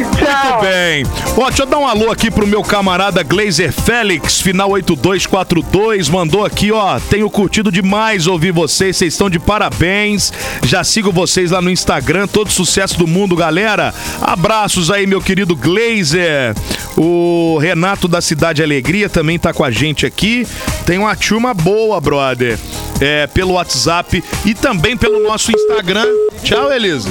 Muito 0.00 0.60
bem. 0.62 1.04
Ó, 1.36 1.48
deixa 1.48 1.62
eu 1.62 1.66
dar 1.66 1.78
um 1.78 1.86
alô 1.86 2.10
aqui 2.10 2.30
pro 2.30 2.46
meu 2.46 2.62
camarada 2.62 3.22
Glazer 3.22 3.72
Félix, 3.72 4.40
final 4.40 4.70
8242, 4.70 6.08
mandou 6.08 6.44
aqui, 6.44 6.72
ó, 6.72 6.98
tenho 6.98 7.28
curtido 7.28 7.70
demais 7.70 8.26
ouvir 8.26 8.52
vocês, 8.52 8.96
vocês 8.96 9.12
estão 9.12 9.28
de 9.28 9.38
parabéns. 9.38 10.32
Já 10.64 10.82
sigo 10.84 11.12
vocês 11.12 11.50
lá 11.50 11.60
no 11.60 11.70
Instagram, 11.70 12.26
todo 12.26 12.50
sucesso 12.50 12.98
do 12.98 13.06
mundo, 13.06 13.36
galera. 13.36 13.92
Abraços 14.20 14.90
aí, 14.90 15.06
meu 15.06 15.20
querido 15.20 15.56
Glazer. 15.56 16.54
O 16.96 17.58
Renato 17.60 18.08
da 18.08 18.20
Cidade 18.20 18.62
Alegria 18.62 19.08
também 19.08 19.38
tá 19.38 19.52
com 19.52 19.64
a 19.64 19.70
gente 19.70 20.06
aqui. 20.06 20.46
Tem 20.84 20.98
uma 20.98 21.14
turma 21.16 21.54
boa, 21.54 22.00
brother. 22.00 22.58
É, 23.00 23.26
pelo 23.26 23.52
WhatsApp 23.54 24.22
e 24.44 24.54
também 24.54 24.96
pelo 24.96 25.22
nosso 25.22 25.50
Instagram. 25.50 26.06
Tchau, 26.42 26.72
Elisa. 26.72 27.08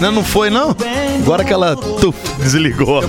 Não, 0.00 0.12
não 0.12 0.24
foi, 0.24 0.50
não? 0.50 0.74
Agora 1.22 1.44
que 1.44 1.52
ela 1.52 1.76
tuf, 1.76 2.16
desligou. 2.38 3.02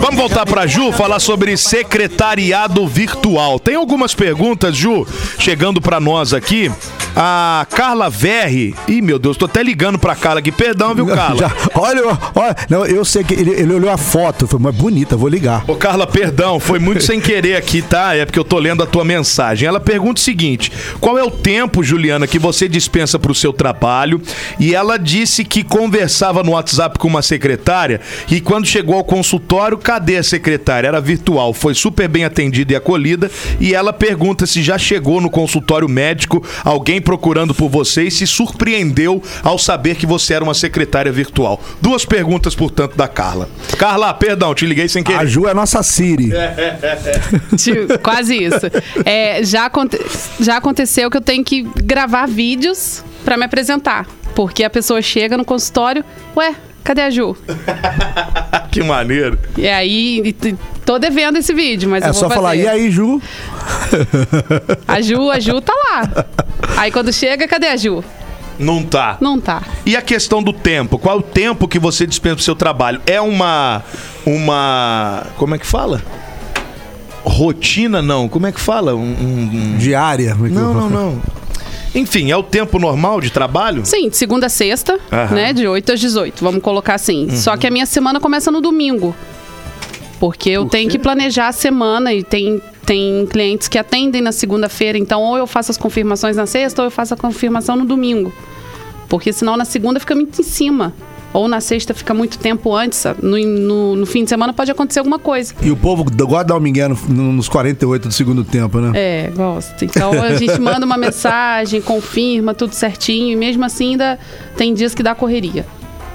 Vamos 0.00 0.16
voltar 0.16 0.44
pra 0.46 0.66
Ju, 0.66 0.92
falar 0.92 1.18
sobre 1.20 1.56
secretariado 1.56 2.86
virtual. 2.86 3.58
Tem 3.58 3.74
algumas 3.74 4.14
perguntas, 4.14 4.76
Ju, 4.76 5.06
chegando 5.38 5.80
pra 5.80 6.00
nós 6.00 6.32
aqui. 6.32 6.70
A 7.14 7.66
Carla 7.70 8.08
Verri. 8.08 8.74
Ih, 8.88 9.02
meu 9.02 9.18
Deus, 9.18 9.36
tô 9.36 9.44
até 9.44 9.62
ligando 9.62 9.98
pra 9.98 10.14
Carla 10.16 10.40
aqui. 10.40 10.50
Perdão, 10.50 10.94
viu, 10.94 11.06
Carla? 11.06 11.36
Já- 11.40 11.52
olha, 11.74 12.02
olha, 12.34 12.56
não, 12.70 12.86
eu 12.86 13.04
sei 13.04 13.22
que 13.22 13.34
ele, 13.34 13.50
ele 13.50 13.74
olhou 13.74 13.90
a 13.90 13.98
foto, 13.98 14.46
foi 14.46 14.58
mais 14.58 14.74
bonita, 14.74 15.14
vou 15.14 15.28
ligar. 15.28 15.62
Ô, 15.68 15.74
Carla, 15.76 16.06
perdão, 16.06 16.58
foi 16.58 16.78
muito 16.78 17.02
sem 17.04 17.20
querer 17.20 17.56
aqui, 17.56 17.82
tá? 17.82 18.16
É 18.16 18.24
porque 18.24 18.38
eu 18.38 18.44
tô 18.44 18.58
lendo 18.58 18.82
a 18.82 18.86
tua 18.86 19.04
mensagem. 19.04 19.68
Ela 19.68 19.78
pergunta 19.78 20.18
o 20.20 20.24
seguinte: 20.24 20.72
qual 21.00 21.18
é 21.18 21.22
o 21.22 21.30
tempo, 21.42 21.82
Juliana, 21.82 22.26
que 22.26 22.38
você 22.38 22.68
dispensa 22.68 23.18
pro 23.18 23.34
seu 23.34 23.52
trabalho? 23.52 24.20
E 24.60 24.74
ela 24.74 24.96
disse 24.98 25.44
que 25.44 25.62
conversava 25.64 26.42
no 26.42 26.52
WhatsApp 26.52 26.98
com 26.98 27.08
uma 27.08 27.22
secretária 27.22 28.00
e 28.30 28.40
quando 28.40 28.66
chegou 28.66 28.94
ao 28.96 29.04
consultório, 29.04 29.76
cadê 29.78 30.16
a 30.16 30.22
secretária? 30.22 30.86
Era 30.88 31.00
virtual, 31.00 31.52
foi 31.52 31.74
super 31.74 32.08
bem 32.08 32.24
atendida 32.24 32.72
e 32.72 32.76
acolhida. 32.76 33.30
E 33.60 33.74
ela 33.74 33.92
pergunta 33.92 34.46
se 34.46 34.62
já 34.62 34.78
chegou 34.78 35.20
no 35.20 35.28
consultório 35.30 35.88
médico 35.88 36.44
alguém 36.64 37.00
procurando 37.00 37.54
por 37.54 37.68
você 37.68 38.04
e 38.04 38.10
se 38.10 38.26
surpreendeu 38.26 39.22
ao 39.42 39.58
saber 39.58 39.96
que 39.96 40.06
você 40.06 40.34
era 40.34 40.44
uma 40.44 40.54
secretária 40.54 41.10
virtual. 41.10 41.60
Duas 41.80 42.04
perguntas, 42.04 42.54
portanto, 42.54 42.96
da 42.96 43.08
Carla. 43.08 43.48
Carla, 43.78 44.12
perdão, 44.14 44.54
te 44.54 44.66
liguei 44.66 44.88
sem 44.88 45.02
querer. 45.02 45.18
A 45.18 45.24
Ju 45.26 45.46
é 45.48 45.54
nossa 45.54 45.82
Siri. 45.82 46.30
Tipo, 47.56 47.98
Quase 47.98 48.36
isso. 48.36 48.66
É, 49.04 49.42
já, 49.44 49.66
aconte- 49.66 49.98
já 50.40 50.56
aconteceu 50.56 51.10
que 51.10 51.16
eu 51.16 51.20
tenho 51.20 51.31
que 51.40 51.62
gravar 51.84 52.26
vídeos 52.26 53.04
pra 53.24 53.36
me 53.36 53.44
apresentar. 53.44 54.08
Porque 54.34 54.64
a 54.64 54.70
pessoa 54.70 55.00
chega 55.00 55.36
no 55.36 55.44
consultório, 55.44 56.04
ué, 56.36 56.56
cadê 56.82 57.02
a 57.02 57.10
Ju? 57.10 57.36
que 58.72 58.82
maneiro. 58.82 59.38
E 59.56 59.68
aí, 59.68 60.34
tô 60.84 60.98
devendo 60.98 61.36
esse 61.38 61.54
vídeo, 61.54 61.88
mas 61.88 62.02
É 62.02 62.08
eu 62.08 62.12
vou 62.12 62.20
só 62.22 62.28
falar, 62.28 62.50
fazer. 62.50 62.62
e 62.64 62.66
aí, 62.68 62.90
Ju? 62.90 63.20
A 64.88 65.00
Ju, 65.00 65.30
a 65.30 65.38
Ju 65.38 65.60
tá 65.60 65.72
lá. 65.74 66.24
Aí 66.78 66.90
quando 66.90 67.12
chega, 67.12 67.46
cadê 67.46 67.68
a 67.68 67.76
Ju? 67.76 68.02
Não 68.58 68.82
tá. 68.82 69.16
Não 69.20 69.40
tá. 69.40 69.62
E 69.84 69.96
a 69.96 70.02
questão 70.02 70.42
do 70.42 70.52
tempo? 70.52 70.98
Qual 70.98 71.16
é 71.16 71.18
o 71.18 71.22
tempo 71.22 71.66
que 71.68 71.78
você 71.78 72.06
dispensa 72.06 72.36
pro 72.36 72.44
seu 72.44 72.54
trabalho? 72.54 73.00
É 73.06 73.20
uma. 73.20 73.82
Uma. 74.24 75.26
Como 75.36 75.54
é 75.54 75.58
que 75.58 75.66
fala? 75.66 76.02
Rotina, 77.24 78.02
não. 78.02 78.28
Como 78.28 78.46
é 78.46 78.52
que 78.52 78.60
fala? 78.60 78.94
Um. 78.94 79.00
um- 79.02 79.76
Diária. 79.78 80.34
Não, 80.34 80.74
não, 80.74 80.90
não. 80.90 81.22
Enfim, 81.94 82.30
é 82.30 82.36
o 82.36 82.42
tempo 82.42 82.78
normal 82.78 83.20
de 83.20 83.30
trabalho? 83.30 83.84
Sim, 83.84 84.08
de 84.08 84.16
segunda 84.16 84.46
a 84.46 84.48
sexta, 84.48 84.98
Aham. 85.12 85.28
Uhum. 85.28 85.34
né? 85.34 85.52
De 85.52 85.66
8 85.66 85.92
às 85.92 86.00
18, 86.00 86.42
vamos 86.42 86.62
colocar 86.62 86.94
assim. 86.94 87.28
Só 87.36 87.56
que 87.56 87.66
a 87.66 87.70
minha 87.70 87.84
semana 87.84 88.18
começa 88.18 88.50
no 88.50 88.60
domingo. 88.62 89.14
Porque 90.18 90.48
eu 90.50 90.64
tenho 90.66 90.88
que 90.88 90.98
planejar 90.98 91.48
a 91.48 91.52
semana 91.52 92.14
e 92.14 92.22
tem, 92.22 92.62
tem 92.86 93.26
clientes 93.26 93.68
que 93.68 93.76
atendem 93.76 94.22
na 94.22 94.32
segunda-feira, 94.32 94.96
então 94.96 95.20
ou 95.20 95.36
eu 95.36 95.46
faço 95.46 95.70
as 95.70 95.76
confirmações 95.76 96.36
na 96.36 96.46
sexta 96.46 96.80
ou 96.80 96.86
eu 96.86 96.90
faço 96.90 97.12
a 97.12 97.16
confirmação 97.16 97.76
no 97.76 97.84
domingo. 97.84 98.32
Porque 99.08 99.32
senão 99.32 99.56
na 99.56 99.64
segunda 99.64 100.00
fica 100.00 100.14
muito 100.14 100.40
em 100.40 100.44
cima. 100.44 100.94
Ou 101.34 101.48
na 101.48 101.60
sexta 101.60 101.94
fica 101.94 102.12
muito 102.12 102.38
tempo 102.38 102.74
antes. 102.74 103.04
No, 103.22 103.38
no, 103.38 103.96
no 103.96 104.06
fim 104.06 104.22
de 104.24 104.28
semana 104.28 104.52
pode 104.52 104.70
acontecer 104.70 104.98
alguma 105.00 105.18
coisa. 105.18 105.54
E 105.62 105.70
o 105.70 105.76
povo 105.76 106.04
gosta 106.04 106.44
de 106.44 106.48
dar 106.48 106.56
um 106.56 106.60
migué 106.60 106.86
no- 106.88 106.98
no- 107.08 107.32
nos 107.32 107.48
48 107.48 108.08
do 108.08 108.12
segundo 108.14 108.44
tempo, 108.44 108.78
né? 108.80 108.92
É, 108.94 109.30
gosto. 109.34 109.82
Então 109.84 110.12
a 110.22 110.34
gente 110.34 110.58
manda 110.60 110.84
uma 110.84 110.96
mensagem, 110.98 111.80
confirma 111.80 112.52
tudo 112.52 112.74
certinho, 112.74 113.32
e 113.32 113.36
mesmo 113.36 113.64
assim 113.64 113.92
ainda 113.92 114.18
tem 114.56 114.74
dias 114.74 114.94
que 114.94 115.02
dá 115.02 115.14
correria. 115.14 115.64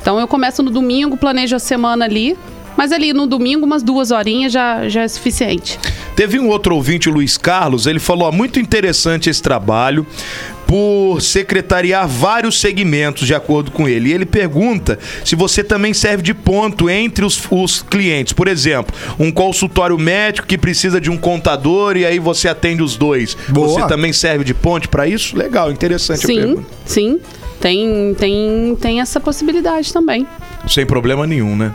Então 0.01 0.19
eu 0.19 0.27
começo 0.27 0.61
no 0.61 0.69
domingo, 0.69 1.17
planejo 1.17 1.55
a 1.55 1.59
semana 1.59 2.05
ali, 2.05 2.37
mas 2.77 2.91
ali 2.91 3.11
no 3.11 3.25
domingo, 3.25 3.65
umas 3.65 3.81
duas 3.81 4.11
horinhas 4.11 4.53
já, 4.53 4.87
já 4.87 5.01
é 5.01 5.07
suficiente. 5.07 5.79
Teve 6.15 6.39
um 6.39 6.47
outro 6.47 6.75
ouvinte, 6.75 7.09
o 7.09 7.11
Luiz 7.11 7.37
Carlos, 7.37 7.87
ele 7.87 7.99
falou: 7.99 8.27
ó, 8.27 8.31
muito 8.31 8.59
interessante 8.59 9.29
esse 9.31 9.41
trabalho 9.41 10.05
por 10.67 11.21
secretariar 11.21 12.05
vários 12.07 12.59
segmentos, 12.59 13.25
de 13.25 13.33
acordo 13.33 13.71
com 13.71 13.87
ele. 13.87 14.09
E 14.09 14.13
ele 14.13 14.25
pergunta 14.25 14.99
se 15.23 15.35
você 15.35 15.63
também 15.63 15.93
serve 15.93 16.21
de 16.21 16.33
ponto 16.33 16.89
entre 16.89 17.23
os, 17.23 17.41
os 17.49 17.81
clientes. 17.81 18.33
Por 18.33 18.49
exemplo, 18.49 18.93
um 19.17 19.31
consultório 19.31 19.97
médico 19.97 20.45
que 20.45 20.57
precisa 20.57 20.99
de 20.99 21.09
um 21.09 21.17
contador 21.17 21.95
e 21.95 22.05
aí 22.05 22.19
você 22.19 22.49
atende 22.49 22.83
os 22.83 22.97
dois. 22.97 23.35
Boa. 23.47 23.67
Você 23.67 23.87
também 23.87 24.11
serve 24.11 24.43
de 24.43 24.53
ponte 24.53 24.89
para 24.89 25.07
isso? 25.07 25.37
Legal, 25.37 25.71
interessante 25.71 26.25
a 26.25 26.27
Sim, 26.27 26.35
pergunta. 26.35 26.67
sim. 26.85 27.19
Tem, 27.59 28.13
tem, 28.13 28.77
tem 28.79 29.01
essa 29.01 29.19
possibilidade 29.19 29.91
também. 29.91 30.27
Sem 30.67 30.85
problema 30.85 31.25
nenhum, 31.25 31.55
né? 31.55 31.73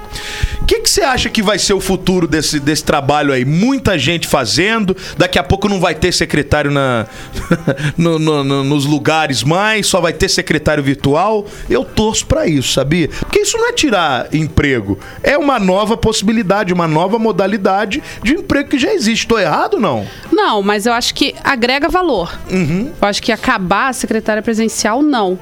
O 0.61 0.65
que 0.67 0.81
que 0.81 0.91
você 0.91 1.03
acha 1.03 1.29
que 1.31 1.43
vai 1.43 1.59
ser 1.59 1.73
o 1.73 1.81
futuro 1.81 2.27
desse, 2.29 2.61
desse 2.61 2.85
trabalho 2.85 3.33
aí? 3.33 3.45
Muita 3.45 3.99
gente 3.99 4.27
fazendo, 4.27 4.97
daqui 5.17 5.39
a 5.39 5.43
pouco 5.43 5.69
não 5.69 5.81
vai 5.81 5.95
ter 5.95 6.13
secretário 6.13 6.71
na, 6.71 7.07
no- 7.97 8.19
no- 8.19 8.45
no- 8.45 8.65
nos 8.65 8.85
lugares 8.85 9.43
mais, 9.43 9.87
só 9.87 10.01
vai 10.01 10.13
ter 10.13 10.29
secretário 10.29 10.83
virtual. 10.83 11.47
Eu 11.69 11.85
torço 11.85 12.27
pra 12.27 12.47
isso, 12.47 12.73
sabia? 12.73 13.09
Porque 13.21 13.41
isso 13.41 13.57
não 13.57 13.69
é 13.69 13.73
tirar 13.73 14.29
emprego, 14.33 14.99
é 15.23 15.37
uma 15.39 15.59
nova 15.59 15.97
possibilidade, 15.97 16.73
uma 16.73 16.87
nova 16.89 17.19
modalidade 17.19 18.03
de 18.23 18.35
emprego 18.35 18.69
que 18.71 18.79
já 18.79 18.93
existe. 18.93 19.27
Tô 19.27 19.39
errado 19.39 19.75
ou 19.75 19.81
não? 19.81 20.07
Não, 20.31 20.63
mas 20.63 20.87
eu 20.87 20.93
acho 20.93 21.15
que 21.15 21.35
agrega 21.43 21.89
valor. 21.89 22.39
Eu 22.51 23.09
acho 23.09 23.23
que 23.23 23.33
acabar 23.33 23.89
a 23.89 23.93
secretária 23.93 24.43
presencial, 24.43 25.03
não. 25.03 25.39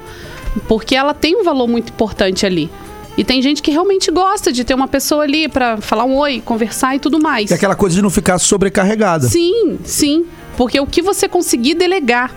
Porque 0.67 0.95
ela 0.95 1.13
tem 1.13 1.35
um 1.35 1.43
valor 1.43 1.67
muito 1.67 1.89
importante 1.91 2.45
ali. 2.45 2.69
E 3.17 3.23
tem 3.23 3.41
gente 3.41 3.61
que 3.61 3.71
realmente 3.71 4.09
gosta 4.09 4.51
de 4.51 4.63
ter 4.63 4.73
uma 4.73 4.87
pessoa 4.87 5.23
ali 5.23 5.47
pra 5.47 5.77
falar 5.77 6.05
um 6.05 6.15
oi, 6.15 6.41
conversar 6.43 6.95
e 6.95 6.99
tudo 6.99 7.19
mais. 7.19 7.51
E 7.51 7.53
aquela 7.53 7.75
coisa 7.75 7.95
de 7.95 8.01
não 8.01 8.09
ficar 8.09 8.39
sobrecarregada. 8.39 9.27
Sim, 9.27 9.77
sim. 9.83 10.25
Porque 10.55 10.79
o 10.79 10.87
que 10.87 11.01
você 11.01 11.27
conseguir 11.27 11.75
delegar. 11.75 12.33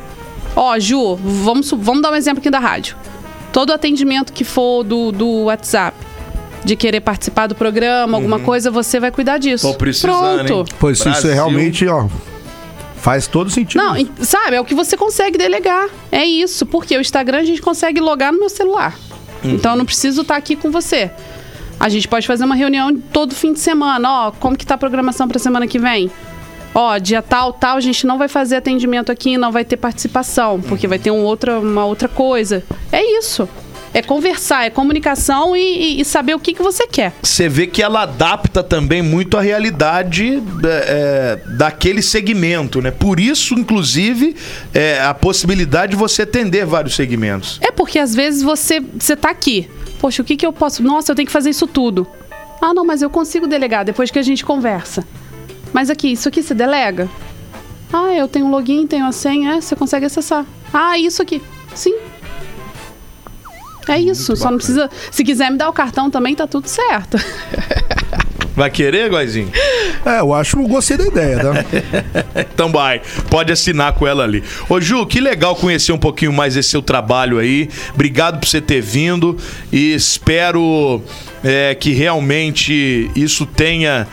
Ó, 0.56 0.78
Ju, 0.78 1.16
vamos, 1.16 1.70
vamos 1.70 2.02
dar 2.02 2.10
um 2.12 2.14
exemplo 2.14 2.40
aqui 2.40 2.50
da 2.50 2.58
rádio. 2.58 2.96
Todo 3.52 3.72
atendimento 3.72 4.32
que 4.32 4.44
for 4.44 4.82
do, 4.82 5.12
do 5.12 5.44
WhatsApp, 5.44 5.96
de 6.64 6.74
querer 6.76 7.00
participar 7.00 7.46
do 7.46 7.54
programa, 7.54 8.16
alguma 8.16 8.40
coisa, 8.40 8.70
você 8.70 8.98
vai 8.98 9.10
cuidar 9.10 9.38
disso. 9.38 9.70
Tô 9.70 9.74
precisando, 9.74 10.46
Pronto. 10.46 10.70
hein? 10.70 10.76
Pois 10.78 10.98
isso 10.98 11.08
Brasil. 11.08 11.30
é 11.30 11.34
realmente, 11.34 11.86
ó, 11.86 12.08
faz 12.96 13.26
todo 13.26 13.50
sentido. 13.50 13.82
Não, 13.82 13.94
sabe, 14.20 14.56
é 14.56 14.60
o 14.60 14.64
que 14.64 14.74
você 14.74 14.96
consegue 14.96 15.36
delegar. 15.38 15.88
É 16.10 16.24
isso. 16.24 16.66
Porque 16.66 16.96
o 16.96 17.00
Instagram 17.00 17.38
a 17.38 17.44
gente 17.44 17.62
consegue 17.62 18.00
logar 18.00 18.32
no 18.32 18.40
meu 18.40 18.48
celular. 18.48 18.98
Então 19.44 19.72
eu 19.72 19.78
não 19.78 19.84
preciso 19.84 20.22
estar 20.22 20.36
aqui 20.36 20.56
com 20.56 20.70
você. 20.70 21.10
A 21.78 21.88
gente 21.88 22.08
pode 22.08 22.26
fazer 22.26 22.44
uma 22.44 22.54
reunião 22.54 22.96
todo 22.96 23.34
fim 23.34 23.52
de 23.52 23.60
semana. 23.60 24.10
Ó, 24.10 24.30
como 24.32 24.56
que 24.56 24.64
tá 24.64 24.74
a 24.74 24.78
programação 24.78 25.28
pra 25.28 25.38
semana 25.38 25.66
que 25.66 25.78
vem? 25.78 26.10
Ó, 26.74 26.98
dia 26.98 27.22
tal, 27.22 27.52
tal, 27.52 27.76
a 27.76 27.80
gente 27.80 28.06
não 28.06 28.18
vai 28.18 28.26
fazer 28.26 28.56
atendimento 28.56 29.12
aqui, 29.12 29.38
não 29.38 29.52
vai 29.52 29.64
ter 29.64 29.76
participação, 29.76 30.60
porque 30.60 30.88
vai 30.88 30.98
ter 30.98 31.10
um 31.10 31.22
outra, 31.22 31.60
uma 31.60 31.84
outra 31.84 32.08
coisa. 32.08 32.64
É 32.90 33.18
isso. 33.18 33.48
É 33.94 34.02
conversar, 34.02 34.64
é 34.66 34.70
comunicação 34.70 35.56
e, 35.56 35.60
e- 35.60 36.00
e 36.00 36.04
saber 36.04 36.34
o 36.34 36.38
que, 36.40 36.52
que 36.52 36.62
você 36.62 36.84
quer. 36.86 37.12
Você 37.22 37.48
vê 37.48 37.66
que 37.68 37.80
ela 37.80 38.02
adapta 38.02 38.60
também 38.60 39.00
muito 39.00 39.36
a 39.36 39.40
realidade 39.40 40.42
é, 40.64 41.40
é, 41.46 41.56
daquele 41.56 42.02
segmento, 42.02 42.82
né? 42.82 42.90
Por 42.90 43.20
isso, 43.20 43.54
inclusive, 43.54 44.34
é, 44.74 45.00
a 45.00 45.14
possibilidade 45.14 45.92
de 45.92 45.96
você 45.96 46.22
atender 46.22 46.66
vários 46.66 46.96
segmentos. 46.96 47.58
É 47.62 47.70
porque 47.70 47.98
às 48.00 48.12
vezes 48.14 48.42
você, 48.42 48.80
você 48.98 49.14
tá 49.14 49.30
aqui. 49.30 49.70
Poxa, 50.00 50.22
o 50.22 50.24
que, 50.24 50.36
que 50.36 50.44
eu 50.44 50.52
posso. 50.52 50.82
Nossa, 50.82 51.12
eu 51.12 51.16
tenho 51.16 51.26
que 51.26 51.32
fazer 51.32 51.50
isso 51.50 51.66
tudo. 51.68 52.04
Ah, 52.60 52.74
não, 52.74 52.84
mas 52.84 53.00
eu 53.00 53.08
consigo 53.08 53.46
delegar 53.46 53.84
depois 53.84 54.10
que 54.10 54.18
a 54.18 54.22
gente 54.22 54.44
conversa. 54.44 55.06
Mas 55.72 55.88
aqui, 55.88 56.10
isso 56.12 56.28
aqui 56.28 56.42
você 56.42 56.52
delega? 56.54 57.08
Ah, 57.92 58.12
eu 58.12 58.26
tenho 58.26 58.46
um 58.46 58.50
login, 58.50 58.86
tenho 58.88 59.06
a 59.06 59.12
senha, 59.12 59.52
é, 59.54 59.60
você 59.60 59.76
consegue 59.76 60.04
acessar. 60.06 60.44
Ah, 60.72 60.98
isso 60.98 61.22
aqui. 61.22 61.40
Sim. 61.74 61.94
É 63.88 63.98
isso, 63.98 64.36
só 64.36 64.50
não 64.50 64.58
precisa. 64.58 64.90
Se 65.10 65.24
quiser 65.24 65.50
me 65.50 65.58
dar 65.58 65.68
o 65.68 65.72
cartão 65.72 66.10
também, 66.10 66.34
tá 66.34 66.46
tudo 66.46 66.68
certo. 66.68 67.18
Vai 68.56 68.70
querer, 68.70 69.10
Goizinho? 69.10 69.50
É, 70.06 70.20
eu 70.20 70.32
acho, 70.32 70.56
gostei 70.68 70.96
da 70.96 71.06
ideia, 71.06 71.40
tá? 71.40 71.64
Então 72.54 72.70
vai, 72.70 73.02
pode 73.28 73.52
assinar 73.52 73.94
com 73.94 74.06
ela 74.06 74.22
ali. 74.22 74.44
Ô 74.68 74.80
Ju, 74.80 75.04
que 75.06 75.20
legal 75.20 75.56
conhecer 75.56 75.90
um 75.90 75.98
pouquinho 75.98 76.32
mais 76.32 76.56
esse 76.56 76.68
seu 76.68 76.80
trabalho 76.80 77.38
aí. 77.38 77.68
Obrigado 77.92 78.38
por 78.38 78.46
você 78.46 78.60
ter 78.60 78.80
vindo 78.80 79.36
e 79.72 79.92
espero 79.92 81.02
é, 81.42 81.74
que 81.74 81.92
realmente 81.92 83.10
isso 83.16 83.44
tenha. 83.44 84.06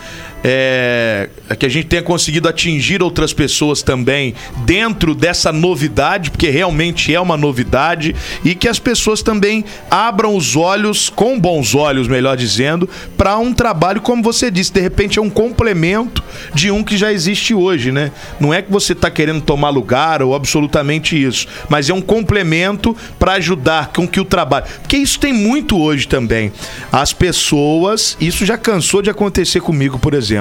É, 0.44 1.28
que 1.58 1.66
a 1.66 1.68
gente 1.68 1.86
tenha 1.86 2.02
conseguido 2.02 2.48
atingir 2.48 3.02
outras 3.02 3.32
pessoas 3.32 3.82
também 3.82 4.34
dentro 4.64 5.14
dessa 5.14 5.52
novidade, 5.52 6.30
porque 6.30 6.50
realmente 6.50 7.14
é 7.14 7.20
uma 7.20 7.36
novidade, 7.36 8.14
e 8.44 8.54
que 8.54 8.68
as 8.68 8.78
pessoas 8.78 9.22
também 9.22 9.64
abram 9.90 10.36
os 10.36 10.56
olhos, 10.56 11.08
com 11.08 11.38
bons 11.38 11.74
olhos, 11.74 12.08
melhor 12.08 12.36
dizendo, 12.36 12.88
para 13.16 13.38
um 13.38 13.52
trabalho, 13.52 14.00
como 14.00 14.22
você 14.22 14.50
disse, 14.50 14.72
de 14.72 14.80
repente 14.80 15.18
é 15.18 15.22
um 15.22 15.30
complemento 15.30 16.22
de 16.54 16.70
um 16.70 16.82
que 16.82 16.96
já 16.96 17.12
existe 17.12 17.54
hoje, 17.54 17.92
né? 17.92 18.10
Não 18.40 18.52
é 18.52 18.62
que 18.62 18.72
você 18.72 18.92
está 18.92 19.10
querendo 19.10 19.40
tomar 19.40 19.70
lugar 19.70 20.22
ou 20.22 20.34
absolutamente 20.34 21.20
isso, 21.20 21.46
mas 21.68 21.88
é 21.88 21.94
um 21.94 22.00
complemento 22.00 22.96
para 23.18 23.32
ajudar 23.34 23.92
com 23.94 24.08
que 24.08 24.20
o 24.20 24.24
trabalho. 24.24 24.66
Porque 24.80 24.96
isso 24.96 25.20
tem 25.20 25.32
muito 25.32 25.80
hoje 25.80 26.08
também. 26.08 26.52
As 26.90 27.12
pessoas, 27.12 28.16
isso 28.20 28.44
já 28.44 28.56
cansou 28.56 29.02
de 29.02 29.10
acontecer 29.10 29.60
comigo, 29.60 29.98
por 29.98 30.14
exemplo. 30.14 30.31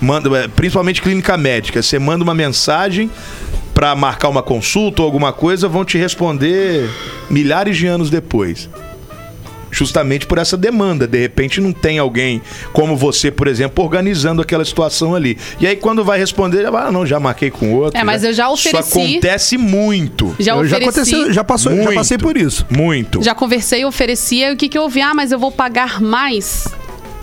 Manda, 0.00 0.36
é, 0.38 0.48
principalmente 0.48 1.00
clínica 1.02 1.36
médica. 1.36 1.82
Você 1.82 1.98
manda 1.98 2.22
uma 2.24 2.34
mensagem 2.34 3.10
para 3.74 3.94
marcar 3.94 4.28
uma 4.28 4.42
consulta 4.42 5.02
ou 5.02 5.06
alguma 5.06 5.32
coisa, 5.32 5.68
vão 5.68 5.84
te 5.84 5.96
responder 5.98 6.88
milhares 7.30 7.76
de 7.76 7.86
anos 7.86 8.10
depois. 8.10 8.68
Justamente 9.70 10.26
por 10.26 10.38
essa 10.38 10.56
demanda. 10.56 11.06
De 11.06 11.18
repente 11.18 11.60
não 11.60 11.72
tem 11.72 11.98
alguém 11.98 12.40
como 12.72 12.96
você, 12.96 13.30
por 13.30 13.46
exemplo, 13.46 13.84
organizando 13.84 14.40
aquela 14.40 14.64
situação 14.64 15.14
ali. 15.14 15.36
E 15.60 15.66
aí 15.66 15.76
quando 15.76 16.02
vai 16.02 16.18
responder, 16.18 16.62
já 16.62 16.70
vai, 16.70 16.88
ah, 16.88 16.90
não, 16.90 17.04
já 17.06 17.20
marquei 17.20 17.50
com 17.50 17.74
outro. 17.74 18.00
É, 18.00 18.02
mas 18.02 18.24
eu 18.24 18.32
já 18.32 18.44
Isso 18.52 18.54
ofereci- 18.68 18.98
acontece 18.98 19.58
muito. 19.58 20.34
Já 20.40 20.54
Eu 20.56 20.66
já 20.66 20.78
ofereci. 20.78 20.98
aconteceu, 21.14 21.32
já 21.32 21.44
passou, 21.44 21.70
já 21.76 21.82
Muito. 21.82 21.94
passei 21.94 22.16
por 22.18 22.36
isso. 22.38 22.66
Muito. 22.70 23.22
Já 23.22 23.34
conversei, 23.34 23.84
oferecia, 23.84 24.50
e 24.50 24.54
o 24.54 24.56
que, 24.56 24.70
que 24.70 24.78
eu 24.78 24.82
ouvi? 24.82 25.02
Ah, 25.02 25.12
mas 25.14 25.32
eu 25.32 25.38
vou 25.38 25.52
pagar 25.52 26.00
mais. 26.00 26.66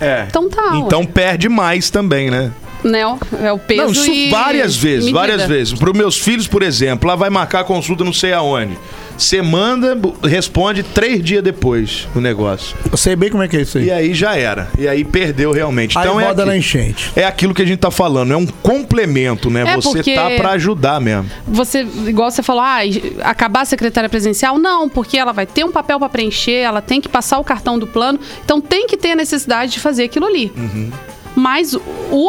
É. 0.00 0.26
Então 0.28 0.48
tá, 0.48 0.72
ué. 0.72 0.78
Então 0.78 1.04
perde 1.04 1.48
mais 1.48 1.90
também, 1.90 2.30
né? 2.30 2.52
Né? 2.84 3.00
É 3.42 3.52
o 3.52 3.58
peso 3.58 3.82
Não, 3.82 3.90
isso 3.90 4.10
e 4.10 4.30
várias 4.30 4.76
vezes, 4.76 5.06
medida. 5.06 5.18
várias 5.18 5.42
vezes. 5.44 5.74
Para 5.78 5.90
os 5.90 5.96
meus 5.96 6.18
filhos, 6.18 6.46
por 6.46 6.62
exemplo, 6.62 7.08
lá 7.08 7.16
vai 7.16 7.30
marcar 7.30 7.60
a 7.60 7.64
consulta 7.64 8.04
não 8.04 8.12
sei 8.12 8.32
aonde. 8.32 8.78
Você 9.16 9.40
manda, 9.40 9.98
responde 10.24 10.82
três 10.82 11.22
dias 11.22 11.42
depois 11.42 12.06
o 12.14 12.20
negócio. 12.20 12.76
Eu 12.90 12.96
sei 12.96 13.16
bem 13.16 13.30
como 13.30 13.42
é 13.42 13.48
que 13.48 13.56
é 13.56 13.62
isso 13.62 13.78
aí. 13.78 13.84
E 13.86 13.90
aí 13.90 14.14
já 14.14 14.36
era. 14.36 14.68
E 14.78 14.86
aí 14.86 15.04
perdeu 15.04 15.52
realmente. 15.52 15.96
Aí 15.98 16.04
Então 16.04 16.20
é, 16.20 16.26
roda 16.26 16.42
aqui- 16.42 16.50
na 16.50 16.56
enchente. 16.56 17.10
é 17.16 17.24
aquilo 17.24 17.54
que 17.54 17.62
a 17.62 17.66
gente 17.66 17.78
tá 17.78 17.90
falando, 17.90 18.32
é 18.32 18.36
um 18.36 18.46
complemento, 18.46 19.48
né? 19.50 19.62
É, 19.66 19.76
você 19.76 20.02
tá 20.14 20.30
para 20.36 20.50
ajudar 20.50 21.00
mesmo. 21.00 21.30
Você, 21.46 21.80
igual 22.06 22.30
você 22.30 22.42
falou, 22.42 22.62
ah, 22.62 22.78
acabar 23.22 23.62
a 23.62 23.64
secretária 23.64 24.08
presencial? 24.08 24.58
Não, 24.58 24.88
porque 24.88 25.16
ela 25.18 25.32
vai 25.32 25.46
ter 25.46 25.64
um 25.64 25.72
papel 25.72 25.98
para 25.98 26.08
preencher, 26.08 26.52
ela 26.60 26.80
tem 26.82 27.00
que 27.00 27.08
passar 27.08 27.38
o 27.38 27.44
cartão 27.44 27.78
do 27.78 27.86
plano, 27.86 28.18
então 28.44 28.60
tem 28.60 28.86
que 28.86 28.96
ter 28.96 29.12
a 29.12 29.16
necessidade 29.16 29.72
de 29.72 29.80
fazer 29.80 30.04
aquilo 30.04 30.26
ali. 30.26 30.52
Uhum. 30.56 30.90
Mas 31.34 31.74
o- 31.74 31.82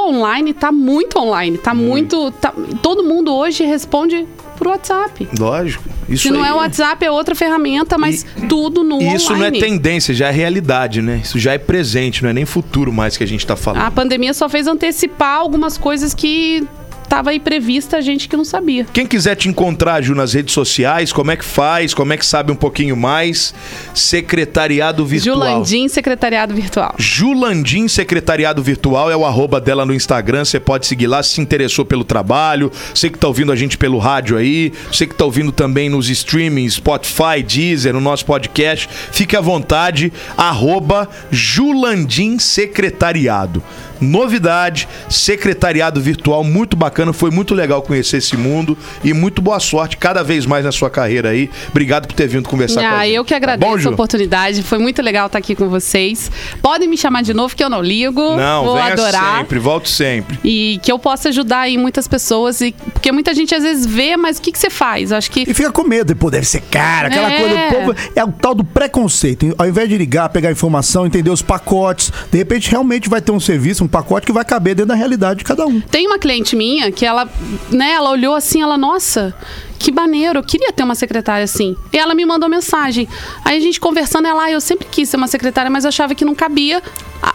online 0.09 0.53
tá 0.53 0.69
muito 0.71 1.17
online, 1.17 1.57
tá 1.57 1.73
muito. 1.73 2.29
tá- 2.31 2.53
todo 2.81 3.03
mundo 3.03 3.33
hoje 3.33 3.63
responde 3.63 4.25
por 4.57 4.67
WhatsApp. 4.67 5.27
Lógico. 5.39 5.83
Isso 6.09 6.23
Se 6.23 6.31
não 6.31 6.43
aí- 6.43 6.49
é 6.49 6.53
o 6.53 6.57
WhatsApp, 6.57 7.05
é 7.05 7.11
outra 7.11 7.35
ferramenta, 7.35 7.97
mas 7.97 8.25
tudo 8.49 8.83
no 8.83 9.01
E 9.01 9.13
isso 9.15 9.29
não 9.29 9.37
é 9.43 9.47
online. 9.49 9.59
tendência, 9.59 10.13
já 10.13 10.27
é 10.27 10.31
realidade, 10.31 11.01
né? 11.01 11.21
Isso 11.23 11.37
já 11.39 11.53
é 11.53 11.57
presente, 11.57 12.23
não 12.23 12.29
é 12.29 12.33
nem 12.33 12.45
futuro 12.45 12.91
mais 12.91 13.15
que 13.17 13.23
a 13.23 13.27
gente 13.27 13.45
tá 13.45 13.55
falando. 13.55 13.83
A 13.83 13.91
pandemia 13.91 14.33
só 14.33 14.47
fez 14.49 14.67
antecipar 14.67 15.37
algumas 15.37 15.77
coisas 15.77 16.13
que 16.13 16.65
tava 17.07 17.29
aí 17.29 17.39
prevista 17.39 17.97
a 17.97 18.01
gente 18.01 18.27
que 18.27 18.35
não 18.35 18.43
sabia. 18.43 18.85
Quem 18.91 19.07
quiser 19.07 19.35
te 19.35 19.47
encontrar, 19.47 20.01
Ju, 20.01 20.13
nas 20.13 20.33
redes 20.33 20.53
sociais, 20.53 21.13
como 21.13 21.31
é 21.31 21.37
que 21.37 21.45
faz? 21.45 21.93
Como 21.93 22.11
é 22.11 22.17
que 22.17 22.25
sabe 22.25 22.51
um 22.51 22.55
pouquinho 22.55 22.97
mais? 22.97 23.53
Secretariado 23.93 25.05
Virtual. 25.05 25.35
Julandim, 25.37 25.87
Secretariado 25.87 26.53
Virtual. 26.53 26.93
Julandim 26.97 27.87
Secretariado 27.87 28.61
Virtual 28.61 29.09
é 29.09 29.15
o 29.15 29.25
arroba 29.25 29.61
dela 29.61 29.85
no 29.85 29.93
Instagram. 29.93 30.43
Você 30.43 30.59
pode 30.59 30.85
seguir 30.85 31.07
lá 31.07 31.23
se 31.23 31.37
se 31.37 31.41
interessou 31.41 31.85
pelo 31.85 32.03
trabalho. 32.03 32.71
Você 32.93 33.09
que 33.09 33.17
tá 33.17 33.27
ouvindo 33.27 33.51
a 33.51 33.55
gente 33.55 33.77
pelo 33.77 33.97
rádio 33.99 34.37
aí. 34.37 34.73
Você 34.91 35.05
que 35.05 35.15
tá 35.15 35.23
ouvindo 35.23 35.51
também 35.51 35.89
nos 35.89 36.09
streamings, 36.09 36.73
Spotify, 36.73 37.43
Deezer, 37.45 37.93
no 37.93 38.01
nosso 38.01 38.25
podcast. 38.25 38.89
Fique 39.11 39.35
à 39.35 39.41
vontade. 39.41 40.11
Arroba 40.35 41.07
Julandim 41.31 42.39
Secretariado. 42.39 43.63
Novidade, 43.99 44.87
secretariado 45.09 45.99
virtual 46.01 46.43
muito 46.43 46.75
bacana, 46.75 47.11
foi 47.13 47.29
muito 47.31 47.53
legal 47.53 47.81
conhecer 47.81 48.17
esse 48.17 48.35
mundo 48.37 48.77
e 49.03 49.13
muito 49.13 49.41
boa 49.41 49.59
sorte 49.59 49.97
cada 49.97 50.23
vez 50.23 50.45
mais 50.45 50.65
na 50.65 50.71
sua 50.71 50.89
carreira 50.89 51.29
aí. 51.29 51.49
Obrigado 51.69 52.07
por 52.07 52.13
ter 52.15 52.27
vindo 52.27 52.47
conversar 52.47 52.81
com 52.81 52.87
a 52.87 52.99
Ah, 52.99 53.03
gente. 53.05 53.13
eu 53.15 53.23
que 53.25 53.29
Tá 53.31 53.37
agradeço 53.37 53.83
bom, 53.83 53.89
a 53.89 53.93
oportunidade. 53.93 54.63
Foi 54.63 54.77
muito 54.77 55.01
legal 55.01 55.27
estar 55.27 55.37
aqui 55.39 55.55
com 55.55 55.69
vocês. 55.69 56.31
Podem 56.61 56.87
me 56.87 56.97
chamar 56.97 57.21
de 57.23 57.33
novo, 57.33 57.55
que 57.55 57.63
eu 57.63 57.69
não 57.69 57.81
ligo. 57.81 58.35
Não, 58.35 58.65
Vou 58.65 58.75
venha 58.75 58.93
adorar. 58.93 59.37
sempre, 59.39 59.59
volte 59.59 59.89
sempre. 59.89 60.39
E 60.43 60.79
que 60.81 60.91
eu 60.91 60.97
possa 60.97 61.29
ajudar 61.29 61.61
aí 61.61 61.77
muitas 61.77 62.07
pessoas. 62.07 62.61
E, 62.61 62.73
porque 62.93 63.11
muita 63.11 63.33
gente 63.33 63.53
às 63.53 63.63
vezes 63.63 63.85
vê, 63.85 64.17
mas 64.17 64.37
o 64.37 64.41
que, 64.41 64.51
que 64.51 64.57
você 64.59 64.69
faz? 64.69 65.11
Eu 65.11 65.17
acho 65.17 65.29
que. 65.29 65.41
E 65.47 65.53
fica 65.53 65.71
com 65.71 65.83
medo, 65.83 66.15
pô, 66.15 66.29
deve 66.31 66.45
ser 66.45 66.61
caro, 66.61 67.07
aquela 67.07 67.31
É. 67.31 67.39
coisa. 67.39 67.55
O 67.55 67.69
povo 67.93 68.11
é 68.15 68.23
o 68.23 68.31
tal 68.31 68.55
do 68.55 68.63
preconceito. 68.63 69.53
Ao 69.57 69.67
invés 69.67 69.87
de 69.89 69.97
ligar, 69.97 70.29
pegar 70.29 70.51
informação, 70.51 71.05
entender 71.05 71.29
os 71.29 71.41
pacotes, 71.41 72.11
de 72.31 72.37
repente 72.37 72.69
realmente 72.71 73.09
vai 73.09 73.21
ter 73.21 73.31
um 73.31 73.39
serviço, 73.39 73.83
um 73.83 73.86
pacote 73.87 74.25
que 74.25 74.31
vai 74.31 74.43
caber 74.45 74.75
dentro 74.75 74.89
da 74.89 74.95
realidade 74.95 75.39
de 75.39 75.45
cada 75.45 75.65
um. 75.65 75.79
Tem 75.81 76.07
uma 76.07 76.17
cliente 76.17 76.55
minha 76.55 76.91
que 76.91 77.05
ela, 77.05 77.29
né, 77.69 77.91
ela 77.91 78.09
olhou 78.09 78.35
assim, 78.35 78.61
ela, 78.61 78.77
nossa, 78.77 79.33
que 79.79 79.91
maneiro, 79.91 80.39
eu 80.39 80.43
queria 80.43 80.71
ter 80.71 80.83
uma 80.83 80.95
secretária 80.95 81.43
assim. 81.43 81.75
E 81.93 81.97
ela 81.97 82.13
me 82.15 82.25
mandou 82.25 82.49
mensagem. 82.49 83.07
Aí 83.45 83.57
a 83.57 83.59
gente 83.59 83.79
conversando, 83.79 84.27
ela, 84.27 84.45
ah, 84.45 84.51
eu 84.51 84.61
sempre 84.61 84.87
quis 84.89 85.09
ser 85.09 85.17
uma 85.17 85.27
secretária, 85.27 85.69
mas 85.69 85.83
eu 85.83 85.89
achava 85.89 86.15
que 86.15 86.25
não 86.25 86.35
cabia 86.35 86.81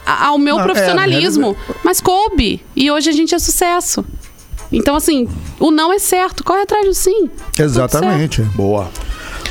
ao 0.05 0.39
meu 0.39 0.57
Não, 0.57 0.63
é, 0.63 0.65
profissionalismo. 0.65 1.57
mas 1.85 2.01
coube. 2.01 2.65
E 2.75 2.91
hoje 2.91 3.11
a 3.11 3.13
gente 3.13 3.35
é 3.35 3.39
sucesso. 3.39 4.05
Então, 4.71 4.97
assim, 4.97 5.29
o 5.61 5.71
não 5.71 5.93
é 5.93 5.99
certo, 5.99 6.43
corre 6.43 6.63
atrás 6.63 6.87
do 6.87 6.95
sim. 6.95 7.29
Exatamente. 7.59 8.41
Boa. 8.55 8.91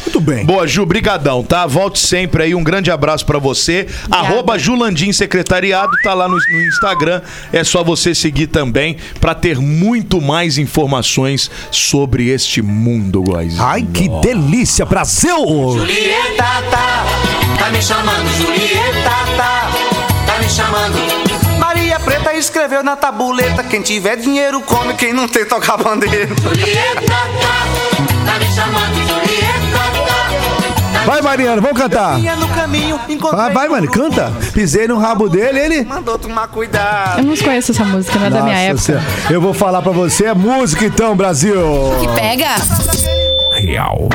Muito 0.05 0.19
bem. 0.19 0.45
Boa, 0.45 0.67
Ju, 0.67 0.85
brigadão, 0.85 1.43
tá? 1.43 1.65
Volte 1.65 1.99
sempre 1.99 2.43
aí, 2.43 2.55
um 2.55 2.63
grande 2.63 2.89
abraço 2.91 3.25
pra 3.25 3.39
você. 3.39 3.87
Arroba 4.09 4.57
Julandim 4.57 5.11
Secretariado, 5.11 5.91
tá 6.03 6.13
lá 6.13 6.27
no, 6.27 6.35
no 6.35 6.61
Instagram. 6.67 7.21
É 7.53 7.63
só 7.63 7.83
você 7.83 8.13
seguir 8.15 8.47
também 8.47 8.97
pra 9.19 9.35
ter 9.35 9.57
muito 9.59 10.19
mais 10.21 10.57
informações 10.57 11.49
sobre 11.69 12.29
este 12.29 12.61
mundo, 12.61 13.21
guys. 13.21 13.59
Ai, 13.59 13.85
que 13.93 14.09
delícia, 14.21 14.85
Brasil! 14.85 15.37
Julieta, 15.77 16.43
tá, 16.69 17.05
tá 17.59 17.69
me 17.69 17.81
chamando, 17.81 18.37
Julieta, 18.37 19.09
tá, 19.37 19.71
tá 20.25 20.39
me 20.39 20.49
chamando. 20.49 21.59
Maria 21.59 21.99
Preta 21.99 22.33
escreveu 22.33 22.83
na 22.83 22.95
tabuleta: 22.95 23.63
quem 23.63 23.81
tiver 23.81 24.17
dinheiro 24.17 24.61
come, 24.61 24.93
quem 24.95 25.13
não 25.13 25.27
tem 25.27 25.45
toca 25.45 25.77
bandeira. 25.77 26.27
Julieta, 26.41 27.01
tá, 27.05 27.67
tá 28.25 28.39
me 28.39 28.45
chamando, 28.53 28.95
Julieta. 29.07 29.90
Vai, 31.05 31.21
Mariano, 31.21 31.61
vamos 31.61 31.77
cantar. 31.77 32.19
Caminho, 32.55 32.99
Vai, 33.31 33.51
vai, 33.51 33.69
mano, 33.69 33.89
canta. 33.89 34.31
Pisei 34.53 34.87
no 34.87 34.97
rabo 34.97 35.27
dele, 35.29 35.59
ele. 35.59 35.85
Mandou 35.85 36.17
tomar 36.17 36.47
cuidado. 36.47 37.19
Eu 37.19 37.23
não 37.23 37.35
conheço 37.35 37.71
essa 37.71 37.83
música, 37.85 38.19
não 38.19 38.27
é 38.27 38.29
da 38.29 38.41
minha 38.43 38.57
época. 38.57 38.81
Senhora. 38.81 39.05
Eu 39.29 39.41
vou 39.41 39.53
falar 39.53 39.81
pra 39.81 39.91
você, 39.91 40.25
é 40.25 40.33
música 40.33 40.85
então, 40.85 41.15
Brasil. 41.15 41.55
Pega! 42.15 42.55
Real 43.53 44.09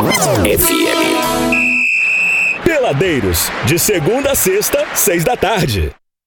FM. 0.44 1.66
Peladeiros, 2.64 3.50
de 3.64 3.78
segunda 3.78 4.32
a 4.32 4.34
sexta, 4.34 4.84
seis 4.94 5.24
da 5.24 5.36
tarde. 5.36 5.92